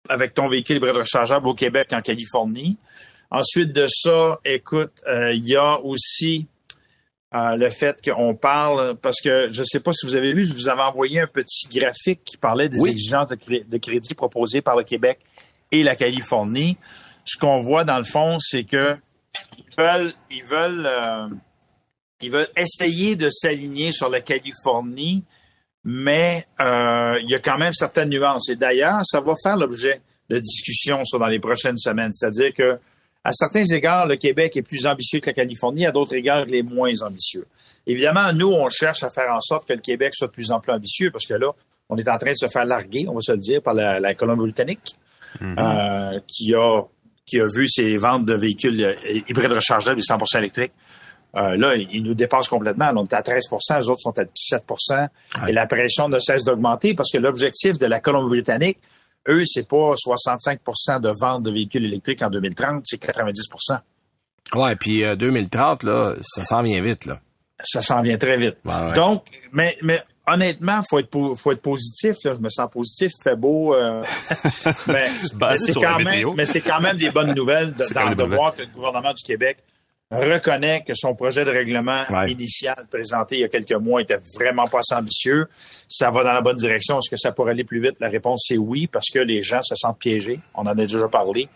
avec 0.09 0.33
ton 0.35 0.49
véhicule 0.49 0.77
hybride 0.77 0.97
rechargeable 0.97 1.47
au 1.49 1.55
Québec 1.55 1.89
qu'en 1.91 2.01
Californie. 2.01 2.77
Ensuite 3.31 3.73
de 3.73 3.87
ça, 3.89 4.39
écoute, 4.45 4.93
euh, 5.07 5.33
il 5.35 5.47
y 5.49 5.57
a 5.57 5.79
aussi 5.81 6.47
euh, 7.35 7.57
le 7.57 7.69
fait 7.71 7.97
qu'on 8.05 8.35
parle, 8.35 8.97
parce 9.03 9.21
que 9.21 9.49
je 9.51 9.61
ne 9.61 9.67
sais 9.67 9.81
pas 9.81 9.93
si 9.93 10.07
vous 10.07 10.15
avez 10.15 10.33
vu, 10.33 10.47
je 10.47 10.53
vous 10.55 10.69
avais 10.69 10.83
envoyé 10.83 11.21
un 11.21 11.27
petit 11.27 11.67
graphique 11.69 12.21
qui 12.25 12.37
parlait 12.37 12.69
des 12.69 12.79
Oui. 12.79 12.91
exigences 12.91 13.29
de, 13.31 13.35
cré- 13.35 13.65
de 13.69 13.79
crédit 13.79 14.15
proposées 14.15 14.61
par 14.63 14.77
le 14.77 14.85
Québec 14.85 15.19
et 15.73 15.83
la 15.83 15.97
Californie. 15.97 16.77
Ce 17.25 17.39
qu'on 17.39 17.61
voit 17.61 17.85
dans 17.85 17.99
le 17.99 18.05
fond, 18.05 18.39
c'est 18.41 18.65
que 18.65 18.97
ils 19.59 19.65
veulent, 19.77 20.13
ils 20.31 20.45
veulent, 20.45 20.87
euh, 20.87 21.29
ils 22.21 22.31
veulent 22.31 22.51
essayer 22.57 23.17
de 23.17 23.31
s'aligner 23.31 23.93
sur 23.93 24.09
la 24.11 24.21
Californie, 24.21 25.25
mais 25.85 26.47
euh, 26.61 27.19
il 27.23 27.29
y 27.31 27.35
a 27.35 27.39
quand 27.41 27.59
même 27.59 27.73
certaines 27.73 28.09
nuances. 28.11 28.49
Et 28.49 28.57
d'ailleurs, 28.57 29.01
ça 29.05 29.21
va 29.21 29.33
faire 29.43 29.57
l'objet 29.57 30.01
de 30.31 30.39
discussions 30.39 31.05
sur 31.05 31.19
dans 31.19 31.27
les 31.27 31.39
prochaines 31.41 31.79
semaines. 31.79 32.13
C'est-à-dire 32.13 32.53
que 32.55 32.79
à 33.25 33.33
certains 33.33 33.65
égards, 33.65 34.07
le 34.07 34.17
Québec 34.17 34.55
est 34.57 34.63
plus 34.63 34.87
ambitieux 34.87 35.21
que 35.21 35.27
la 35.27 35.33
Californie, 35.33 35.87
à 35.87 35.91
d'autres 35.91 36.15
égards, 36.15 36.45
il 36.47 36.55
est 36.57 36.63
moins 36.63 36.93
ambitieux. 37.03 37.47
Évidemment, 37.87 38.33
nous, 38.35 38.49
on 38.53 38.69
cherche 38.69 39.03
à 39.03 39.11
faire 39.11 39.33
en 39.33 39.41
sorte 39.41 39.67
que 39.67 39.73
le 39.73 39.81
Québec 39.81 40.15
soit 40.15 40.29
de 40.29 40.33
plus 40.33 40.51
en 40.51 40.61
plus 40.61 40.73
ambitieux 40.73 41.11
parce 41.11 41.27
que 41.27 41.35
là, 41.35 41.51
on 41.89 41.97
est 41.97 42.09
en 42.09 42.19
train 42.19 42.33
de 42.33 42.37
se 42.37 42.49
faire 42.49 42.65
larguer, 42.67 43.07
on 43.09 43.15
va 43.15 43.21
se 43.21 43.33
le 43.33 43.39
dire, 43.39 43.63
par 43.63 43.73
la, 43.75 43.99
la 43.99 44.15
Colombie-Britannique, 44.15 44.97
Mhm. 45.41 45.57
euh, 45.59 46.21
qui 46.29 46.55
a 46.55 46.83
qui 47.27 47.41
a 47.41 47.47
vu 47.47 47.67
ses 47.69 47.97
ventes 47.97 48.27
de 48.27 48.35
véhicules 48.35 48.85
euh, 48.85 48.95
hybrides 49.29 49.53
rechargeables 49.53 49.99
et 49.99 50.03
100% 50.03 50.39
électriques. 50.39 50.73
Euh, 51.37 51.57
là, 51.57 51.75
ils 51.75 52.03
nous 52.03 52.15
dépassent 52.15 52.49
complètement. 52.49 52.93
Là, 52.93 52.95
on 52.97 53.05
est 53.05 53.15
à 53.15 53.21
13% 53.21 53.81
les 53.81 53.89
autres 53.89 54.01
sont 54.01 54.17
à 54.19 54.25
17% 54.25 55.09
Et 55.49 55.53
la 55.53 55.67
pression 55.67 56.09
ne 56.09 56.19
cesse 56.21 56.45
d'augmenter 56.45 56.95
parce 56.95 57.11
que 57.11 57.19
l'objectif 57.19 57.79
de 57.79 57.87
la 57.87 57.99
Colombie-Britannique, 57.99 58.79
eux, 59.29 59.43
c'est 59.45 59.69
pas 59.69 59.95
65% 59.95 61.01
de 61.01 61.13
ventes 61.21 61.43
de 61.43 61.51
véhicules 61.51 61.85
électriques 61.85 62.23
en 62.23 62.31
2030, 62.31 62.83
c'est 62.85 63.03
90% 63.03 63.81
Ouais, 64.55 64.77
puis 64.77 65.03
euh, 65.03 65.17
2030, 65.17 65.83
là, 65.85 66.15
ça 66.21 66.45
s'en 66.45 66.63
vient 66.63 66.81
vite, 66.83 67.07
là. 67.07 67.19
Ça 67.63 67.81
s'en 67.83 68.03
vient 68.03 68.19
très 68.19 68.37
vite. 68.37 68.59
Ouais, 68.65 68.75
ouais. 68.75 68.95
Donc, 68.95 69.25
mais, 69.53 69.77
mais 69.83 70.03
honnêtement, 70.27 70.83
faut 70.89 70.99
être 70.99 71.35
faut 71.37 71.53
être 71.53 71.63
positif. 71.63 72.17
Là. 72.25 72.35
Je 72.35 72.41
me 72.41 72.49
sens 72.49 72.71
positif, 72.71 73.13
fait 73.23 73.37
beau. 73.37 73.75
euh, 73.75 74.01
mais 74.89 75.05
mais 75.41 75.57
c'est 75.57 75.75
quand 75.75 75.99
même, 75.99 76.05
météo. 76.07 76.33
mais 76.35 76.45
c'est 76.45 76.61
quand 76.61 76.81
même 76.81 76.97
des 76.99 77.11
bonnes 77.11 77.35
nouvelles 77.35 77.73
de, 77.75 77.85
dans- 77.95 78.15
de 78.15 78.23
voir 78.35 78.55
que 78.55 78.63
le 78.63 78.69
gouvernement 78.69 79.13
du 79.13 79.23
Québec 79.23 79.59
reconnaît 80.11 80.85
que 80.87 80.93
son 80.95 81.15
projet 81.17 81.45
de 81.45 81.51
règlement 81.51 82.05
Ouais. 82.11 82.31
initial 82.31 82.87
présenté 82.89 83.37
il 83.37 83.41
y 83.41 83.45
a 83.45 83.49
quelques 83.49 83.73
mois 83.73 84.01
était 84.03 84.19
vraiment 84.37 84.69
pas 84.69 84.81
assez 84.81 84.95
ambitieux. 84.95 85.47
Ça 85.89 86.11
va 86.11 86.23
dans 86.23 86.33
la 86.35 86.41
bonne 86.43 86.57
direction. 86.57 86.99
Est-ce 86.99 87.11
que 87.11 87.17
ça 87.17 87.33
pourrait 87.33 87.51
aller 87.53 87.65
plus 87.65 87.81
vite? 87.81 87.97
La 88.01 88.09
réponse 88.11 88.45
c'est 88.47 88.59
oui, 88.59 88.87
parce 88.87 89.07
que 89.13 89.19
les 89.19 89.43
gens 89.43 89.63
se 89.63 89.75
sentent 89.75 89.99
piégés. 89.99 90.39
On 90.55 90.63
en 90.63 90.67
a 90.67 90.75
déjà 90.75 91.09
parlé. 91.09 91.49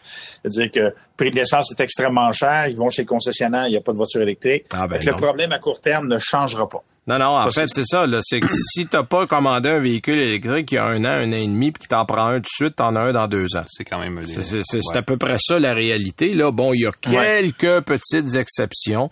C'est-à-dire 0.42 0.72
que 0.72 0.80
le 0.80 0.94
prix 1.16 1.30
de 1.30 1.36
l'essence 1.36 1.70
est 1.70 1.80
extrêmement 1.80 2.32
cher. 2.32 2.66
Ils 2.68 2.76
vont 2.76 2.90
chez 2.90 3.02
le 3.02 3.08
concessionnaire, 3.08 3.66
il 3.66 3.72
n'y 3.72 3.76
a 3.76 3.80
pas 3.80 3.92
de 3.92 3.98
voiture 3.98 4.22
électrique. 4.22 4.64
Ah, 4.72 4.88
ben 4.88 5.00
le 5.04 5.12
problème 5.12 5.52
à 5.52 5.58
court 5.60 5.80
terme 5.80 6.08
ne 6.08 6.18
changera 6.18 6.68
pas. 6.68 6.82
Non, 7.08 7.18
non, 7.18 7.36
en 7.38 7.50
Ça, 7.50 7.62
fait, 7.62 7.66
c'est 7.72 7.84
ça, 7.86 8.06
là. 8.06 8.18
C'est 8.22 8.40
que 8.40 8.48
si 8.72 8.86
t'as 8.86 9.02
pas 9.02 9.26
commandé 9.26 9.70
un 9.70 9.78
véhicule 9.80 10.18
électrique 10.18 10.70
il 10.72 10.74
y 10.74 10.78
a 10.78 10.84
un 10.84 11.04
an, 11.04 11.08
un 11.08 11.28
an 11.30 11.36
et 11.36 11.46
demi, 11.46 11.72
puis 11.72 11.82
que 11.84 11.88
t'en 11.88 12.04
prends 12.04 12.26
un 12.26 12.36
tout 12.36 12.42
de 12.42 12.46
suite, 12.48 12.76
t'en 12.76 12.94
as 12.96 13.00
un 13.00 13.12
dans 13.12 13.26
deux 13.26 13.56
ans. 13.56 13.64
C'est 13.68 13.84
quand 13.84 13.98
même... 13.98 14.20
C'est- 14.24 14.76
Ouais. 14.76 14.96
à 14.96 15.02
peu 15.02 15.16
près 15.16 15.36
ça 15.40 15.58
la 15.58 15.72
réalité. 15.74 16.34
Là, 16.34 16.50
bon, 16.52 16.72
il 16.74 16.82
y 16.82 16.86
a 16.86 16.92
quelques 17.00 17.80
petites 17.84 18.34
exceptions. 18.36 19.08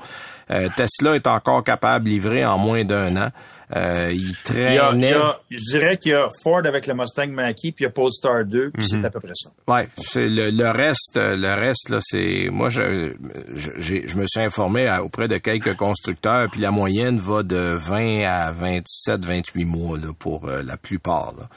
Euh, 0.51 0.69
Tesla 0.77 1.17
est 1.17 1.27
encore 1.27 1.65
capable 1.65 2.05
de 2.05 2.11
livrer 2.11 2.45
en 2.45 2.59
moins 2.59 2.85
d'un 2.85 3.17
an. 3.17 3.31
Euh, 3.75 4.13
il 4.13 4.21
Il 4.21 4.29
y 4.29 4.79
a, 4.79 4.91
traînait. 4.93 5.09
il 5.09 5.11
y 5.11 5.15
a- 5.15 5.39
je 5.51 5.71
dirais 5.73 5.97
qu'il 5.99 6.13
y 6.13 6.15
a 6.15 6.29
Ford 6.43 6.63
avec 6.65 6.87
le 6.87 6.95
Mustang 6.95 7.27
Mach-E, 7.31 7.55
puis 7.73 7.75
il 7.81 7.83
y 7.83 7.87
a 7.87 7.91
Polestar 7.91 8.45
2, 8.45 8.71
puis 8.71 8.87
Mhm. 8.93 9.01
c'est 9.01 9.07
à 9.07 9.11
peu 9.11 9.19
près 9.19 9.33
ça. 9.35 9.51
Ouais, 9.67 9.89
c'est 9.99 10.29
le, 10.29 10.51
le 10.51 10.71
reste, 10.71 11.17
le 11.17 11.55
reste 11.61 11.89
là, 11.89 11.99
c'est 12.01 12.49
moi 12.53 12.69
je 12.69 13.13
je, 13.55 13.71
je 14.07 14.17
me 14.17 14.25
suis 14.27 14.41
informé 14.41 14.87
à- 14.87 15.03
auprès 15.03 15.27
de 15.27 15.37
quelques 15.39 15.75
constructeurs, 15.77 16.49
puis 16.51 16.61
la 16.61 16.71
moyenne 16.71 17.19
va 17.19 17.43
de 17.43 17.75
20 17.77 18.23
à 18.25 18.53
27, 18.53 19.25
28 19.25 19.65
mois 19.65 19.99
là, 19.99 20.13
pour 20.17 20.47
euh, 20.47 20.63
la 20.63 20.77
plupart. 20.77 21.35
Là. 21.37 21.49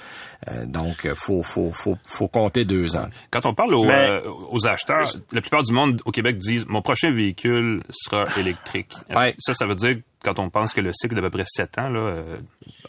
Euh, 0.51 0.65
donc 0.65 1.07
faut 1.15 1.43
faut 1.43 1.71
faut 1.73 1.97
faut 2.07 2.27
compter 2.27 2.65
deux 2.65 2.95
ans. 2.95 3.07
Quand 3.29 3.45
on 3.45 3.53
parle 3.53 3.75
aux, 3.75 3.85
Mais- 3.85 4.09
euh, 4.09 4.21
aux 4.49 4.65
acheteurs, 4.67 5.13
la 5.31 5.41
plupart 5.41 5.61
du 5.61 5.73
monde 5.73 6.01
au 6.05 6.11
Québec 6.11 6.37
disent 6.37 6.65
mon 6.67 6.81
prochain 6.81 7.11
véhicule 7.11 7.81
sera 7.91 8.25
électrique. 8.39 8.93
Ouais. 9.15 9.35
Ça, 9.37 9.53
ça 9.53 9.67
veut 9.67 9.75
dire 9.75 9.97
quand 10.23 10.39
on 10.39 10.49
pense 10.49 10.73
que 10.73 10.81
le 10.81 10.91
cycle 10.93 11.15
d'à 11.15 11.21
peu 11.21 11.29
près 11.29 11.43
7 11.45 11.77
ans 11.79 11.89
là, 11.89 11.99
euh, 11.99 12.37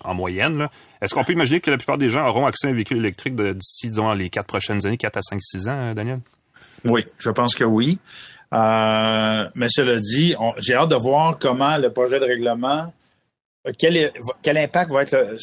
en 0.03 0.14
moyenne, 0.14 0.59
là, 0.59 0.71
est-ce 1.01 1.14
qu'on 1.14 1.25
peut 1.25 1.33
imaginer 1.33 1.61
que 1.61 1.71
la 1.71 1.77
plupart 1.77 1.99
des 1.99 2.09
gens 2.09 2.27
auront 2.27 2.47
accès 2.47 2.66
à 2.66 2.71
un 2.71 2.73
véhicule 2.75 2.99
électrique 2.99 3.35
d'ici, 3.37 3.88
disons, 3.88 4.12
les 4.12 4.31
quatre 4.31 4.47
prochaines 4.47 4.85
années, 4.87 4.97
4 4.97 5.16
à 5.19 5.23
5, 5.23 5.38
6 5.40 5.69
ans, 5.69 5.77
euh, 5.90 5.95
Daniel? 5.95 6.21
Oui, 6.85 7.05
je 7.19 7.31
pense 7.31 7.55
que 7.55 7.64
oui. 7.64 7.99
Euh, 8.53 9.45
mais 9.55 9.66
cela 9.69 10.01
dit, 10.01 10.35
j'ai 10.59 10.75
hâte 10.75 10.88
de 10.90 10.97
voir 10.97 11.38
comment 11.38 11.77
le 11.77 11.93
projet 11.93 12.19
de 12.19 12.25
règlement, 12.25 12.93
quel, 13.79 13.97
est- 13.97 14.12
quel 14.43 14.59
impact 14.59 14.90
va 14.90 15.03
être 15.03 15.12
le, 15.12 15.37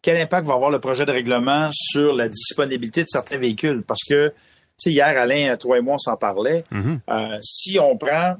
quel 0.00 0.16
impact 0.18 0.46
va 0.46 0.54
avoir 0.54 0.70
le 0.70 0.78
projet 0.80 1.04
de 1.04 1.12
règlement 1.12 1.68
sur 1.72 2.14
la 2.14 2.28
disponibilité 2.28 3.02
de 3.02 3.08
certains 3.08 3.36
véhicules? 3.36 3.82
Parce 3.86 4.00
que, 4.08 4.28
tu 4.30 4.34
sais, 4.78 4.92
hier, 4.92 5.08
Alain, 5.08 5.56
toi 5.56 5.76
et 5.78 5.80
moi, 5.82 5.96
on 5.96 5.98
s'en 5.98 6.16
parlait. 6.16 6.64
Mhm. 6.70 7.00
Euh, 7.10 7.38
si 7.42 7.78
on 7.78 7.96
prend 7.98 8.36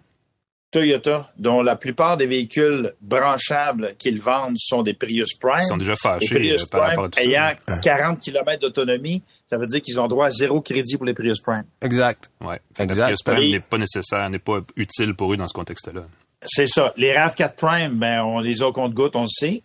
Toyota, 0.70 1.33
dont 1.38 1.62
la 1.62 1.76
plupart 1.76 2.16
des 2.18 2.26
véhicules 2.26 2.94
branchables 3.00 3.94
qu'ils 3.98 4.20
vendent 4.20 4.57
sont 4.59 4.83
des 4.83 4.92
Prius 4.94 5.35
Prime. 5.40 5.57
Ils 5.61 5.66
sont 5.66 5.76
déjà 5.78 5.92
Les 5.92 5.96
fâchés 5.96 6.35
Prius 6.35 6.62
euh, 6.62 6.66
par 6.70 6.81
Prime 6.81 6.88
rapport 6.90 7.04
à 7.04 7.09
tout 7.09 7.20
ayant 7.20 7.50
ça. 7.66 7.78
40 7.83 8.20
km 8.20 8.61
d'autonomie, 8.61 9.22
ça 9.48 9.57
veut 9.57 9.66
dire 9.66 9.81
qu'ils 9.81 9.98
ont 9.98 10.09
droit 10.09 10.26
à 10.26 10.31
zéro 10.31 10.61
crédit 10.61 10.96
pour 10.96 11.07
les 11.07 11.14
Prius 11.14 11.40
Prime. 11.40 11.64
Exact. 11.81 12.31
Ouais. 12.42 12.61
Exact. 12.78 13.11
Le 13.11 13.14
Prius 13.14 13.22
Prime 13.22 13.50
n'est 13.50 13.61
pas 13.61 13.78
nécessaire, 13.78 14.28
n'est 14.31 14.38
pas 14.38 14.61
utile 14.76 15.14
pour 15.14 15.33
eux 15.33 15.37
dans 15.38 15.48
ce 15.48 15.54
contexte-là. 15.54 16.02
C'est 16.44 16.66
ça. 16.66 16.92
Les 16.96 17.12
RAV4 17.14 17.54
Prime, 17.54 17.98
ben, 17.98 18.22
on 18.22 18.40
les 18.40 18.61
a 18.62 18.68
au 18.68 18.72
compte-gouttes, 18.72 19.16
on 19.16 19.22
le 19.22 19.28
sait. 19.28 19.62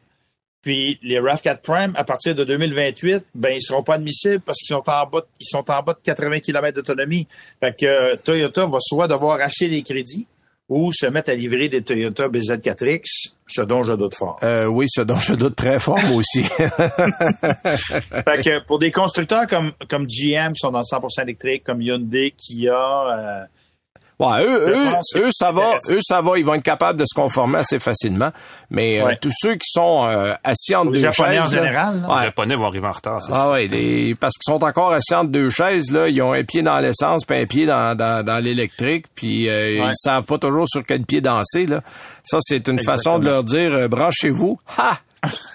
Puis 0.61 0.97
les 1.03 1.19
RAV4 1.19 1.57
Prime, 1.61 1.91
à 1.97 2.05
partir 2.05 2.33
de 2.33 2.45
2028, 2.45 3.25
ben, 3.35 3.49
ils 3.53 3.61
seront 3.61 3.83
pas 3.83 3.95
admissibles 3.95 4.39
parce 4.39 4.57
qu'ils 4.59 4.73
sont 4.73 4.89
en 4.89 5.05
bas, 5.05 5.19
de- 5.19 5.25
ils 5.41 5.45
sont 5.47 5.69
en 5.69 5.83
bas 5.83 5.93
de 5.93 5.99
80 6.01 6.39
km 6.39 6.73
d'autonomie. 6.77 7.27
Fait 7.59 7.75
que 7.77 7.85
euh, 7.85 8.15
Toyota 8.23 8.65
va 8.65 8.77
soit 8.79 9.09
devoir 9.09 9.41
acheter 9.41 9.67
les 9.67 9.83
crédits 9.83 10.25
ou 10.69 10.91
se 10.91 11.05
mettre 11.07 11.31
à 11.31 11.35
livrer 11.35 11.69
des 11.69 11.83
Toyota 11.83 12.27
BZ4X, 12.27 13.33
ce 13.47 13.61
dont 13.61 13.83
je 13.83 13.93
doute 13.93 14.15
fort. 14.15 14.37
Euh, 14.43 14.65
oui, 14.65 14.87
ce 14.89 15.01
dont 15.01 15.19
je 15.19 15.33
doute 15.33 15.55
très 15.55 15.79
fort, 15.79 15.99
moi 15.99 16.15
aussi. 16.15 16.43
fait 16.43 16.71
que 18.41 18.65
pour 18.65 18.79
des 18.79 18.91
constructeurs 18.91 19.45
comme, 19.47 19.73
comme 19.89 20.05
GM 20.07 20.53
qui 20.53 20.59
sont 20.59 20.71
dans 20.71 20.79
le 20.79 20.83
100% 20.83 21.23
électrique, 21.23 21.63
comme 21.65 21.81
Hyundai, 21.81 22.33
Kia, 22.37 22.73
euh, 22.73 23.45
Ouais, 24.19 24.43
eux, 24.45 24.69
eux, 24.75 24.85
eux, 25.17 25.29
ça 25.31 25.51
va, 25.51 25.73
eux, 25.89 25.99
ça 26.01 26.21
va, 26.21 26.37
ils 26.37 26.45
vont 26.45 26.53
être 26.53 26.63
capables 26.63 26.99
de 26.99 27.05
se 27.05 27.13
conformer 27.15 27.59
assez 27.59 27.79
facilement. 27.79 28.29
Mais 28.69 29.01
euh, 29.01 29.11
tous 29.19 29.31
ceux 29.35 29.55
qui 29.55 29.67
sont 29.69 30.05
euh, 30.07 30.33
assis 30.43 30.75
entre 30.75 30.91
Les 30.91 31.01
deux 31.01 31.09
Japonais 31.09 31.37
chaises, 31.41 31.45
en 31.47 31.51
général, 31.51 32.01
là. 32.01 32.15
Les. 32.19 32.25
Japonais 32.25 32.55
vont 32.55 32.65
arriver 32.67 32.87
en 32.87 32.91
retard, 32.91 33.21
c'est 33.23 33.31
Ah 33.33 33.49
ouais, 33.51 33.67
les- 33.67 34.15
parce 34.15 34.33
qu'ils 34.37 34.53
sont 34.53 34.63
encore 34.63 34.93
assis 34.93 35.15
entre 35.15 35.31
deux 35.31 35.49
chaises, 35.49 35.91
là, 35.91 36.07
ils 36.07 36.21
ont 36.21 36.31
un 36.33 36.43
pied 36.43 36.61
dans 36.61 36.79
l'essence, 36.79 37.25
puis 37.25 37.37
un 37.41 37.45
pied 37.45 37.65
dans, 37.65 37.95
dans, 37.97 38.23
dans 38.23 38.43
l'électrique, 38.43 39.05
puis 39.15 39.49
euh, 39.49 39.81
Ouais. 39.81 39.89
ils 39.89 39.95
savent 39.95 40.23
pas 40.23 40.37
toujours 40.37 40.67
sur 40.67 40.83
quel 40.85 41.03
pied 41.05 41.19
danser. 41.19 41.65
Là. 41.65 41.81
Ça, 42.23 42.37
c'est 42.41 42.67
une 42.67 42.79
façon 42.81 43.17
de 43.19 43.25
leur 43.25 43.43
dire 43.43 43.73
euh, 43.73 43.87
branchez-vous. 43.87 44.57
Ha! 44.77 44.97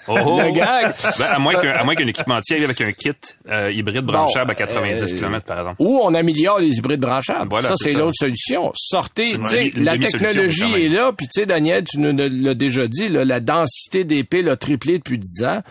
Oh, 0.07 0.17
oh. 0.25 0.41
Le 0.41 0.51
gag. 0.51 0.95
Ben, 1.19 1.25
à 1.25 1.39
moins 1.39 1.53
qu'un 1.55 1.71
à 1.71 1.83
moins 1.83 1.95
qu'un 1.95 2.07
équipementier 2.07 2.55
arrive 2.55 2.65
avec 2.65 2.81
un 2.81 2.91
kit 2.91 3.11
euh, 3.47 3.71
hybride 3.71 4.05
branchable 4.05 4.51
à 4.51 4.55
90 4.55 5.01
euh, 5.01 5.17
km 5.17 5.45
par 5.45 5.59
exemple. 5.59 5.75
Ou 5.79 5.99
on 6.03 6.13
améliore 6.15 6.59
les 6.59 6.77
hybrides 6.77 6.99
branchables. 6.99 7.47
Voilà, 7.49 7.69
ça, 7.69 7.75
c'est 7.77 7.93
l'autre 7.93 8.15
solution. 8.17 8.71
Sortez, 8.75 9.33
une 9.33 9.45
la 9.83 9.97
technologie 9.97 10.85
est 10.85 10.89
là, 10.89 11.11
puis 11.15 11.27
tu 11.27 11.41
sais, 11.41 11.45
Daniel, 11.45 11.83
tu 11.83 11.99
nous 11.99 12.15
l'as 12.15 12.53
déjà 12.53 12.87
dit, 12.87 13.09
là, 13.09 13.25
la 13.25 13.39
densité 13.39 14.03
des 14.03 14.23
piles 14.23 14.49
a 14.49 14.55
triplé 14.55 14.97
depuis 14.97 15.19
10 15.19 15.43
ans. 15.45 15.61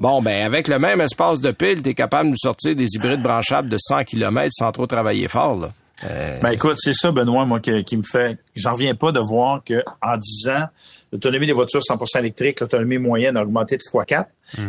Bon, 0.00 0.22
ben, 0.22 0.44
avec 0.44 0.68
le 0.68 0.78
même 0.78 1.00
espace 1.00 1.40
de 1.40 1.50
piles, 1.50 1.82
tu 1.82 1.90
es 1.90 1.94
capable 1.94 2.26
de 2.26 2.30
nous 2.30 2.38
sortir 2.38 2.76
des 2.76 2.86
hybrides 2.94 3.22
branchables 3.22 3.68
de 3.68 3.78
100 3.78 4.04
km 4.04 4.48
sans 4.52 4.70
trop 4.72 4.86
travailler 4.86 5.28
fort, 5.28 5.56
là. 5.56 5.70
Ben 6.02 6.50
écoute, 6.50 6.76
c'est 6.78 6.94
ça, 6.94 7.10
Benoît, 7.10 7.44
moi, 7.44 7.60
qui, 7.60 7.70
qui 7.84 7.96
me 7.96 8.02
fait. 8.10 8.38
J'en 8.54 8.74
reviens 8.74 8.94
pas 8.94 9.10
de 9.12 9.20
voir 9.20 9.62
que 9.64 9.82
en 10.00 10.16
10 10.16 10.48
ans, 10.48 10.66
l'autonomie 11.12 11.46
des 11.46 11.52
voitures 11.52 11.80
100% 11.80 12.20
électriques, 12.20 12.60
l'autonomie 12.60 12.98
moyenne 12.98 13.36
a 13.36 13.42
augmenté 13.42 13.76
de 13.76 13.82
x4. 13.82 14.26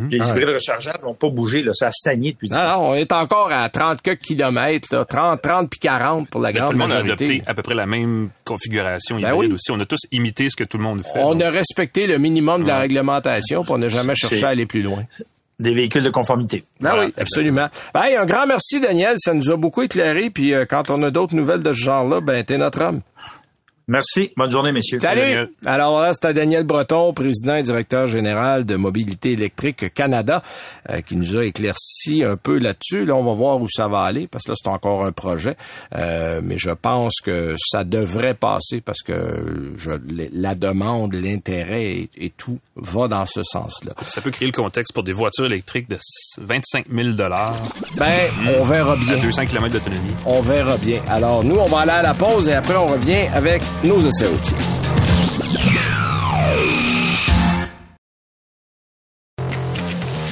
Les 0.09 0.17
hybrides 0.17 0.49
rechargeables 0.49 1.03
n'ont 1.03 1.13
pas 1.13 1.29
bougé, 1.29 1.61
là, 1.61 1.71
ça 1.73 1.87
a 1.87 1.91
stagné 1.91 2.31
depuis 2.31 2.49
10 2.49 2.55
Non, 2.55 2.59
ans. 2.61 2.81
non, 2.81 2.89
on 2.89 2.93
est 2.95 3.11
encore 3.11 3.51
à 3.51 3.69
30 3.69 4.01
quelques 4.01 4.21
kilomètres, 4.21 4.87
là, 4.91 5.05
30, 5.05 5.41
30 5.41 5.69
puis 5.69 5.79
40 5.79 6.29
pour 6.29 6.41
la 6.41 6.49
Mais 6.51 6.53
tout 6.59 6.59
grande 6.65 6.71
le 6.73 6.77
monde 6.79 6.91
a 6.91 6.95
majorité. 7.01 7.25
adopté 7.25 7.43
à 7.49 7.53
peu 7.53 7.61
près 7.61 7.75
la 7.75 7.85
même 7.85 8.29
configuration 8.43 9.19
Ben 9.19 9.29
hybride 9.33 9.49
oui. 9.51 9.53
aussi. 9.55 9.71
On 9.71 9.79
a 9.79 9.85
tous 9.85 9.99
imité 10.11 10.49
ce 10.49 10.55
que 10.55 10.63
tout 10.63 10.77
le 10.77 10.83
monde 10.83 11.03
fait. 11.03 11.19
On 11.21 11.33
donc. 11.33 11.43
a 11.43 11.51
respecté 11.51 12.07
le 12.07 12.17
minimum 12.17 12.63
de 12.63 12.67
la 12.69 12.79
réglementation, 12.79 13.63
puis 13.63 13.73
on 13.73 13.77
n'a 13.77 13.89
jamais 13.89 14.15
cherché 14.15 14.43
à 14.43 14.49
aller 14.49 14.65
plus 14.65 14.81
loin. 14.81 15.03
Des 15.59 15.73
véhicules 15.73 16.03
de 16.03 16.09
conformité. 16.09 16.63
Ben 16.79 16.91
Voilà. 16.91 17.05
oui, 17.07 17.13
absolument. 17.17 17.67
Ben, 17.93 18.03
hey, 18.03 18.15
un 18.15 18.25
grand 18.25 18.45
merci, 18.47 18.79
Daniel. 18.79 19.15
Ça 19.17 19.33
nous 19.33 19.51
a 19.51 19.57
beaucoup 19.57 19.81
éclairé. 19.81 20.29
Puis 20.29 20.53
euh, 20.53 20.65
quand 20.65 20.89
on 20.89 21.03
a 21.03 21.11
d'autres 21.11 21.35
nouvelles 21.35 21.63
de 21.63 21.73
ce 21.73 21.79
genre-là, 21.79 22.21
ben 22.21 22.41
t'es 22.43 22.57
notre 22.57 22.81
homme. 22.81 23.01
Merci. 23.89 24.31
Bonne 24.37 24.51
journée, 24.51 24.71
messieurs. 24.71 24.99
Salut! 24.99 25.49
Alors 25.65 25.99
là, 25.99 26.13
c'était 26.13 26.35
Daniel 26.35 26.63
Breton, 26.63 27.11
président 27.11 27.55
et 27.55 27.63
directeur 27.63 28.05
général 28.05 28.63
de 28.63 28.75
Mobilité 28.75 29.31
électrique 29.31 29.91
Canada, 29.95 30.43
euh, 30.91 31.01
qui 31.01 31.15
nous 31.15 31.35
a 31.35 31.43
éclairci 31.43 32.23
un 32.23 32.37
peu 32.37 32.59
là-dessus. 32.59 33.05
Là, 33.05 33.15
on 33.15 33.23
va 33.23 33.33
voir 33.33 33.59
où 33.59 33.67
ça 33.67 33.87
va 33.87 34.01
aller, 34.01 34.27
parce 34.27 34.45
que 34.45 34.51
là, 34.51 34.55
c'est 34.61 34.69
encore 34.69 35.05
un 35.05 35.11
projet. 35.11 35.55
Euh, 35.95 36.39
mais 36.43 36.59
je 36.59 36.69
pense 36.69 37.15
que 37.23 37.55
ça 37.57 37.83
devrait 37.83 38.35
passer 38.35 38.79
parce 38.79 39.01
que 39.01 39.73
je, 39.75 39.89
la 40.33 40.53
demande, 40.53 41.15
l'intérêt 41.15 41.85
et, 41.85 42.09
et 42.15 42.29
tout 42.29 42.59
va 42.75 43.07
dans 43.07 43.25
ce 43.25 43.41
sens-là. 43.43 43.93
Ça 44.07 44.21
peut 44.21 44.29
créer 44.29 44.47
le 44.47 44.53
contexte 44.53 44.93
pour 44.93 45.03
des 45.03 45.13
voitures 45.13 45.47
électriques 45.47 45.89
de 45.89 45.97
25 46.37 46.85
000 46.93 47.09
dollars 47.09 47.55
Ben, 47.97 48.29
on 48.59 48.63
verra 48.63 48.93
à 48.93 48.97
bien. 48.97 49.17
200 49.17 49.47
km 49.47 49.73
d'autonomie. 49.73 50.13
On 50.27 50.41
verra 50.41 50.77
bien. 50.77 51.01
Alors, 51.09 51.43
nous, 51.43 51.57
on 51.57 51.65
va 51.65 51.79
aller 51.79 51.91
à 51.91 52.03
la 52.03 52.13
pause 52.13 52.47
et 52.47 52.53
après, 52.53 52.75
on 52.75 52.85
revient 52.85 53.27
avec 53.33 53.63
nos 53.83 53.99
essais 53.99 54.27
outils. 54.27 54.55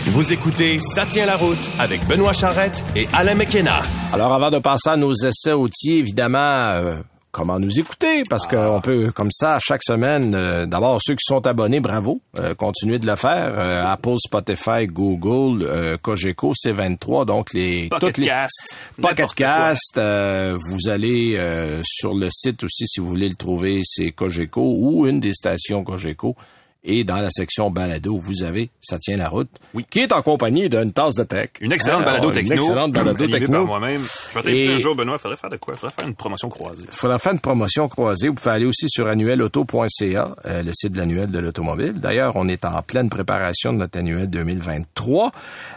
Vous 0.07 0.33
écoutez 0.33 0.79
Ça 0.79 1.05
tient 1.05 1.25
la 1.25 1.37
route 1.37 1.69
avec 1.79 2.05
Benoît 2.07 2.33
Charrette 2.33 2.83
et 2.95 3.07
Alain 3.13 3.35
McKenna. 3.35 3.81
Alors, 4.11 4.33
avant 4.33 4.49
de 4.49 4.59
passer 4.59 4.89
à 4.89 4.97
nos 4.97 5.13
essais 5.13 5.53
outils, 5.53 5.99
évidemment, 5.99 6.37
euh, 6.39 6.95
comment 7.37 7.59
nous 7.59 7.79
écouter, 7.79 8.23
parce 8.27 8.47
qu'on 8.47 8.81
peut, 8.81 9.11
comme 9.11 9.29
ça, 9.31 9.59
chaque 9.61 9.83
semaine, 9.83 10.33
euh, 10.33 10.65
d'abord, 10.65 10.99
ceux 11.03 11.13
qui 11.13 11.23
sont 11.23 11.45
abonnés, 11.45 11.79
bravo, 11.79 12.19
euh, 12.39 12.55
continuez 12.55 12.97
de 12.97 13.05
le 13.05 13.15
faire. 13.15 13.53
Euh, 13.59 13.85
Apple, 13.85 14.15
Spotify, 14.17 14.87
Google, 14.87 15.97
Cogeco, 16.01 16.53
C23, 16.53 17.25
donc 17.25 17.53
les... 17.53 17.89
Pocket 17.89 18.15
toutes 18.15 19.35
Cast. 19.35 19.97
Euh, 19.99 20.57
vous 20.57 20.89
allez 20.89 21.39
sur 21.83 22.15
le 22.15 22.29
site 22.31 22.63
aussi, 22.63 22.87
si 22.87 22.99
vous 22.99 23.07
voulez 23.07 23.29
le 23.29 23.35
trouver, 23.35 23.81
c'est 23.85 24.11
Cogeco 24.11 24.75
ou 24.75 25.05
une 25.05 25.19
des 25.19 25.33
stations 25.33 25.83
Cogeco. 25.83 26.35
Et 26.83 27.03
dans 27.03 27.17
la 27.17 27.29
section 27.31 27.69
balado, 27.69 28.17
vous 28.17 28.43
avez 28.43 28.69
Ça 28.81 28.97
tient 28.99 29.17
la 29.17 29.27
route, 29.29 29.49
Oui. 29.73 29.85
qui 29.89 29.99
est 29.99 30.11
en 30.13 30.21
compagnie 30.21 30.69
d'une 30.69 30.93
tasse 30.93 31.15
de 31.15 31.23
tech. 31.23 31.49
Une 31.59 31.71
excellente 31.73 32.01
Hein, 32.03 32.05
balado 32.05 32.27
Une 32.29 32.33
techno. 32.35 32.55
excellente 32.55 32.91
balado 32.93 33.27
techno. 33.27 33.65
moi-même. 33.65 34.01
Je 34.29 34.35
vais 34.35 34.43
t'inviter 34.43 34.73
un 34.73 34.77
jour, 34.79 34.95
Benoît. 34.95 35.17
Faudrait 35.17 35.37
faire 35.37 35.49
de 35.49 35.57
quoi? 35.57 35.73
Faudrait 35.75 35.93
faire 35.97 36.07
une 36.07 36.15
promotion 36.15 36.49
croisée. 36.49 36.85
Il 36.89 36.95
faudra 36.95 37.19
faire 37.19 37.33
une 37.33 37.39
promotion 37.39 37.89
croisée. 37.89 38.29
Vous 38.29 38.35
pouvez 38.35 38.51
aller 38.51 38.65
aussi 38.65 38.87
sur 38.89 39.07
annuelauto.ca, 39.07 40.35
euh, 40.45 40.63
le 40.63 40.71
site 40.73 40.93
de 40.93 40.97
l'annuel 40.99 41.29
de 41.31 41.39
l'automobile. 41.39 41.93
D'ailleurs, 41.93 42.33
on 42.35 42.47
est 42.47 42.63
en 42.65 42.81
pleine 42.81 43.09
préparation 43.09 43.73
de 43.73 43.79
notre 43.79 43.97
annuel 43.99 44.29
2023 44.29 45.31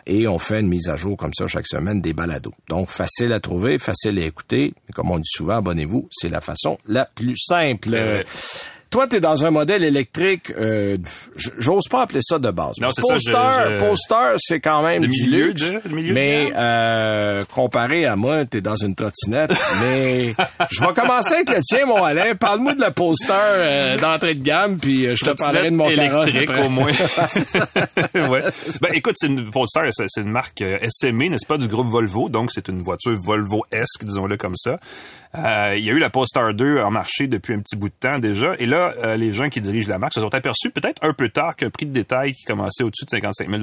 et 0.06 0.28
on 0.28 0.38
fait 0.38 0.60
une 0.60 0.68
mise 0.68 0.88
à 0.88 0.96
jour 0.96 1.16
comme 1.16 1.32
ça 1.34 1.48
chaque 1.48 1.66
semaine 1.66 2.00
des 2.00 2.12
balados. 2.12 2.52
Donc, 2.68 2.88
facile 2.90 3.32
à 3.32 3.40
trouver, 3.40 3.78
facile 3.78 4.18
à 4.18 4.24
écouter. 4.26 4.74
Comme 4.94 5.10
on 5.10 5.18
dit 5.18 5.28
souvent, 5.30 5.56
abonnez-vous. 5.56 6.08
C'est 6.12 6.28
la 6.28 6.40
façon 6.40 6.78
la 6.86 7.04
plus 7.06 7.36
simple. 7.36 7.90
Euh, 7.94 8.22
Toi, 8.90 9.06
tu 9.06 9.16
es 9.16 9.20
dans 9.20 9.44
un 9.46 9.50
modèle 9.52 9.84
électrique, 9.84 10.50
euh, 10.58 10.98
j'ose 11.36 11.84
pas 11.88 12.02
appeler 12.02 12.20
ça 12.22 12.40
de 12.40 12.50
base. 12.50 12.74
Non, 12.80 12.88
c'est 12.90 13.02
ça, 13.02 13.06
Polestar, 13.08 13.64
je- 13.66 13.72
je- 13.74 13.78
Polestar, 13.78 14.32
c'est 14.38 14.58
quand 14.60 14.82
même 14.82 15.02
De 15.02 15.06
du 15.06 15.22
milieu 15.22 15.46
luxe. 15.46 15.70
de- 15.70 15.88
de 15.88 16.12
mais 16.12 16.50
euh, 16.56 17.44
comparé 17.54 18.04
à 18.06 18.16
moi, 18.16 18.44
t'es 18.46 18.60
dans 18.60 18.74
une 18.76 18.96
trottinette. 18.96 19.50
mais 19.80 20.34
je 20.70 20.80
vais 20.80 20.92
commencer 20.94 21.34
avec 21.34 21.50
le 21.50 21.60
tien, 21.62 21.86
mon 21.86 22.02
Alain. 22.02 22.34
Parle-moi 22.34 22.74
de 22.74 22.80
la 22.80 22.90
Polestar 22.90 23.38
euh, 23.40 23.96
d'entrée 23.96 24.34
de 24.34 24.42
gamme, 24.42 24.78
puis 24.78 25.06
je 25.14 25.24
te 25.24 25.30
parlerai 25.30 25.70
de 25.70 25.76
mon 25.76 25.88
électrique 25.88 26.50
au 26.64 26.68
moins. 26.68 26.90
ouais. 28.14 28.42
Ben 28.80 28.90
écoute, 28.92 29.14
c'est 29.18 29.28
une 29.28 29.48
Polestar, 29.50 29.84
c'est 29.90 30.20
une 30.20 30.30
marque 30.30 30.64
SME, 30.88 31.28
n'est-ce 31.28 31.46
pas, 31.46 31.58
du 31.58 31.68
groupe 31.68 31.86
Volvo, 31.88 32.28
donc 32.28 32.50
c'est 32.52 32.68
une 32.68 32.82
voiture 32.82 33.14
Volvo-esque, 33.24 34.04
disons-le 34.04 34.36
comme 34.36 34.56
ça. 34.56 34.76
Il 35.34 35.84
y 35.84 35.90
a 35.90 35.92
eu 35.92 35.98
la 36.00 36.10
Polestar 36.10 36.54
2 36.54 36.80
en 36.80 36.90
marché 36.90 37.28
depuis 37.28 37.54
un 37.54 37.60
petit 37.60 37.76
bout 37.76 37.88
de 37.88 37.94
temps 38.00 38.18
déjà, 38.18 38.54
et 38.58 38.66
là, 38.66 38.79
euh, 38.80 39.16
les 39.16 39.32
gens 39.32 39.48
qui 39.48 39.60
dirigent 39.60 39.88
la 39.88 39.98
marque 39.98 40.14
se 40.14 40.20
sont 40.20 40.34
aperçus 40.34 40.70
peut-être 40.70 41.02
un 41.04 41.12
peu 41.12 41.28
tard 41.28 41.56
qu'un 41.56 41.70
prix 41.70 41.86
de 41.86 41.92
détail 41.92 42.32
qui 42.32 42.44
commençait 42.44 42.82
au-dessus 42.82 43.04
de 43.04 43.10
55 43.10 43.48
000 43.50 43.62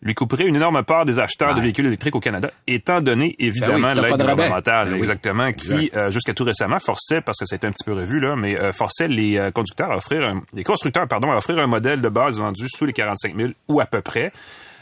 lui 0.00 0.14
couperait 0.14 0.46
une 0.46 0.54
énorme 0.54 0.84
part 0.84 1.04
des 1.04 1.18
acheteurs 1.18 1.56
de 1.56 1.60
véhicules 1.60 1.86
électriques 1.86 2.14
au 2.14 2.20
Canada, 2.20 2.50
étant 2.68 3.00
donné 3.00 3.34
évidemment 3.40 3.92
Ben 3.92 4.00
oui, 4.00 4.08
pas 4.08 4.16
l'aide 4.16 4.20
gouvernementale, 4.20 4.86
Ben 4.86 4.92
oui. 4.92 4.98
exactement, 4.98 5.52
qui 5.52 5.90
euh, 5.96 6.10
jusqu'à 6.12 6.34
tout 6.34 6.44
récemment 6.44 6.78
forçait, 6.78 7.20
parce 7.20 7.38
que 7.38 7.46
ça 7.46 7.54
a 7.54 7.56
été 7.56 7.66
un 7.66 7.72
petit 7.72 7.84
peu 7.84 7.94
revu 7.94 8.20
là, 8.20 8.36
mais 8.36 8.56
euh, 8.56 8.72
forçait 8.72 9.08
les 9.08 9.50
conducteurs 9.52 9.90
à 9.90 9.96
offrir, 9.96 10.22
un- 10.28 10.42
les 10.54 10.62
constructeurs 10.62 11.08
pardon, 11.08 11.32
à 11.32 11.36
offrir 11.38 11.58
un 11.58 11.66
modèle 11.66 12.00
de 12.00 12.08
base 12.08 12.38
vendu 12.38 12.66
sous 12.68 12.84
les 12.86 12.92
45 12.92 13.36
000 13.36 13.50
ou 13.66 13.80
à 13.80 13.86
peu 13.86 14.00
près. 14.00 14.30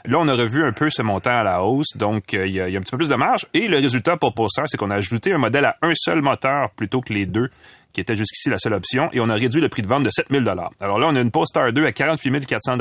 Là, 0.04 0.18
on 0.20 0.28
a 0.28 0.34
revu 0.34 0.62
un 0.64 0.72
peu 0.72 0.88
ce 0.90 1.02
montant 1.02 1.36
à 1.36 1.42
la 1.42 1.64
hausse, 1.64 1.96
donc 1.96 2.32
euh, 2.34 2.46
il 2.46 2.52
y, 2.52 2.60
a, 2.60 2.68
il 2.68 2.72
y 2.74 2.76
a 2.76 2.78
un 2.78 2.82
petit 2.82 2.92
peu 2.92 2.98
plus 2.98 3.08
de 3.08 3.16
marge. 3.16 3.46
Et 3.54 3.66
le 3.68 3.78
résultat 3.78 4.16
pour 4.18 4.34
c'est 4.66 4.76
qu'on 4.76 4.90
a 4.90 4.96
ajouté 4.96 5.32
un 5.32 5.38
modèle 5.38 5.64
à 5.64 5.76
un 5.82 5.92
seul 5.96 6.20
moteur 6.22 6.70
plutôt 6.76 7.00
que 7.00 7.12
les 7.12 7.26
deux, 7.26 7.48
qui 7.96 8.02
était 8.02 8.14
jusqu'ici 8.14 8.50
la 8.50 8.58
seule 8.58 8.74
option, 8.74 9.08
et 9.14 9.20
on 9.20 9.28
a 9.30 9.34
réduit 9.34 9.62
le 9.62 9.70
prix 9.70 9.80
de 9.80 9.86
vente 9.86 10.02
de 10.02 10.10
7 10.10 10.26
000 10.30 10.44
Alors 10.80 10.98
là, 10.98 11.06
on 11.08 11.16
a 11.16 11.20
une 11.22 11.30
Polestar 11.30 11.72
2 11.72 11.86
à 11.86 11.92
48 11.92 12.44
400 12.44 12.76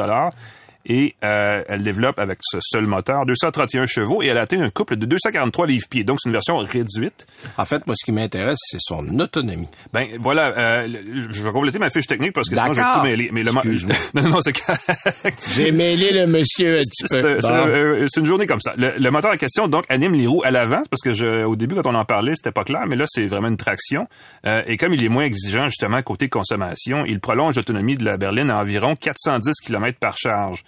et 0.85 1.15
euh, 1.23 1.63
elle 1.67 1.83
développe 1.83 2.19
avec 2.19 2.39
ce 2.41 2.57
seul 2.61 2.85
moteur 2.85 3.25
231 3.25 3.85
chevaux 3.87 4.21
et 4.21 4.27
elle 4.27 4.37
atteint 4.37 4.61
un 4.61 4.69
couple 4.69 4.95
de 4.97 5.05
243 5.05 5.67
livres-pieds. 5.67 6.03
Donc, 6.03 6.19
c'est 6.21 6.29
une 6.29 6.33
version 6.33 6.57
réduite. 6.57 7.25
En 7.57 7.65
fait, 7.65 7.85
moi, 7.87 7.95
ce 7.97 8.05
qui 8.05 8.11
m'intéresse, 8.11 8.59
c'est 8.61 8.79
son 8.81 9.19
autonomie. 9.19 9.67
Ben 9.93 10.07
voilà, 10.21 10.47
euh, 10.57 10.87
je 11.31 11.43
vais 11.43 11.51
compléter 11.51 11.79
ma 11.79 11.89
fiche 11.89 12.07
technique 12.07 12.33
parce 12.33 12.49
que 12.49 12.55
sinon 12.55 12.73
je 12.73 12.81
vais 12.81 12.85
tout 12.93 13.01
mêler. 13.01 13.29
Mais 13.31 13.43
le 13.43 13.51
non, 14.13 14.21
non, 14.23 14.29
non, 14.29 14.39
c'est. 14.41 14.53
J'ai 15.55 15.71
mêlé 15.71 16.11
le 16.11 16.27
monsieur 16.27 16.77
un 16.77 16.81
petit 16.81 17.03
C'est 17.07 17.19
peu. 17.21 17.39
euh, 17.43 18.05
c'est 18.09 18.19
une 18.19 18.25
journée 18.27 18.45
comme 18.45 18.61
ça. 18.61 18.73
Le, 18.77 18.93
le 18.97 19.11
moteur 19.11 19.31
en 19.31 19.37
question 19.37 19.67
donc 19.67 19.85
anime 19.89 20.13
les 20.13 20.27
roues 20.27 20.43
à 20.45 20.51
l'avant 20.51 20.83
parce 20.89 21.01
que 21.01 21.13
je, 21.13 21.43
au 21.43 21.55
début 21.55 21.75
quand 21.75 21.89
on 21.89 21.95
en 21.95 22.05
parlait 22.05 22.33
c'était 22.35 22.51
pas 22.51 22.63
clair, 22.63 22.83
mais 22.87 22.95
là 22.95 23.05
c'est 23.07 23.25
vraiment 23.27 23.47
une 23.47 23.57
traction. 23.57 24.07
Euh, 24.45 24.61
et 24.67 24.77
comme 24.77 24.93
il 24.93 25.03
est 25.03 25.09
moins 25.09 25.23
exigeant 25.23 25.65
justement 25.65 26.01
côté 26.01 26.29
consommation, 26.29 27.05
il 27.05 27.19
prolonge 27.19 27.55
l'autonomie 27.55 27.95
de 27.95 28.05
la 28.05 28.17
berline 28.17 28.49
à 28.49 28.57
environ 28.59 28.95
410 28.95 29.53
km 29.63 29.97
par 29.99 30.17
charge. 30.17 30.63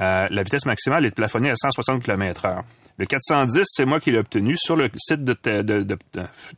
Euh, 0.00 0.26
la 0.28 0.42
vitesse 0.42 0.66
maximale 0.66 1.06
est 1.06 1.14
plafonnée 1.14 1.50
à 1.50 1.56
160 1.56 2.02
km 2.02 2.44
heure. 2.46 2.64
Le 2.96 3.06
410, 3.06 3.64
c'est 3.64 3.84
moi 3.84 3.98
qui 3.98 4.12
l'ai 4.12 4.18
obtenu 4.18 4.56
sur 4.56 4.76
le 4.76 4.88
site 4.96 5.24
de, 5.24 5.36
de, 5.44 5.62
de, 5.62 5.82
de, 5.82 5.98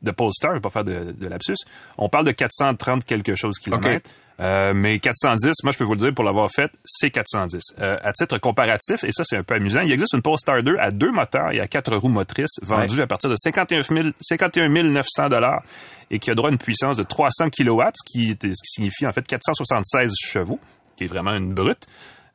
de 0.02 0.10
Polestar, 0.10 0.50
je 0.50 0.56
vais 0.56 0.60
pas 0.60 0.70
faire 0.70 0.84
de, 0.84 1.12
de 1.12 1.28
lapsus. 1.28 1.56
On 1.96 2.08
parle 2.10 2.26
de 2.26 2.32
430 2.32 3.04
quelque 3.04 3.34
chose 3.34 3.58
kilomètres. 3.58 4.10
Euh, 4.38 4.74
mais 4.74 4.98
410, 4.98 5.54
moi 5.62 5.72
je 5.72 5.78
peux 5.78 5.84
vous 5.84 5.94
le 5.94 6.00
dire 6.00 6.14
pour 6.14 6.24
l'avoir 6.24 6.50
fait, 6.50 6.70
c'est 6.84 7.10
410. 7.10 7.58
Euh, 7.80 7.96
à 8.02 8.12
titre 8.12 8.36
comparatif, 8.36 9.02
et 9.02 9.10
ça 9.10 9.22
c'est 9.24 9.38
un 9.38 9.42
peu 9.42 9.54
amusant, 9.54 9.80
il 9.80 9.90
existe 9.90 10.12
une 10.12 10.20
Polestar 10.20 10.62
2 10.62 10.76
à 10.78 10.90
deux 10.90 11.10
moteurs 11.10 11.52
et 11.52 11.60
à 11.60 11.66
quatre 11.68 11.96
roues 11.96 12.10
motrices 12.10 12.60
vendue 12.60 13.00
à 13.00 13.06
partir 13.06 13.30
de 13.30 13.36
51 13.36 13.82
000 13.82 14.08
51 14.20 14.68
900 14.68 15.30
dollars 15.30 15.62
et 16.10 16.18
qui 16.18 16.30
a 16.30 16.34
droit 16.34 16.50
à 16.50 16.52
une 16.52 16.58
puissance 16.58 16.98
de 16.98 17.02
300 17.02 17.48
kW, 17.48 17.82
ce 17.94 18.12
qui, 18.12 18.36
ce 18.38 18.48
qui 18.48 18.54
signifie 18.64 19.06
en 19.06 19.12
fait 19.12 19.26
476 19.26 20.12
chevaux, 20.22 20.60
qui 20.96 21.04
est 21.04 21.08
vraiment 21.08 21.34
une 21.34 21.54
brute. 21.54 21.86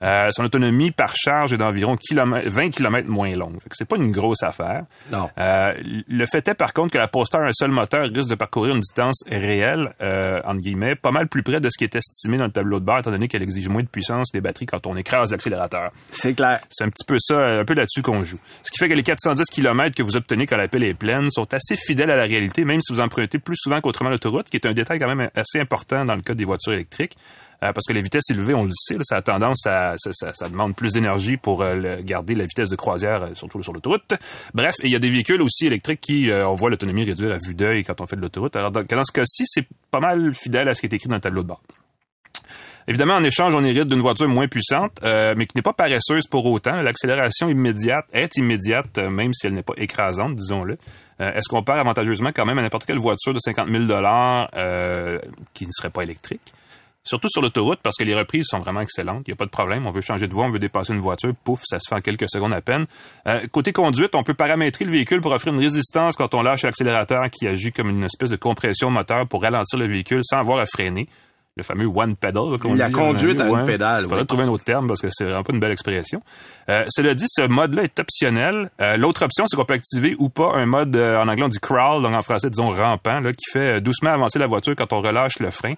Euh, 0.03 0.29
son 0.31 0.43
autonomie 0.43 0.91
par 0.91 1.13
charge 1.15 1.53
est 1.53 1.57
d'environ 1.57 1.95
kilomètre- 1.95 2.49
20 2.49 2.69
km 2.71 3.07
moins 3.07 3.35
longue. 3.35 3.57
C'est 3.71 3.87
pas 3.87 3.97
une 3.97 4.11
grosse 4.11 4.41
affaire. 4.43 4.83
Non. 5.11 5.29
Euh, 5.37 5.73
le 6.07 6.25
fait 6.25 6.47
est 6.47 6.55
par 6.55 6.73
contre 6.73 6.93
que 6.93 6.97
la 6.97 7.07
Polestar 7.07 7.41
un 7.41 7.51
seul 7.51 7.71
moteur 7.71 8.09
risque 8.13 8.29
de 8.29 8.35
parcourir 8.35 8.73
une 8.73 8.81
distance 8.81 9.23
réelle, 9.29 9.93
euh, 10.01 10.41
entre 10.45 10.61
guillemets, 10.61 10.95
pas 10.95 11.11
mal 11.11 11.27
plus 11.27 11.43
près 11.43 11.59
de 11.59 11.69
ce 11.69 11.77
qui 11.77 11.83
est 11.83 11.95
estimé 11.95 12.37
dans 12.37 12.45
le 12.45 12.51
tableau 12.51 12.79
de 12.79 12.85
bord, 12.85 12.99
étant 12.99 13.11
donné 13.11 13.27
qu'elle 13.27 13.43
exige 13.43 13.67
moins 13.69 13.83
de 13.83 13.87
puissance 13.87 14.31
des 14.31 14.41
batteries 14.41 14.65
quand 14.65 14.87
on 14.87 14.95
écrase 14.97 15.31
l'accélérateur. 15.31 15.91
C'est 16.09 16.33
clair. 16.33 16.59
C'est 16.69 16.83
un 16.83 16.89
petit 16.89 17.05
peu 17.05 17.17
ça, 17.19 17.35
un 17.37 17.65
peu 17.65 17.73
là-dessus 17.73 18.01
qu'on 18.01 18.23
joue. 18.23 18.39
Ce 18.63 18.71
qui 18.71 18.77
fait 18.79 18.89
que 18.89 18.93
les 18.95 19.03
410 19.03 19.45
km 19.51 19.95
que 19.95 20.03
vous 20.03 20.15
obtenez 20.15 20.45
quand 20.47 20.57
la 20.57 20.67
pile 20.67 20.83
est 20.83 20.93
pleine 20.93 21.29
sont 21.31 21.53
assez 21.53 21.75
fidèles 21.75 22.09
à 22.11 22.15
la 22.15 22.25
réalité, 22.25 22.65
même 22.65 22.79
si 22.81 22.91
vous 22.93 23.01
empruntez 23.01 23.37
plus 23.39 23.55
souvent 23.57 23.81
qu'autrement 23.81 24.09
l'autoroute, 24.09 24.49
qui 24.49 24.57
est 24.57 24.65
un 24.65 24.73
détail 24.73 24.99
quand 24.99 25.13
même 25.13 25.29
assez 25.35 25.59
important 25.59 26.05
dans 26.05 26.15
le 26.15 26.21
cas 26.21 26.33
des 26.33 26.45
voitures 26.45 26.73
électriques. 26.73 27.15
Euh, 27.63 27.73
parce 27.73 27.85
que 27.87 27.93
les 27.93 28.01
vitesses 28.01 28.29
élevées, 28.31 28.55
on 28.55 28.63
le 28.63 28.71
sait, 28.73 28.97
ça 29.01 29.17
a 29.17 29.21
tendance 29.21 29.67
à, 29.67 29.95
ça, 29.97 30.49
demande 30.49 30.75
plus 30.75 30.93
d'énergie 30.93 31.37
pour 31.37 31.61
euh, 31.61 31.97
garder 32.01 32.33
la 32.33 32.45
vitesse 32.45 32.69
de 32.69 32.75
croisière, 32.75 33.23
euh, 33.23 33.35
surtout 33.35 33.61
sur 33.61 33.71
l'autoroute. 33.71 34.13
Bref, 34.55 34.75
il 34.83 34.89
y 34.89 34.95
a 34.95 34.99
des 34.99 35.09
véhicules 35.09 35.41
aussi 35.43 35.67
électriques 35.67 36.01
qui, 36.01 36.29
on 36.31 36.55
voit 36.55 36.69
l'autonomie 36.69 37.03
réduire 37.03 37.33
à 37.33 37.37
vue 37.37 37.53
d'œil 37.53 37.83
quand 37.83 38.01
on 38.01 38.07
fait 38.07 38.15
de 38.15 38.21
l'autoroute. 38.21 38.55
Alors 38.55 38.71
dans, 38.71 38.83
dans 38.83 39.03
ce 39.03 39.11
cas-ci, 39.11 39.43
c'est 39.45 39.67
pas 39.91 39.99
mal 39.99 40.33
fidèle 40.33 40.67
à 40.67 40.73
ce 40.73 40.81
qui 40.81 40.87
est 40.87 40.93
écrit 40.93 41.07
dans 41.07 41.15
le 41.15 41.21
tableau 41.21 41.43
de 41.43 41.49
bord. 41.49 41.61
Évidemment, 42.87 43.13
en 43.13 43.23
échange, 43.23 43.53
on 43.53 43.63
hérite 43.63 43.87
d'une 43.87 44.01
voiture 44.01 44.27
moins 44.27 44.47
puissante, 44.47 44.99
mais 45.03 45.45
qui 45.45 45.55
n'est 45.55 45.61
pas 45.61 45.73
paresseuse 45.73 46.25
pour 46.25 46.45
autant. 46.47 46.81
L'accélération 46.81 47.47
immédiate 47.47 48.05
est 48.11 48.37
immédiate, 48.37 48.97
même 48.97 49.33
si 49.33 49.45
elle 49.45 49.53
n'est 49.53 49.61
pas 49.61 49.75
écrasante, 49.77 50.35
disons-le. 50.35 50.77
Est-ce 51.19 51.47
qu'on 51.47 51.61
perd 51.61 51.77
avantageusement 51.77 52.31
quand 52.35 52.45
même 52.45 52.57
à 52.57 52.63
n'importe 52.63 52.85
quelle 52.85 52.97
voiture 52.97 53.33
de 53.35 53.39
50 53.39 53.69
000 53.69 53.83
euh, 53.91 55.19
qui 55.53 55.67
ne 55.67 55.71
serait 55.71 55.91
pas 55.91 56.01
électrique? 56.01 56.53
Surtout 57.03 57.29
sur 57.29 57.41
l'autoroute, 57.41 57.79
parce 57.81 57.95
que 57.97 58.03
les 58.03 58.13
reprises 58.13 58.45
sont 58.47 58.59
vraiment 58.59 58.81
excellentes. 58.81 59.23
Il 59.27 59.31
n'y 59.31 59.33
a 59.33 59.35
pas 59.35 59.45
de 59.45 59.49
problème. 59.49 59.87
On 59.87 59.91
veut 59.91 60.01
changer 60.01 60.27
de 60.27 60.33
voie, 60.33 60.45
on 60.45 60.51
veut 60.51 60.59
dépasser 60.59 60.93
une 60.93 60.99
voiture, 60.99 61.33
pouf, 61.43 61.61
ça 61.63 61.79
se 61.79 61.89
fait 61.89 61.95
en 61.95 62.01
quelques 62.01 62.29
secondes 62.29 62.53
à 62.53 62.61
peine. 62.61 62.85
Euh, 63.27 63.39
côté 63.51 63.73
conduite, 63.73 64.13
on 64.13 64.23
peut 64.23 64.35
paramétrer 64.35 64.85
le 64.85 64.91
véhicule 64.91 65.19
pour 65.19 65.31
offrir 65.31 65.51
une 65.53 65.59
résistance 65.59 66.15
quand 66.15 66.35
on 66.35 66.43
lâche 66.43 66.61
l'accélérateur 66.61 67.23
qui 67.31 67.47
agit 67.47 67.71
comme 67.71 67.89
une 67.89 68.03
espèce 68.03 68.29
de 68.29 68.35
compression 68.35 68.91
moteur 68.91 69.27
pour 69.27 69.41
ralentir 69.41 69.79
le 69.79 69.87
véhicule 69.87 70.21
sans 70.23 70.37
avoir 70.37 70.59
à 70.59 70.65
freiner. 70.67 71.07
Le 71.57 71.63
fameux 71.63 71.85
one 71.85 72.15
pedal, 72.15 72.57
qu'on 72.61 72.75
La 72.75 72.87
dit, 72.87 72.93
conduite 72.93 73.41
à 73.41 73.47
une 73.49 73.65
pédale, 73.65 74.03
Il 74.03 74.07
faudrait 74.07 74.21
oui. 74.21 74.25
trouver 74.27 74.43
un 74.43 74.47
autre 74.47 74.63
terme 74.63 74.87
parce 74.87 75.01
que 75.01 75.09
c'est 75.11 75.25
vraiment 75.25 75.43
pas 75.43 75.51
une 75.51 75.59
belle 75.59 75.73
expression. 75.73 76.21
Euh, 76.69 76.85
cela 76.87 77.13
dit, 77.13 77.25
ce 77.27 77.45
mode-là 77.45 77.83
est 77.83 77.99
optionnel. 77.99 78.69
Euh, 78.79 78.95
L'autre 78.95 79.25
option, 79.25 79.43
c'est 79.47 79.57
qu'on 79.57 79.65
peut 79.65 79.73
activer 79.73 80.15
ou 80.17 80.29
pas 80.29 80.53
un 80.55 80.65
mode, 80.65 80.95
euh, 80.95 81.17
en 81.19 81.27
anglais 81.27 81.43
on 81.43 81.49
dit 81.49 81.59
crawl, 81.59 82.03
donc 82.03 82.13
en 82.13 82.21
français 82.21 82.49
disons 82.49 82.69
rampant, 82.69 83.19
là, 83.19 83.31
qui 83.33 83.51
fait 83.51 83.77
euh, 83.77 83.79
doucement 83.81 84.11
avancer 84.11 84.39
la 84.39 84.47
voiture 84.47 84.75
quand 84.77 84.93
on 84.93 85.01
relâche 85.01 85.39
le 85.39 85.51
frein. 85.51 85.73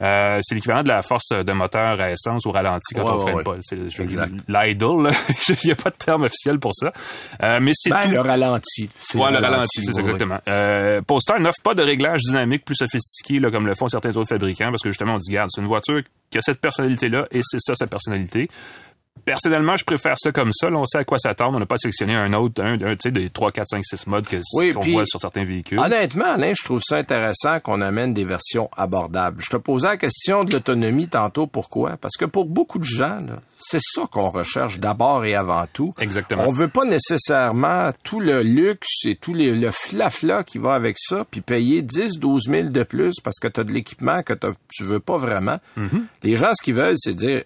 Euh, 0.00 0.38
c'est 0.42 0.54
l'équivalent 0.54 0.82
de 0.82 0.88
la 0.88 1.02
force 1.02 1.28
de 1.30 1.52
moteur 1.52 2.00
à 2.00 2.10
essence 2.12 2.46
au 2.46 2.52
ralenti 2.52 2.94
quand 2.94 3.02
Ouais, 3.02 3.10
on 3.14 3.18
freine 3.18 3.34
ouais. 3.36 3.42
pas. 3.44 3.56
C'est 3.60 3.76
l'idle, 3.76 5.02
là. 5.02 5.10
il 5.48 5.56
n'y 5.66 5.72
a 5.72 5.76
pas 5.76 5.90
de 5.90 5.96
terme 5.96 6.22
officiel 6.24 6.58
pour 6.60 6.72
ça. 6.74 6.92
Euh, 7.42 7.58
mais 7.60 7.72
c'est 7.74 7.90
Ben, 7.90 8.02
tout. 8.02 8.10
le 8.10 8.20
ralenti. 8.20 8.90
Ouais, 9.14 9.30
le 9.30 9.38
ralenti, 9.38 9.84
c'est 9.84 9.92
ça, 9.92 10.00
exactement. 10.00 10.38
Euh, 10.48 11.00
Polestar 11.02 11.40
n'offre 11.40 11.62
pas 11.64 11.74
de 11.74 11.82
réglage 11.82 12.20
dynamique 12.22 12.64
plus 12.64 12.76
sophistiqué 12.76 13.40
là, 13.40 13.50
comme 13.50 13.66
le 13.66 13.74
font 13.74 13.88
certains 13.88 14.16
autres 14.16 14.28
fabricants 14.28 14.70
parce 14.70 14.82
que 14.82 14.90
justement 14.90 15.14
on 15.14 15.18
dit 15.18 15.32
garde, 15.32 15.50
c'est 15.52 15.60
une 15.60 15.66
voiture 15.66 16.00
qui 16.30 16.38
a 16.38 16.40
cette 16.42 16.60
personnalité-là 16.60 17.26
et 17.32 17.40
c'est 17.42 17.60
ça 17.60 17.74
sa 17.74 17.86
personnalité. 17.86 18.48
Personnellement, 19.28 19.76
je 19.76 19.84
préfère 19.84 20.14
ça 20.18 20.32
comme 20.32 20.50
ça. 20.52 20.68
Là, 20.70 20.78
on 20.78 20.86
sait 20.86 20.98
à 20.98 21.04
quoi 21.04 21.18
s'attendre. 21.18 21.56
On 21.56 21.60
n'a 21.60 21.66
pas 21.66 21.76
sélectionné 21.76 22.14
un 22.16 22.32
autre, 22.34 22.62
un, 22.62 22.74
un, 22.74 22.94
tu 22.94 22.98
sais, 23.02 23.10
des 23.10 23.30
3, 23.30 23.52
4, 23.52 23.66
5, 23.68 23.84
6 23.84 24.06
modes 24.06 24.26
Oui, 24.54 24.72
qu'on 24.72 24.80
voit 24.80 25.04
sur 25.06 25.20
certains 25.20 25.44
véhicules. 25.44 25.78
Honnêtement, 25.78 26.32
Alain, 26.34 26.52
je 26.58 26.64
trouve 26.64 26.80
ça 26.82 26.96
intéressant 26.96 27.60
qu'on 27.60 27.80
amène 27.80 28.12
des 28.14 28.24
versions 28.24 28.68
abordables. 28.76 29.42
Je 29.42 29.50
te 29.50 29.56
posais 29.56 29.86
la 29.88 29.96
question 29.96 30.44
de 30.44 30.52
l'autonomie 30.52 31.08
tantôt. 31.08 31.46
Pourquoi? 31.46 31.96
Parce 31.96 32.16
que 32.16 32.24
pour 32.24 32.46
beaucoup 32.46 32.78
de 32.78 32.84
gens, 32.84 33.18
c'est 33.56 33.80
ça 33.82 34.02
qu'on 34.10 34.30
recherche 34.30 34.78
d'abord 34.78 35.24
et 35.24 35.34
avant 35.34 35.64
tout. 35.72 35.92
Exactement. 35.98 36.44
On 36.46 36.50
veut 36.50 36.68
pas 36.68 36.84
nécessairement 36.84 37.90
tout 38.02 38.20
le 38.20 38.42
luxe 38.42 39.04
et 39.04 39.16
tout 39.16 39.34
les- 39.34 39.54
le 39.54 39.70
flafla 39.70 40.44
qui 40.44 40.58
va 40.58 40.74
avec 40.74 40.96
ça, 40.98 41.24
puis 41.30 41.40
payer 41.40 41.82
10, 41.82 42.18
12 42.18 42.44
000 42.48 42.68
de 42.70 42.82
plus 42.82 43.16
parce 43.22 43.38
que 43.40 43.48
tu 43.48 43.60
as 43.60 43.64
de 43.64 43.72
l'équipement 43.72 44.22
que 44.22 44.34
tu 44.68 44.84
veux 44.84 45.00
pas 45.00 45.16
vraiment. 45.16 45.58
Mm-hmm. 45.78 46.02
Les 46.22 46.36
gens, 46.36 46.50
ce 46.54 46.62
qu'ils 46.62 46.74
veulent, 46.74 46.94
c'est 46.96 47.14
dire, 47.14 47.42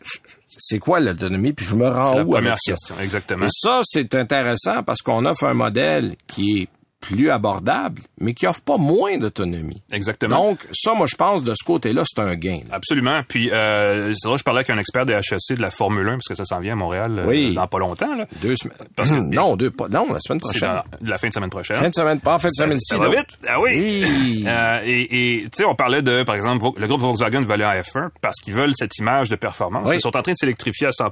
c'est 0.59 0.79
quoi 0.79 1.01
l'autonomie, 1.01 1.53
puis 1.53 1.65
je 1.67 1.75
me 1.75 1.89
rends 1.89 2.11
C'est 2.13 2.19
la 2.19 2.25
où 2.25 2.31
première 2.31 2.53
avec 2.53 2.59
ça? 2.65 2.73
question, 2.73 2.95
exactement. 3.01 3.47
Et 3.47 3.51
ça, 3.51 3.81
c'est 3.85 4.15
intéressant 4.15 4.83
parce 4.83 5.01
qu'on 5.03 5.25
offre 5.25 5.45
un 5.45 5.55
modèle 5.55 6.15
qui 6.27 6.61
est 6.63 6.69
plus 7.03 7.31
abordable, 7.31 8.01
mais 8.21 8.33
qui 8.33 8.47
offre 8.47 8.63
pas 8.63 8.79
moins 8.79 9.19
d'autonomie. 9.19 9.83
Exactement. 9.93 10.37
Donc, 10.49 10.61
ça, 10.73 10.95
moi, 10.95 11.07
je 11.07 11.17
pense, 11.17 11.43
de 11.43 11.53
ce 11.55 11.65
côté-là, 11.65 12.05
c'est 12.07 12.23
un 12.23 12.35
gain. 12.37 12.61
là. 12.69 12.77
Absolument. 12.77 13.21
Puis, 13.29 13.51
euh, 13.51 14.15
c'est 14.17 14.29
vrai, 14.29 14.39
je 14.39 14.45
parlais 14.45 14.61
avec 14.61 14.71
un 14.71 14.79
expert 14.79 15.05
des 15.05 15.13
HEC 15.15 15.57
de 15.57 15.63
la 15.63 15.71
Formule 15.71 16.09
1, 16.09 16.13
parce 16.13 16.29
que 16.29 16.35
ça 16.35 16.45
s'en 16.45 16.61
vient 16.61 16.73
à 16.73 16.77
Montréal 16.77 17.19
euh, 17.19 17.53
dans 17.53 17.67
pas 17.67 17.79
longtemps. 17.79 18.15
Là. 18.15 18.27
Deux 18.41 18.55
semaines. 18.57 18.77
Parce 18.97 19.11
que- 19.11 19.17
non, 19.35 19.57
deux, 19.57 19.71
pas, 19.71 19.89
non, 19.89 20.13
la 20.13 20.21
semaine 20.21 20.41
prochaine. 20.41 20.69
dans 21.01 21.09
la 21.11 21.19
fin 21.19 21.29
de 21.29 21.35
semaine 21.35 21.51
prochaine. 21.51 21.77
Fin 21.77 21.89
de 21.91 21.95
semaine, 21.95 22.21
pas 22.21 22.35
en 22.35 22.39
fin 22.39 22.49
de 22.49 22.55
semaine 22.55 22.79
ça 22.81 22.95
ci, 22.97 23.01
va 23.01 23.11
vite. 23.11 23.39
Ah 23.49 23.61
oui. 23.61 24.05
Oui. 24.07 24.45
Euh, 24.53 24.81
et 24.85 25.43
tu 25.45 25.49
sais, 25.55 25.65
on 25.65 25.75
parlait 25.75 26.03
de, 26.03 26.23
par 26.25 26.35
exemple, 26.35 26.67
le 26.79 26.87
groupe 26.87 27.01
Volkswagen 27.01 27.43
veut 27.43 27.53
aller 27.53 27.65
en 27.65 27.73
F1 27.73 28.09
parce 28.21 28.37
qu'ils 28.41 28.53
veulent 28.55 28.73
cette 28.75 28.97
image 28.99 29.29
de 29.29 29.37
performance. 29.37 29.85
Oui. 29.89 29.97
Ils 29.97 30.01
sont 30.01 30.17
en 30.17 30.23
train 30.23 30.33
de 30.33 30.37
s'électrifier 30.37 30.89
à 30.89 30.93
100 30.93 31.11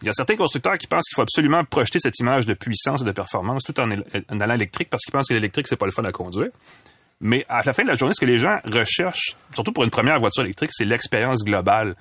Il 0.00 0.06
y 0.06 0.10
a 0.10 0.12
certains 0.12 0.36
constructeurs 0.36 0.76
qui 0.76 0.86
pensent 0.86 1.04
qu'il 1.08 1.14
faut 1.14 1.22
absolument 1.22 1.64
projeter 1.64 1.98
cette 2.00 2.18
image 2.18 2.46
de 2.46 2.54
puissance 2.54 3.02
et 3.02 3.04
de 3.04 3.12
performance 3.12 3.62
tout 3.62 3.78
en, 3.80 3.88
en 3.88 4.40
allant 4.40 4.54
électrique 4.54 4.90
parce 4.90 5.02
qu'ils 5.04 5.12
pensent 5.12 5.28
que 5.28 5.34
l'électrique, 5.34 5.66
c'est 5.68 5.76
pas 5.76 5.86
le 5.86 5.92
fun 5.92 6.04
à 6.04 6.12
conduire. 6.12 6.50
Mais 7.20 7.44
à 7.48 7.62
la 7.64 7.72
fin 7.72 7.84
de 7.84 7.88
la 7.88 7.96
journée, 7.96 8.12
ce 8.14 8.20
que 8.20 8.26
les 8.30 8.38
gens 8.38 8.58
recherchent, 8.72 9.36
surtout 9.54 9.72
pour 9.72 9.84
une 9.84 9.90
première 9.90 10.18
voiture 10.18 10.42
électrique, 10.42 10.70
c'est 10.72 10.84
l'expérience 10.84 11.44
globale. 11.44 11.94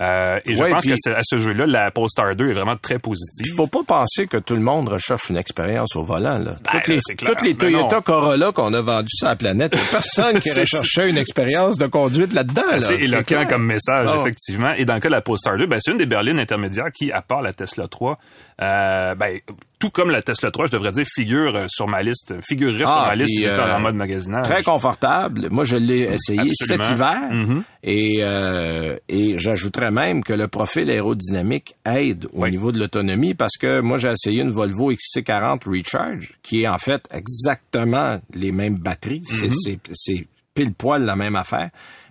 Euh, 0.00 0.40
et 0.46 0.56
je 0.56 0.62
Ouais, 0.62 0.70
pense 0.70 0.84
puis- 0.86 0.94
que 1.04 1.10
à 1.10 1.20
ce 1.22 1.36
jeu-là, 1.36 1.66
la 1.66 1.90
Polestar 1.90 2.34
2 2.34 2.50
est 2.50 2.54
vraiment 2.54 2.76
très 2.76 2.94
Il 2.94 3.00
positive. 3.00 3.54
faut 3.54 3.66
pas 3.66 3.82
penser 3.86 4.26
que 4.26 4.38
tout 4.38 4.54
le 4.54 4.60
monde 4.62 4.88
recherche 4.88 5.28
une 5.28 5.36
expérience 5.36 5.94
au 5.96 6.04
volant. 6.04 6.38
Là. 6.38 6.52
Ben, 6.64 6.70
toutes, 6.72 6.86
les, 6.88 7.00
c'est 7.02 7.16
clair. 7.16 7.30
toutes 7.30 7.42
les 7.42 7.52
non. 7.52 7.58
Toyota 7.58 8.00
Corolla 8.00 8.52
qu'on 8.52 8.72
a 8.72 8.80
vendues 8.80 9.08
sur 9.10 9.26
la 9.28 9.36
planète, 9.36 9.74
il 9.76 9.90
personne 9.90 10.40
qui 10.40 10.50
recherchait 10.52 11.10
une 11.10 11.18
expérience 11.18 11.76
de 11.76 11.86
conduite 11.86 12.32
là-dedans. 12.32 12.62
là. 12.70 12.80
C'est 12.80 12.98
éloquent 13.00 13.44
comme 13.46 13.64
message, 13.66 14.08
Ah. 14.12 14.18
effectivement. 14.22 14.72
Et 14.72 14.84
dans 14.86 14.94
le 14.94 15.00
cas 15.00 15.08
de 15.08 15.14
la 15.14 15.20
Polestar 15.20 15.58
2, 15.58 15.66
ben, 15.66 15.78
c'est 15.80 15.90
une 15.90 15.98
des 15.98 16.06
berlines 16.06 16.40
intermédiaires 16.40 16.90
qui, 16.94 17.12
à 17.12 17.20
part 17.20 17.42
la 17.42 17.52
Tesla 17.52 17.86
3, 17.86 18.18
euh, 18.62 19.14
ben, 19.14 19.38
tout 19.78 19.90
comme 19.90 20.10
la 20.10 20.20
Tesla 20.20 20.50
3, 20.50 20.66
je 20.66 20.72
devrais 20.72 20.92
dire, 20.92 21.06
figure 21.06 21.56
euh, 21.56 21.66
sur 21.68 21.88
ma 21.88 22.02
liste, 22.02 22.34
figurerait 22.46 22.80
sur 22.80 22.90
Ah, 22.90 23.06
ma 23.08 23.14
liste 23.16 23.30
si 23.34 23.40
j'étais 23.40 23.50
euh, 23.52 23.76
en 23.76 23.80
mode 23.80 23.94
magasinage. 23.94 24.44
Très 24.46 24.62
confortable. 24.62 25.48
Moi, 25.50 25.64
je 25.64 25.76
l'ai 25.76 26.00
essayé 26.00 26.50
Absolument. 26.50 26.84
cet 26.84 26.92
hiver. 26.94 27.18
Mhm. 27.30 27.62
Et, 27.82 28.18
euh, 28.20 28.96
et 29.08 29.38
j'ajouterais 29.38 29.90
même 29.90 30.22
que 30.22 30.34
le 30.34 30.48
profil 30.48 30.90
aérodynamique 30.90 31.74
aide 31.86 32.26
au 32.34 32.42
Oui. 32.42 32.50
niveau 32.50 32.72
de 32.72 32.78
l'autonomie 32.78 33.34
parce 33.34 33.56
que 33.56 33.80
moi, 33.80 33.96
j'ai 33.96 34.10
essayé 34.12 34.42
une 34.42 34.50
Volvo 34.50 34.92
XC40 34.92 35.64
Recharge 35.66 36.34
qui 36.42 36.62
est 36.64 36.68
en 36.68 36.78
fait 36.78 37.08
exactement 37.12 38.18
les 38.34 38.52
mêmes 38.52 38.76
batteries. 38.76 39.22
C'est- 39.24 39.46
Mhm. 39.48 39.78
C'est 39.94 40.26
pile 40.54 40.74
poil 40.74 41.04
la 41.04 41.16
même 41.16 41.36
affaire. 41.36 41.70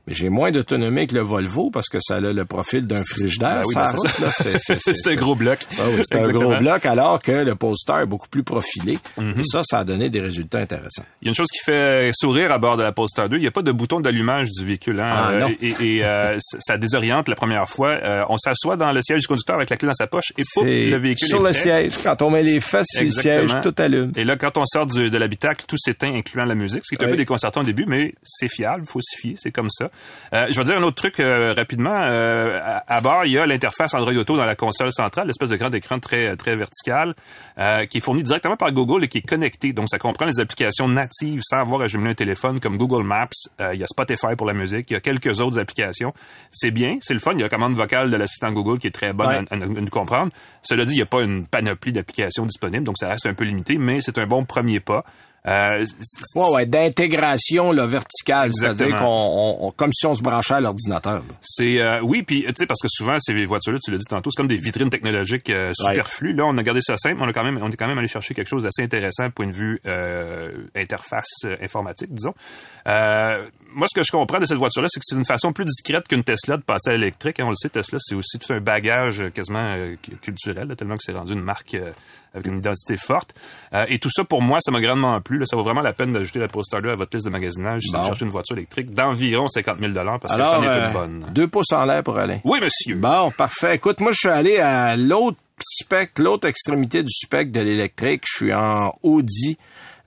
Mais 0.10 0.16
j'ai 0.16 0.30
moins 0.30 0.52
d'autonomie 0.52 1.08
que 1.08 1.14
le 1.16 1.22
Volvo 1.22 1.70
parce 1.72 1.88
que 1.88 2.00
ça 2.02 2.16
a 2.16 2.20
le 2.20 2.46
profil 2.46 2.86
d'un 2.88 3.04
frigidaire. 3.04 3.62
Ben 3.62 3.64
oui, 3.68 3.76
ben 3.76 3.86
c'est 3.88 4.20
là. 4.20 4.78
C'est- 4.80 5.08
un 5.08 5.16
gros 5.16 5.36
bloc. 5.36 5.60
ah 5.80 5.84
oui, 5.90 6.02
c'est 6.04 6.20
un 6.20 6.28
gros 6.30 6.56
bloc, 6.58 6.86
alors 6.86 7.22
que 7.22 7.32
le 7.32 7.56
Polestar 7.56 8.02
est 8.02 8.06
beaucoup 8.06 8.28
plus 8.28 8.44
profilé. 8.44 8.98
Mhm. 9.18 9.40
Et 9.40 9.44
ça, 9.44 9.62
ça 9.64 9.80
a 9.80 9.84
donné 9.84 10.10
des 10.10 10.20
résultats 10.22 10.60
intéressants. 10.60 11.04
Il 11.22 11.26
y 11.26 11.28
a 11.28 11.30
une 11.30 11.36
chose 11.36 11.48
qui 11.52 11.60
fait 11.64 12.10
sourire 12.14 12.52
à 12.52 12.58
bord 12.58 12.76
de 12.78 12.84
la 12.84 12.92
Polestar 12.92 13.30
2, 13.30 13.38
il 13.38 13.42
n'y 13.42 13.48
a 13.48 13.52
pas 13.52 13.62
de 13.62 13.72
bouton 13.72 14.00
d'allumage 14.00 14.50
du 14.52 14.66
véhicule. 14.66 15.00
Hein? 15.00 15.06
Ah, 15.08 15.32
Euh, 15.32 15.40
non. 15.42 15.50
Et, 15.62 15.76
et, 15.98 16.04
euh, 16.06 16.38
ça 16.60 16.78
désoriente 16.78 17.28
la 17.30 17.36
première 17.36 17.68
fois. 17.70 17.92
Euh, 18.04 18.24
on 18.30 18.38
s'assoit 18.38 18.76
dans 18.78 18.92
le 18.92 19.02
siège 19.02 19.22
du 19.22 19.28
conducteur 19.28 19.56
avec 19.56 19.70
la 19.70 19.78
clé 19.78 19.88
dans 19.88 19.94
sa 19.94 20.08
poche 20.08 20.34
et 20.38 20.44
pouf, 20.54 20.64
le 20.66 20.96
véhicule 20.98 21.28
sur 21.28 21.38
est 21.38 21.40
le 21.40 21.50
prêt. 21.52 21.54
siège. 21.54 21.94
Quand 22.04 22.22
on 22.24 22.30
met 22.32 22.44
les 22.44 22.60
fesses 22.62 22.88
sur 22.90 23.04
le 23.06 23.12
siège, 23.12 23.52
tout 23.62 23.76
allume. 23.78 24.12
Et 24.16 24.24
là, 24.24 24.36
quand 24.38 24.58
on 24.58 24.66
sort 24.66 24.86
du- 24.88 25.10
de 25.10 25.18
l'habitacle, 25.18 25.66
tout 25.68 25.78
s'éteint, 25.78 26.14
incluant 26.16 26.46
la 26.46 26.56
musique, 26.56 26.82
ce 26.84 26.96
qui 26.96 27.02
est 27.02 27.06
un 27.06 27.10
peu 27.10 27.18
déconcertant 27.18 27.62
au 27.62 27.66
début, 27.66 27.86
mais 27.88 28.14
c'est 28.24 28.48
fiable, 28.50 28.86
faut 28.86 29.02
s'y 29.02 29.18
fier, 29.18 29.34
c'est 29.38 29.52
comme 29.52 29.70
ça. 29.70 29.90
Euh, 30.34 30.48
je 30.52 30.58
vais 30.58 30.64
dire 30.64 30.78
un 30.78 30.84
autre 30.84 30.96
truc 30.96 31.20
euh, 31.20 31.54
rapidement. 31.56 31.96
Euh, 31.98 32.60
à, 32.64 32.84
à 32.98 33.02
bord, 33.02 33.26
il 33.26 33.32
y 33.34 33.38
a 33.38 33.46
l'interface 33.46 33.94
Android 33.94 34.14
Auto 34.14 34.38
dans 34.38 34.46
la 34.46 34.56
console 34.56 34.92
centrale, 34.92 35.28
l'espèce 35.28 35.50
de 35.50 35.56
grand 35.58 35.74
écran 35.74 36.00
très 36.00 36.36
très 36.36 36.56
vertical, 36.56 37.14
qui 37.90 37.98
est 37.98 38.02
fourni 38.02 38.24
directement 38.24 38.56
par 38.58 38.72
Google 38.72 39.04
et 39.04 39.08
qui 39.08 39.18
est 39.20 39.28
connecté. 39.28 39.74
Donc, 39.74 39.88
ça 39.90 39.98
comprend 39.98 40.26
les 40.26 40.40
applications 40.40 40.88
natives 40.88 41.42
sans 41.44 41.60
avoir 41.60 41.82
à 41.82 41.88
jumeler 41.88 42.12
un 42.12 42.16
téléphone, 42.16 42.60
comme 42.60 42.78
Google 42.78 43.04
Maps. 43.04 43.28
Il 43.74 43.80
y 43.80 43.84
a 43.84 43.88
Spotify 43.88 44.36
pour 44.38 44.48
la 44.48 44.54
musique. 44.54 44.90
Il 44.90 44.94
y 44.94 44.98
a 44.98 45.00
quelques 45.02 45.40
autres 45.42 45.60
applications. 45.60 46.14
C'est 46.52 46.72
bien, 46.72 46.98
c'est 47.02 47.14
le 47.14 47.20
fun. 47.20 47.32
Il 47.34 47.40
y 47.40 47.42
a 47.42 47.46
la 47.46 47.50
commande 47.50 47.76
vocale 47.76 48.10
de 48.10 48.18
l'assistant 48.18 48.52
Google 48.52 48.80
qui 48.80 48.88
est 48.88 48.92
très 48.92 49.14
bonne 49.14 49.28
Ouais. 49.28 49.36
à- 49.50 49.54
à 49.54 49.58
nous 49.58 49.90
comprendre. 49.90 50.32
Cela 50.64 50.86
dit, 50.86 50.94
il 50.94 50.98
n'y 50.98 51.02
a 51.02 51.06
pas 51.06 51.22
une 51.22 51.46
panoplie 51.46 51.92
d'applications 51.92 52.46
disponibles, 52.46 52.84
donc 52.84 52.98
ça 52.98 53.10
reste 53.10 53.26
un 53.26 53.34
peu 53.34 53.44
limité, 53.44 53.78
mais 53.78 54.00
c'est 54.02 54.18
un 54.18 54.26
bon 54.28 54.46
premier 54.46 54.80
pas. 54.80 55.04
Euh, 55.50 55.84
Ouais, 56.36 56.50
ouais, 56.54 56.66
d'intégration 56.66 57.72
là, 57.72 57.86
verticale, 57.88 58.52
c'est-à-dire 58.54 58.88
qu'on, 59.00 59.06
on- 59.06 59.68
on- 59.68 59.72
comme 59.72 59.92
si 59.94 60.06
on 60.06 60.14
se 60.14 60.22
branchait 60.22 60.54
à 60.54 60.62
l'ordinateur. 60.62 61.24
C'est 61.42 61.82
euh, 61.82 62.02
oui, 62.02 62.24
puis 62.24 62.44
tu 62.48 62.54
sais 62.56 62.66
parce 62.68 62.82
que 62.82 62.88
souvent 62.90 63.18
ces 63.20 63.34
voitures-là, 63.46 63.80
tu 63.84 63.92
l'as 63.92 63.98
dit 63.98 64.04
tantôt, 64.08 64.30
c'est 64.32 64.38
comme 64.38 64.48
des 64.48 64.58
vitrines 64.58 64.90
technologiques 64.90 65.50
euh, 65.50 65.72
superflues. 65.92 66.34
Là, 66.34 66.46
on 66.46 66.58
a 66.58 66.64
gardé 66.64 66.82
ça 66.82 66.96
simple, 66.98 67.16
mais 67.18 67.24
on 67.26 67.30
a 67.30 67.34
quand 67.34 67.44
même 67.44 67.60
on 67.62 67.70
est 67.70 67.76
quand 67.76 67.88
même 67.88 67.98
allé 67.98 68.08
chercher 68.08 68.34
quelque 68.34 68.48
chose 68.48 68.64
d'assez 68.64 68.84
intéressant 68.84 69.30
point 69.32 69.48
de 69.48 69.54
vue 69.54 69.80
euh, 69.86 70.52
interface 70.76 71.26
euh, 71.46 71.56
informatique, 71.62 72.14
disons. 72.14 72.34
Moi, 73.74 73.88
ce 73.88 73.94
que 74.00 74.04
je 74.06 74.12
comprends 74.12 74.40
de 74.40 74.46
cette 74.46 74.58
voiture-là, 74.58 74.88
c'est 74.90 75.00
que 75.00 75.06
c'est 75.08 75.16
une 75.16 75.26
façon 75.26 75.54
plus 75.54 75.66
discrète 75.66 76.08
qu'une 76.08 76.24
Tesla 76.24 76.58
de 76.58 76.64
passer 76.64 76.90
à 76.90 76.94
l'électrique. 76.94 77.40
Hein, 77.40 77.46
on 77.46 77.50
le 77.52 77.56
sait, 77.56 77.70
Tesla, 77.70 77.98
c'est 78.02 78.16
aussi 78.16 78.40
tout 78.40 78.52
un 78.54 78.60
bagage 78.60 79.22
euh, 79.22 79.30
quasiment 79.30 79.60
euh, 79.76 79.96
cu- 80.02 80.16
culturel, 80.22 80.74
tellement 80.76 80.96
que 80.96 81.04
c'est 81.04 81.12
rendu 81.14 81.34
une 81.34 81.42
marque 81.44 81.76
euh, 81.76 81.92
avec 82.34 82.48
une 82.48 82.58
identité 82.60 82.96
forte. 82.98 83.34
Et 83.88 83.98
tout 84.00 84.10
ça, 84.12 84.24
pour 84.24 84.42
moi, 84.42 84.60
ça 84.62 84.72
m'a 84.72 84.82
grandement 84.82 85.20
plu. 85.22 85.42
Ça 85.46 85.56
vaut 85.56 85.64
vraiment 85.64 85.82
la 85.82 85.94
peine 85.94 86.12
d'ajouter 86.12 86.40
la 86.40 86.48
2 86.48 86.90
à 86.90 86.96
votre 86.96 87.16
liste 87.16 87.26
de 87.26 87.32
magasinage 87.32 87.82
si 87.84 87.96
vous 87.96 88.04
cherchez 88.06 88.26
une 88.26 88.32
voiture 88.32 88.56
électrique 88.58 88.92
d'environ 88.92 89.48
50 89.48 89.80
000 89.80 89.94
parce 89.94 90.20
que 90.36 90.44
ça 90.44 90.60
en 90.60 90.64
est 90.64 90.68
euh, 90.68 90.88
une 90.88 90.94
bonne. 90.94 91.26
deux 91.32 91.48
pouces 91.48 91.72
en 91.72 91.86
l'air 91.86 92.04
pour 92.04 92.18
Alain. 92.18 92.40
Oui, 92.44 92.60
monsieur. 92.62 92.96
Bon, 92.96 93.32
parfait. 93.32 93.76
Écoute, 93.76 94.00
moi, 94.00 94.12
je 94.12 94.18
suis 94.20 94.30
allé 94.30 94.58
à 94.60 94.96
l'autre 94.96 95.38
spectre, 95.60 96.22
l'autre 96.22 96.48
extrémité 96.48 97.02
du 97.04 97.12
spectre 97.12 97.52
de 97.52 97.62
l'électrique. 97.62 98.24
Je 98.30 98.36
suis 98.46 98.54
en 98.54 98.94
Audi 99.04 99.58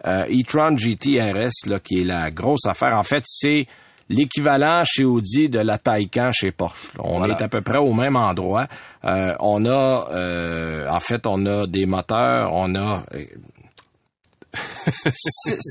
e-tron 0.04 0.76
GT 0.76 1.20
RS, 1.20 1.68
là, 1.68 1.78
qui 1.80 2.00
est 2.00 2.04
la 2.04 2.30
grosse 2.30 2.66
affaire. 2.66 2.98
En 2.98 3.02
fait, 3.04 3.22
c'est 3.26 3.66
l'équivalent 4.08 4.82
chez 4.84 5.04
Audi 5.04 5.48
de 5.48 5.60
la 5.60 5.78
Taycan 5.78 6.30
chez 6.32 6.50
Porsche. 6.52 6.90
On 6.98 7.18
Voilà. 7.18 7.34
est 7.38 7.42
à 7.42 7.48
peu 7.48 7.62
près 7.62 7.78
au 7.78 7.92
même 7.92 8.16
endroit. 8.16 8.66
Euh, 9.04 9.34
on 9.40 9.64
a, 9.64 10.08
euh, 10.12 10.88
en 10.88 11.00
fait, 11.00 11.26
on 11.26 11.46
a 11.46 11.66
des 11.66 11.86
moteurs, 11.86 12.50
on 12.52 12.74
a 12.74 13.04
euh, 13.14 13.24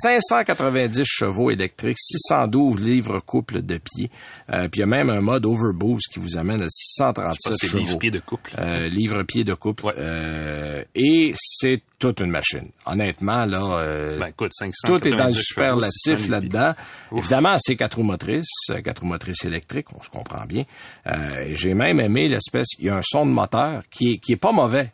590 0.04 1.04
chevaux 1.06 1.52
électriques, 1.52 1.98
612 2.00 2.84
livres 2.84 3.20
couple 3.20 3.62
de 3.62 3.78
pieds. 3.78 4.10
Euh, 4.52 4.68
puis 4.68 4.80
il 4.80 4.82
y 4.82 4.84
a 4.84 4.88
même 4.88 5.10
un 5.10 5.22
mode 5.22 5.46
overboost 5.46 6.08
qui 6.12 6.20
vous 6.20 6.38
amène 6.38 6.62
à 6.62 6.66
Je 6.66 6.70
sais 6.70 7.04
pas 7.04 7.14
637 7.14 7.54
si 7.54 7.58
c'est 7.60 7.68
chevaux. 7.68 7.84
livre-pied 7.84 8.12
de 8.12 8.20
couple. 8.20 8.52
Euh, 8.60 8.90
livre-pied 8.90 9.44
de 9.44 9.54
couple. 9.54 9.86
Ouais. 9.86 9.94
Euh, 9.98 10.84
et 10.96 11.34
c'est 11.36 11.82
toute 12.00 12.20
une 12.20 12.32
machine. 12.32 12.68
Honnêtement, 12.86 13.46
là, 13.46 13.62
euh, 13.78 14.18
Ben, 14.20 14.28
écoute, 14.28 14.52
500. 14.54 14.72
tout 14.88 15.08
est 15.08 15.12
dans 15.12 15.28
le 15.28 15.32
90 15.34 15.42
superlatif 15.44 16.02
chevaux, 16.04 16.18
600 16.18 16.32
là-dedans. 16.32 16.74
Évidemment, 17.16 17.58
c'est 17.60 17.76
quatre 17.76 17.96
roues 17.98 18.04
motrices, 18.04 18.48
euh, 18.72 18.82
quatre 18.82 19.00
roues 19.02 19.08
motrices 19.08 19.46
électriques, 19.46 19.88
on 19.98 20.02
se 20.02 20.10
comprend 20.10 20.44
bien. 20.46 20.64
Euh, 21.08 21.46
J'ai 21.54 21.74
même 21.76 22.00
aimé 22.00 22.28
l'espèce, 22.28 22.70
il 22.80 22.86
y 22.86 22.90
a 22.90 22.98
un 22.98 23.02
son 23.04 23.26
de 23.26 23.32
moteur 23.32 23.84
qui 23.92 24.14
est, 24.14 24.18
qui 24.18 24.32
est 24.34 24.38
pas 24.38 24.52
mauvais. 24.52 24.92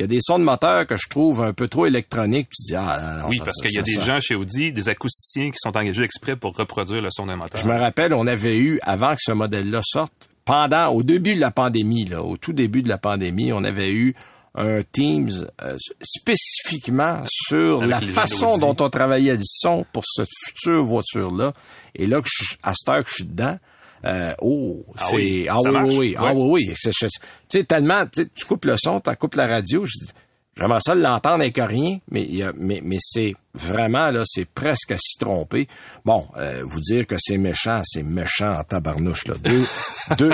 Il 0.00 0.04
y 0.04 0.04
a 0.04 0.06
des 0.06 0.20
sons 0.22 0.38
de 0.38 0.44
moteur 0.44 0.86
que 0.86 0.96
je 0.96 1.08
trouve 1.10 1.42
un 1.42 1.52
peu 1.52 1.68
trop 1.68 1.84
électroniques. 1.84 2.48
Tu 2.56 2.72
dis, 2.72 2.74
ah, 2.74 3.18
non, 3.20 3.28
Oui, 3.28 3.36
ça- 3.36 3.44
parce 3.44 3.58
qu'il 3.60 3.70
y 3.72 3.76
a 3.78 3.80
ça- 3.80 3.84
des 3.84 3.92
ça- 3.96 4.00
gens 4.14 4.20
chez 4.22 4.34
Audi, 4.34 4.72
des 4.72 4.88
acousticiens 4.88 5.50
qui 5.50 5.58
sont 5.60 5.76
engagés 5.76 6.02
exprès 6.04 6.36
pour 6.36 6.56
reproduire 6.56 7.02
le 7.02 7.10
son 7.10 7.26
d'un 7.26 7.36
moteur. 7.36 7.60
Je 7.60 7.68
me 7.68 7.78
rappelle, 7.78 8.14
on 8.14 8.26
avait 8.26 8.56
eu, 8.56 8.80
avant 8.82 9.10
que 9.12 9.20
ce 9.20 9.32
modèle-là 9.32 9.82
sorte, 9.84 10.30
pendant, 10.46 10.86
au 10.88 11.02
début 11.02 11.34
de 11.34 11.40
la 11.40 11.50
pandémie, 11.50 12.06
là, 12.06 12.22
au 12.22 12.38
tout 12.38 12.54
début 12.54 12.82
de 12.82 12.88
la 12.88 12.96
pandémie, 12.96 13.52
on 13.52 13.62
avait 13.62 13.90
eu 13.92 14.14
un 14.54 14.80
Teams 14.90 15.46
euh, 15.62 15.76
spécifiquement 16.00 17.22
sur 17.28 17.78
Avec 17.82 17.90
la 17.90 18.00
façon 18.00 18.58
dont 18.58 18.76
on 18.80 18.88
travaillait 18.90 19.34
le 19.36 19.42
son 19.44 19.84
pour 19.92 20.04
cette 20.06 20.28
future 20.46 20.84
voiture-là. 20.84 21.52
Et 21.94 22.06
là, 22.06 22.20
que 22.22 22.28
je, 22.32 22.56
à 22.62 22.72
cette 22.74 22.88
heure 22.88 23.04
que 23.04 23.10
je 23.10 23.14
suis 23.16 23.24
dedans, 23.24 23.58
euh, 24.04 24.32
oh, 24.40 24.84
Ah 24.96 25.06
c'est 25.10 25.16
oui, 25.16 25.46
ah 25.48 25.58
oui, 25.62 25.70
oui, 25.70 25.96
oui, 25.98 26.14
ah 26.18 26.34
oui, 26.34 26.74
Tu 26.74 27.08
sais, 27.48 27.64
tellement, 27.64 28.06
tu 28.06 28.26
coupes 28.46 28.64
le 28.64 28.76
son, 28.76 29.00
tu 29.00 29.14
coupes 29.16 29.34
la 29.34 29.46
radio. 29.46 29.84
Je 29.84 29.92
dis, 30.04 30.12
J'aimerais 30.56 30.80
ça 30.80 30.94
l'entendre 30.94 31.40
avec 31.40 31.56
rien, 31.58 31.98
mais, 32.10 32.28
mais, 32.56 32.80
mais 32.84 32.98
c'est 33.00 33.34
vraiment, 33.54 34.10
là, 34.10 34.22
c'est 34.26 34.44
presque 34.44 34.92
à 34.92 34.96
s'y 34.98 35.16
tromper. 35.18 35.68
Bon, 36.04 36.26
euh, 36.36 36.62
vous 36.66 36.80
dire 36.80 37.06
que 37.06 37.16
c'est 37.18 37.38
méchant, 37.38 37.80
c'est 37.84 38.02
méchant 38.02 38.52
en 38.58 38.62
tabarnouche, 38.64 39.26
là. 39.26 39.34
Deux, 39.42 39.64
deux, 40.18 40.32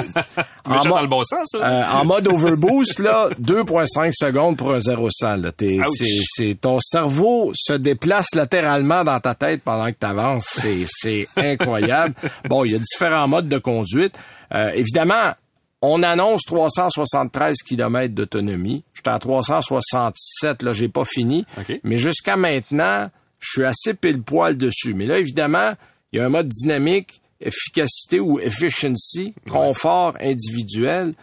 en, 0.64 0.82
dans 0.84 1.02
le 1.02 1.08
bon 1.08 1.22
sens, 1.22 1.54
euh, 1.54 1.82
en 1.92 2.04
mode 2.04 2.26
overboost, 2.28 2.98
là, 2.98 3.28
2.5 3.40 4.10
secondes 4.12 4.56
pour 4.56 4.72
un 4.72 4.80
0 4.80 5.08
100, 5.10 5.36
là. 5.36 5.50
c'est, 5.58 5.78
c'est, 6.24 6.60
ton 6.60 6.80
cerveau 6.80 7.52
se 7.54 7.74
déplace 7.74 8.34
latéralement 8.34 9.04
dans 9.04 9.20
ta 9.20 9.34
tête 9.34 9.62
pendant 9.62 9.86
que 9.86 9.96
tu 9.98 10.06
avances. 10.06 10.46
C'est, 10.46 10.86
c'est 10.88 11.26
incroyable. 11.36 12.14
bon, 12.48 12.64
il 12.64 12.72
y 12.72 12.74
a 12.74 12.78
différents 12.78 13.28
modes 13.28 13.48
de 13.48 13.58
conduite. 13.58 14.18
Euh, 14.54 14.70
évidemment, 14.74 15.34
on 15.82 16.02
annonce 16.02 16.42
373 16.44 17.56
km 17.62 18.14
d'autonomie. 18.14 18.84
J'étais 18.94 19.10
à 19.10 19.18
367, 19.18 20.62
là, 20.62 20.72
j'ai 20.72 20.88
pas 20.88 21.04
fini. 21.04 21.44
Mais 21.84 21.98
jusqu'à 21.98 22.36
maintenant, 22.36 23.10
je 23.38 23.50
suis 23.50 23.64
assez 23.64 23.94
pile 23.94 24.22
poil 24.22 24.56
dessus. 24.56 24.94
Mais 24.94 25.06
là, 25.06 25.18
évidemment, 25.18 25.74
il 26.12 26.18
y 26.18 26.22
a 26.22 26.26
un 26.26 26.30
mode 26.30 26.48
dynamique, 26.48 27.20
efficacité 27.40 28.20
ou 28.20 28.40
efficiency, 28.40 29.34
confort 29.50 30.16
individuel. 30.20 31.14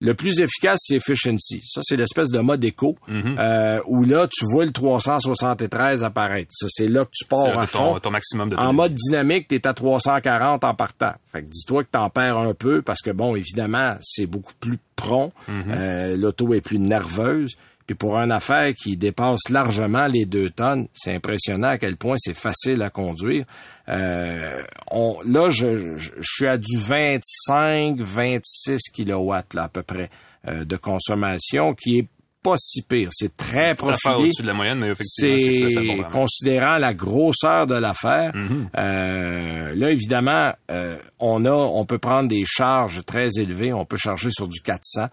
Le 0.00 0.12
plus 0.12 0.40
efficace, 0.40 0.78
c'est 0.82 0.96
efficiency. 0.96 1.62
Ça, 1.64 1.80
c'est 1.82 1.96
l'espèce 1.96 2.30
de 2.30 2.38
mode 2.40 2.62
éco 2.62 2.96
mhm. 3.08 3.36
euh, 3.38 3.80
où 3.86 4.04
là, 4.04 4.28
tu 4.30 4.44
vois 4.44 4.66
le 4.66 4.70
373 4.70 6.04
apparaître. 6.04 6.50
Ça, 6.52 6.66
c'est 6.68 6.88
là 6.88 7.06
que 7.06 7.10
tu 7.14 7.24
pars 7.24 7.58
à 7.58 7.66
fond. 7.66 7.98
Ton 8.00 8.10
maximum 8.10 8.50
de 8.50 8.56
en 8.56 8.74
mode 8.74 8.92
dynamique, 8.92 9.48
tu 9.48 9.54
es 9.54 9.66
à 9.66 9.72
340 9.72 10.64
en 10.64 10.74
partant. 10.74 11.14
Fait 11.32 11.42
que 11.42 11.48
dis-toi 11.48 11.84
que 11.84 11.90
t'en 11.92 12.10
perds 12.10 12.36
un 12.36 12.52
peu 12.52 12.82
parce 12.82 13.00
que, 13.00 13.10
bon, 13.10 13.36
évidemment, 13.36 13.96
c'est 14.02 14.26
beaucoup 14.26 14.52
plus 14.60 14.78
prompt. 14.96 15.32
Mhm. 15.48 15.64
euh, 15.68 16.16
L'auto 16.16 16.52
est 16.52 16.60
plus 16.60 16.78
nerveuse. 16.78 17.56
Puis 17.86 17.94
pour 17.94 18.16
une 18.16 18.32
affaire 18.32 18.74
qui 18.74 18.96
dépasse 18.96 19.48
largement 19.48 20.08
les 20.08 20.26
deux 20.26 20.50
tonnes, 20.50 20.88
c'est 20.92 21.14
impressionnant 21.14 21.68
à 21.68 21.78
quel 21.78 21.96
point 21.96 22.16
c'est 22.18 22.36
facile 22.36 22.82
à 22.82 22.90
conduire. 22.90 23.44
Euh, 23.88 24.60
on, 24.90 25.18
là, 25.24 25.50
je, 25.50 25.96
je, 25.96 26.10
suis 26.20 26.46
à 26.46 26.58
du 26.58 26.78
25-26 26.78 28.90
kilowatts 28.92 29.54
là, 29.54 29.62
à 29.64 29.68
peu 29.68 29.84
près 29.84 30.10
euh, 30.48 30.64
de 30.64 30.76
consommation, 30.76 31.74
qui 31.74 31.98
est 31.98 32.08
pas 32.46 32.56
si 32.58 32.82
pire. 32.82 33.08
C'est 33.12 33.36
très 33.36 33.74
profilé. 33.74 34.30
de 34.38 34.46
la 34.46 34.54
moyenne, 34.54 34.78
mais 34.78 34.90
effectivement, 34.90 36.04
c'est 36.06 36.12
considérant 36.12 36.76
la 36.76 36.94
grosseur 36.94 37.66
de 37.66 37.74
l'affaire. 37.74 38.32
Mm-hmm. 38.32 38.66
euh, 38.78 39.74
là, 39.74 39.90
évidemment, 39.90 40.52
euh, 40.70 40.96
on 41.18 41.44
a, 41.44 41.50
on 41.50 41.84
peut 41.84 41.98
prendre 41.98 42.28
des 42.28 42.44
charges 42.46 43.04
très 43.04 43.30
élevées. 43.38 43.72
On 43.72 43.84
peut 43.84 43.96
charger 43.96 44.30
sur 44.30 44.46
du 44.46 44.60
400. 44.60 45.08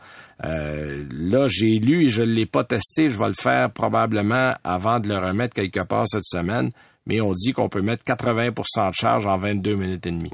Euh, 0.45 1.05
là, 1.11 1.47
j'ai 1.49 1.79
lu 1.79 2.05
et 2.05 2.09
je 2.11 2.21
ne 2.21 2.27
l'ai 2.27 2.45
pas 2.45 2.63
testé. 2.63 3.09
Je 3.09 3.17
vais 3.17 3.29
le 3.29 3.33
faire 3.33 3.71
probablement 3.71 4.53
avant 4.63 4.99
de 4.99 5.09
le 5.09 5.17
remettre 5.17 5.55
quelque 5.55 5.81
part 5.81 6.05
cette 6.07 6.25
semaine 6.25 6.69
mais 7.05 7.19
on 7.19 7.33
dit 7.33 7.51
qu'on 7.51 7.67
peut 7.67 7.81
mettre 7.81 8.05
80% 8.05 8.89
de 8.89 8.93
charge 8.93 9.25
en 9.25 9.37
22 9.37 9.75
minutes 9.75 10.05
et 10.05 10.11
demie. 10.11 10.29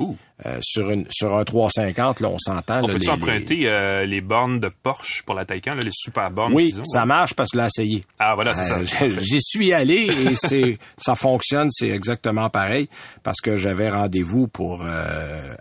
Euh, 0.45 0.57
sur, 0.61 0.89
une, 0.89 1.05
sur 1.09 1.35
un 1.35 1.43
350, 1.43 2.21
là, 2.21 2.29
on 2.29 2.39
s'entend. 2.39 2.81
On 2.81 2.87
peut-tu 2.87 3.09
emprunter 3.09 3.67
euh, 3.67 4.05
les 4.05 4.21
bornes 4.21 4.61
de 4.61 4.69
Porsche 4.69 5.23
pour 5.25 5.35
la 5.35 5.43
Taycan, 5.43 5.75
là, 5.75 5.81
les 5.81 5.91
super 5.91 6.31
bornes? 6.31 6.53
Oui, 6.53 6.73
ça 6.85 7.05
marche 7.05 7.33
parce 7.33 7.49
que 7.51 7.57
l'ai 7.57 7.65
essayé. 7.65 8.05
Ah, 8.19 8.35
voilà, 8.35 8.53
c'est 8.53 8.71
euh, 8.71 8.87
ça. 8.87 9.07
J'y 9.21 9.41
suis 9.41 9.73
allé 9.73 10.07
et 10.07 10.35
c'est 10.37 10.79
ça 10.97 11.15
fonctionne, 11.15 11.67
c'est 11.71 11.89
exactement 11.89 12.49
pareil 12.49 12.87
parce 13.21 13.41
que 13.41 13.57
j'avais 13.57 13.89
rendez-vous 13.89 14.47
pour 14.47 14.85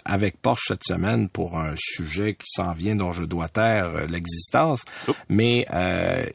avec 0.04 0.40
Porsche 0.40 0.68
cette 0.68 0.84
semaine 0.84 1.28
pour 1.28 1.58
un 1.58 1.74
sujet 1.76 2.34
qui 2.34 2.46
s'en 2.46 2.72
vient 2.72 2.94
dont 2.94 3.10
je 3.10 3.24
dois 3.24 3.48
taire 3.48 4.06
l'existence. 4.08 4.84
Mais 5.28 5.66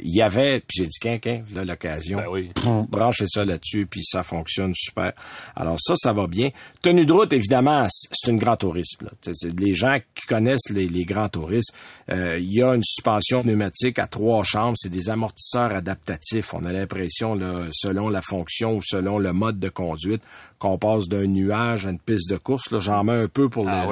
il 0.02 0.16
y 0.16 0.22
avait, 0.22 0.60
puis 0.60 0.80
j'ai 0.80 0.88
dit, 0.88 1.00
qu'un, 1.00 1.44
là, 1.56 1.64
l'occasion, 1.64 2.18
ben 2.18 2.28
oui. 2.30 2.52
brancher 2.89 3.26
ça 3.28 3.46
là-dessus, 3.46 3.86
puis 3.86 4.04
ça 4.04 4.24
fonctionne 4.24 4.74
super. 4.76 5.14
Alors 5.56 5.78
ça, 5.80 5.96
ça 5.96 6.12
va 6.12 6.28
bien. 6.28 6.50
Tenue 6.82 7.06
de 7.06 7.14
route, 7.14 7.32
évidemment, 7.32 7.88
c'est 7.89 8.33
une 8.34 8.40
grand 8.40 8.58
tourisme. 8.58 9.10
Les 9.58 9.74
gens 9.74 9.98
qui 10.16 10.28
connaissent 10.28 10.70
les, 10.70 11.06
grands 11.06 11.30
touristes, 11.30 11.74
euh, 12.10 12.38
il 12.38 12.54
y 12.54 12.62
a 12.62 12.74
une 12.74 12.84
suspension 12.84 13.44
pneumatique 13.44 14.00
à 14.00 14.08
trois 14.08 14.44
chambres, 14.44 14.78
c'est 14.78 14.90
des 14.90 15.10
amortisseurs 15.10 15.72
adaptatifs. 15.72 16.54
On 16.54 16.66
a 16.66 16.74
l'impression, 16.74 17.40
selon 17.72 18.10
la 18.10 18.22
fonction 18.22 18.78
ou 18.78 18.82
selon 18.82 19.20
le 19.20 19.34
mode 19.34 19.60
de 19.60 19.70
conduite, 19.70 20.22
qu'on 20.60 20.78
passe 20.78 21.10
d'un 21.10 21.28
nuage 21.28 21.86
à 21.86 21.90
une 21.90 22.00
piste 22.00 22.30
de 22.30 22.38
course. 22.38 22.72
Là, 22.72 22.80
j'en 22.80 23.04
mets 23.04 23.14
un 23.14 23.28
peu 23.28 23.50
pour 23.50 23.68
ah 23.68 23.86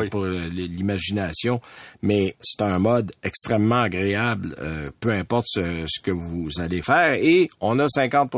l'imagination, 0.51 1.59
mais 2.01 2.35
c'est 2.41 2.61
un 2.61 2.79
mode 2.79 3.11
extrêmement 3.23 3.81
agréable, 3.81 4.55
euh, 4.59 4.89
peu 4.99 5.11
importe 5.11 5.47
ce, 5.49 5.85
ce, 5.87 5.99
que 6.01 6.11
vous 6.11 6.47
allez 6.59 6.81
faire. 6.81 7.13
Et 7.13 7.49
on 7.59 7.77
a 7.79 7.87
50 7.89 8.31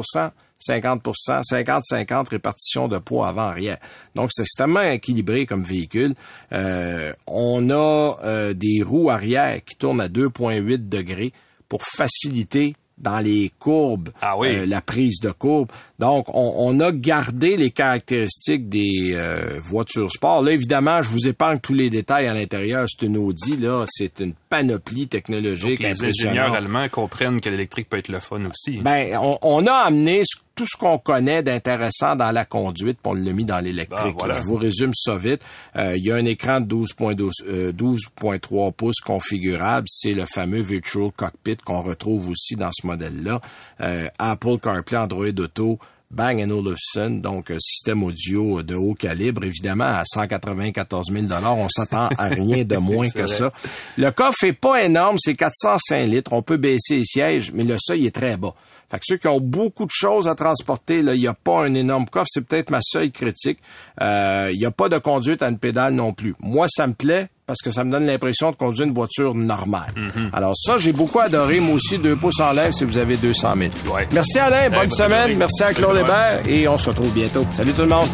50% 0.61 1.43
50-50 1.43 2.29
répartition 2.29 2.87
de 2.87 2.97
poids 2.97 3.27
avant-arrière. 3.27 3.77
Donc, 4.15 4.29
c'est 4.31 4.43
extrêmement 4.43 4.81
équilibré 4.81 5.45
comme 5.45 5.63
véhicule. 5.63 6.15
Euh, 6.51 7.13
on 7.27 7.69
a 7.69 8.17
euh, 8.23 8.53
des 8.53 8.81
roues 8.83 9.09
arrière 9.09 9.63
qui 9.63 9.75
tournent 9.75 10.01
à 10.01 10.07
2,8 10.07 10.87
degrés 10.87 11.33
pour 11.67 11.81
faciliter 11.83 12.75
dans 12.97 13.19
les 13.19 13.51
courbes, 13.59 14.09
ah 14.21 14.35
euh, 14.41 14.65
la 14.65 14.81
prise 14.81 15.19
de 15.19 15.31
courbe. 15.31 15.69
Donc, 15.99 16.25
on, 16.33 16.79
a 16.79 16.91
gardé 16.91 17.55
les 17.55 17.71
caractéristiques 17.71 18.67
des 18.67 19.17
voitures 19.63 20.11
sport. 20.11 20.41
Là, 20.41 20.51
évidemment, 20.51 21.01
je 21.01 21.09
vous 21.09 21.27
épargne 21.27 21.59
tous 21.59 21.73
les 21.73 21.89
détails 21.89 22.27
à 22.27 22.33
l'intérieur. 22.33 22.85
C'est 22.89 23.05
une 23.05 23.17
Audi, 23.17 23.55
là, 23.57 23.85
c'est 23.87 24.19
une 24.19 24.33
panoplie 24.49 25.07
technologique. 25.07 25.81
Donc, 25.81 25.97
les 26.01 26.05
ingénieurs 26.05 26.53
allemands 26.53 26.89
comprennent 26.89 27.39
que 27.39 27.49
l'électrique 27.49 27.89
peut 27.89 27.97
être 27.97 28.09
le 28.09 28.19
fun 28.19 28.41
aussi. 28.45 28.79
Ben, 28.79 29.17
on, 29.17 29.37
on 29.41 29.65
a 29.65 29.73
amené 29.73 30.23
ce 30.25 30.37
tout 30.55 30.65
ce 30.65 30.77
qu'on 30.77 30.97
connaît 30.97 31.41
d'intéressant 31.41 32.15
dans 32.15 32.31
la 32.31 32.45
conduite, 32.45 32.99
puis 33.01 33.11
on 33.11 33.15
l'a 33.15 33.33
mis 33.33 33.45
dans 33.45 33.59
l'électrique. 33.59 34.15
Ben, 34.19 34.33
Je 34.33 34.41
vous 34.43 34.55
résume 34.55 34.91
ça 34.93 35.17
vite. 35.17 35.41
Euh, 35.75 35.97
il 35.97 36.05
y 36.05 36.11
a 36.11 36.15
un 36.15 36.25
écran 36.25 36.61
de 36.61 36.67
12.3 36.67 37.15
12, 37.15 37.33
euh, 37.47 38.71
pouces 38.71 38.99
configurable. 38.99 39.87
C'est 39.89 40.13
le 40.13 40.25
fameux 40.25 40.61
Virtual 40.61 41.09
Cockpit 41.15 41.57
qu'on 41.57 41.81
retrouve 41.81 42.29
aussi 42.29 42.55
dans 42.55 42.69
ce 42.71 42.85
modèle-là. 42.85 43.41
Euh, 43.81 44.07
Apple 44.19 44.59
CarPlay, 44.59 44.97
Android 44.97 45.39
Auto, 45.39 45.79
Bang 46.11 46.39
Olufsen, 46.39 47.21
donc 47.21 47.51
système 47.59 48.03
audio 48.03 48.61
de 48.61 48.75
haut 48.75 48.93
calibre, 48.93 49.43
évidemment 49.45 49.85
à 49.85 50.03
194 50.05 51.07
000 51.11 51.25
On 51.43 51.67
s'attend 51.69 52.07
à 52.17 52.27
rien 52.27 52.63
de 52.63 52.77
moins 52.77 53.09
que 53.09 53.25
ça. 53.25 53.51
Le 53.97 54.11
coffre 54.11 54.43
est 54.43 54.53
pas 54.53 54.83
énorme, 54.83 55.17
c'est 55.17 55.33
405 55.33 56.05
litres. 56.05 56.33
On 56.33 56.43
peut 56.43 56.57
baisser 56.57 56.97
les 56.97 57.05
sièges, 57.05 57.51
mais 57.51 57.63
le 57.63 57.77
seuil 57.79 58.05
est 58.05 58.11
très 58.15 58.37
bas. 58.37 58.53
Fait 58.93 58.99
que 58.99 59.05
ceux 59.07 59.17
qui 59.17 59.27
ont 59.27 59.39
beaucoup 59.39 59.85
de 59.85 59.91
choses 59.91 60.27
à 60.27 60.35
transporter, 60.35 60.99
il 60.99 61.19
n'y 61.19 61.25
a 61.25 61.33
pas 61.33 61.65
un 61.65 61.73
énorme 61.73 62.05
coffre. 62.05 62.27
C'est 62.29 62.45
peut-être 62.45 62.69
ma 62.69 62.77
seule 62.83 63.09
critique. 63.09 63.57
Euh, 63.99 64.51
il 64.53 64.59
n'y 64.59 64.65
a 64.67 64.71
pas 64.71 64.87
de 64.87 64.99
conduite 64.99 65.41
à 65.41 65.49
une 65.49 65.57
pédale 65.57 65.95
non 65.95 66.13
plus. 66.13 66.35
Moi, 66.39 66.67
ça 66.69 66.85
me 66.85 66.93
plaît 66.93 67.27
parce 67.47 67.59
que 67.63 67.71
ça 67.71 67.83
me 67.83 67.91
donne 67.91 68.05
l'impression 68.05 68.51
de 68.51 68.55
conduire 68.55 68.87
une 68.87 68.93
voiture 68.93 69.33
normale. 69.33 69.91
Mhm. 69.95 70.29
Alors 70.31 70.53
ça, 70.55 70.77
j'ai 70.77 70.93
beaucoup 70.93 71.19
adoré. 71.19 71.59
Moi 71.59 71.73
aussi, 71.73 71.97
deux 71.97 72.17
pouces 72.17 72.39
en 72.39 72.51
l'air 72.51 72.71
si 72.71 72.83
vous 72.83 72.97
avez 72.97 73.17
200 73.17 73.55
000. 73.57 73.71
Merci 74.11 74.37
Alain, 74.37 74.69
bonne 74.69 74.91
semaine. 74.91 75.37
Merci 75.37 75.63
à 75.63 75.73
Claude 75.73 75.97
Hébert 75.97 76.47
et 76.47 76.67
on 76.67 76.77
se 76.77 76.89
retrouve 76.89 77.11
bientôt. 77.13 77.47
Salut 77.51 77.73
tout 77.73 77.81
le 77.81 77.87
monde. 77.87 78.07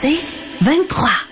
C'est 0.00 0.18
23. 0.62 1.29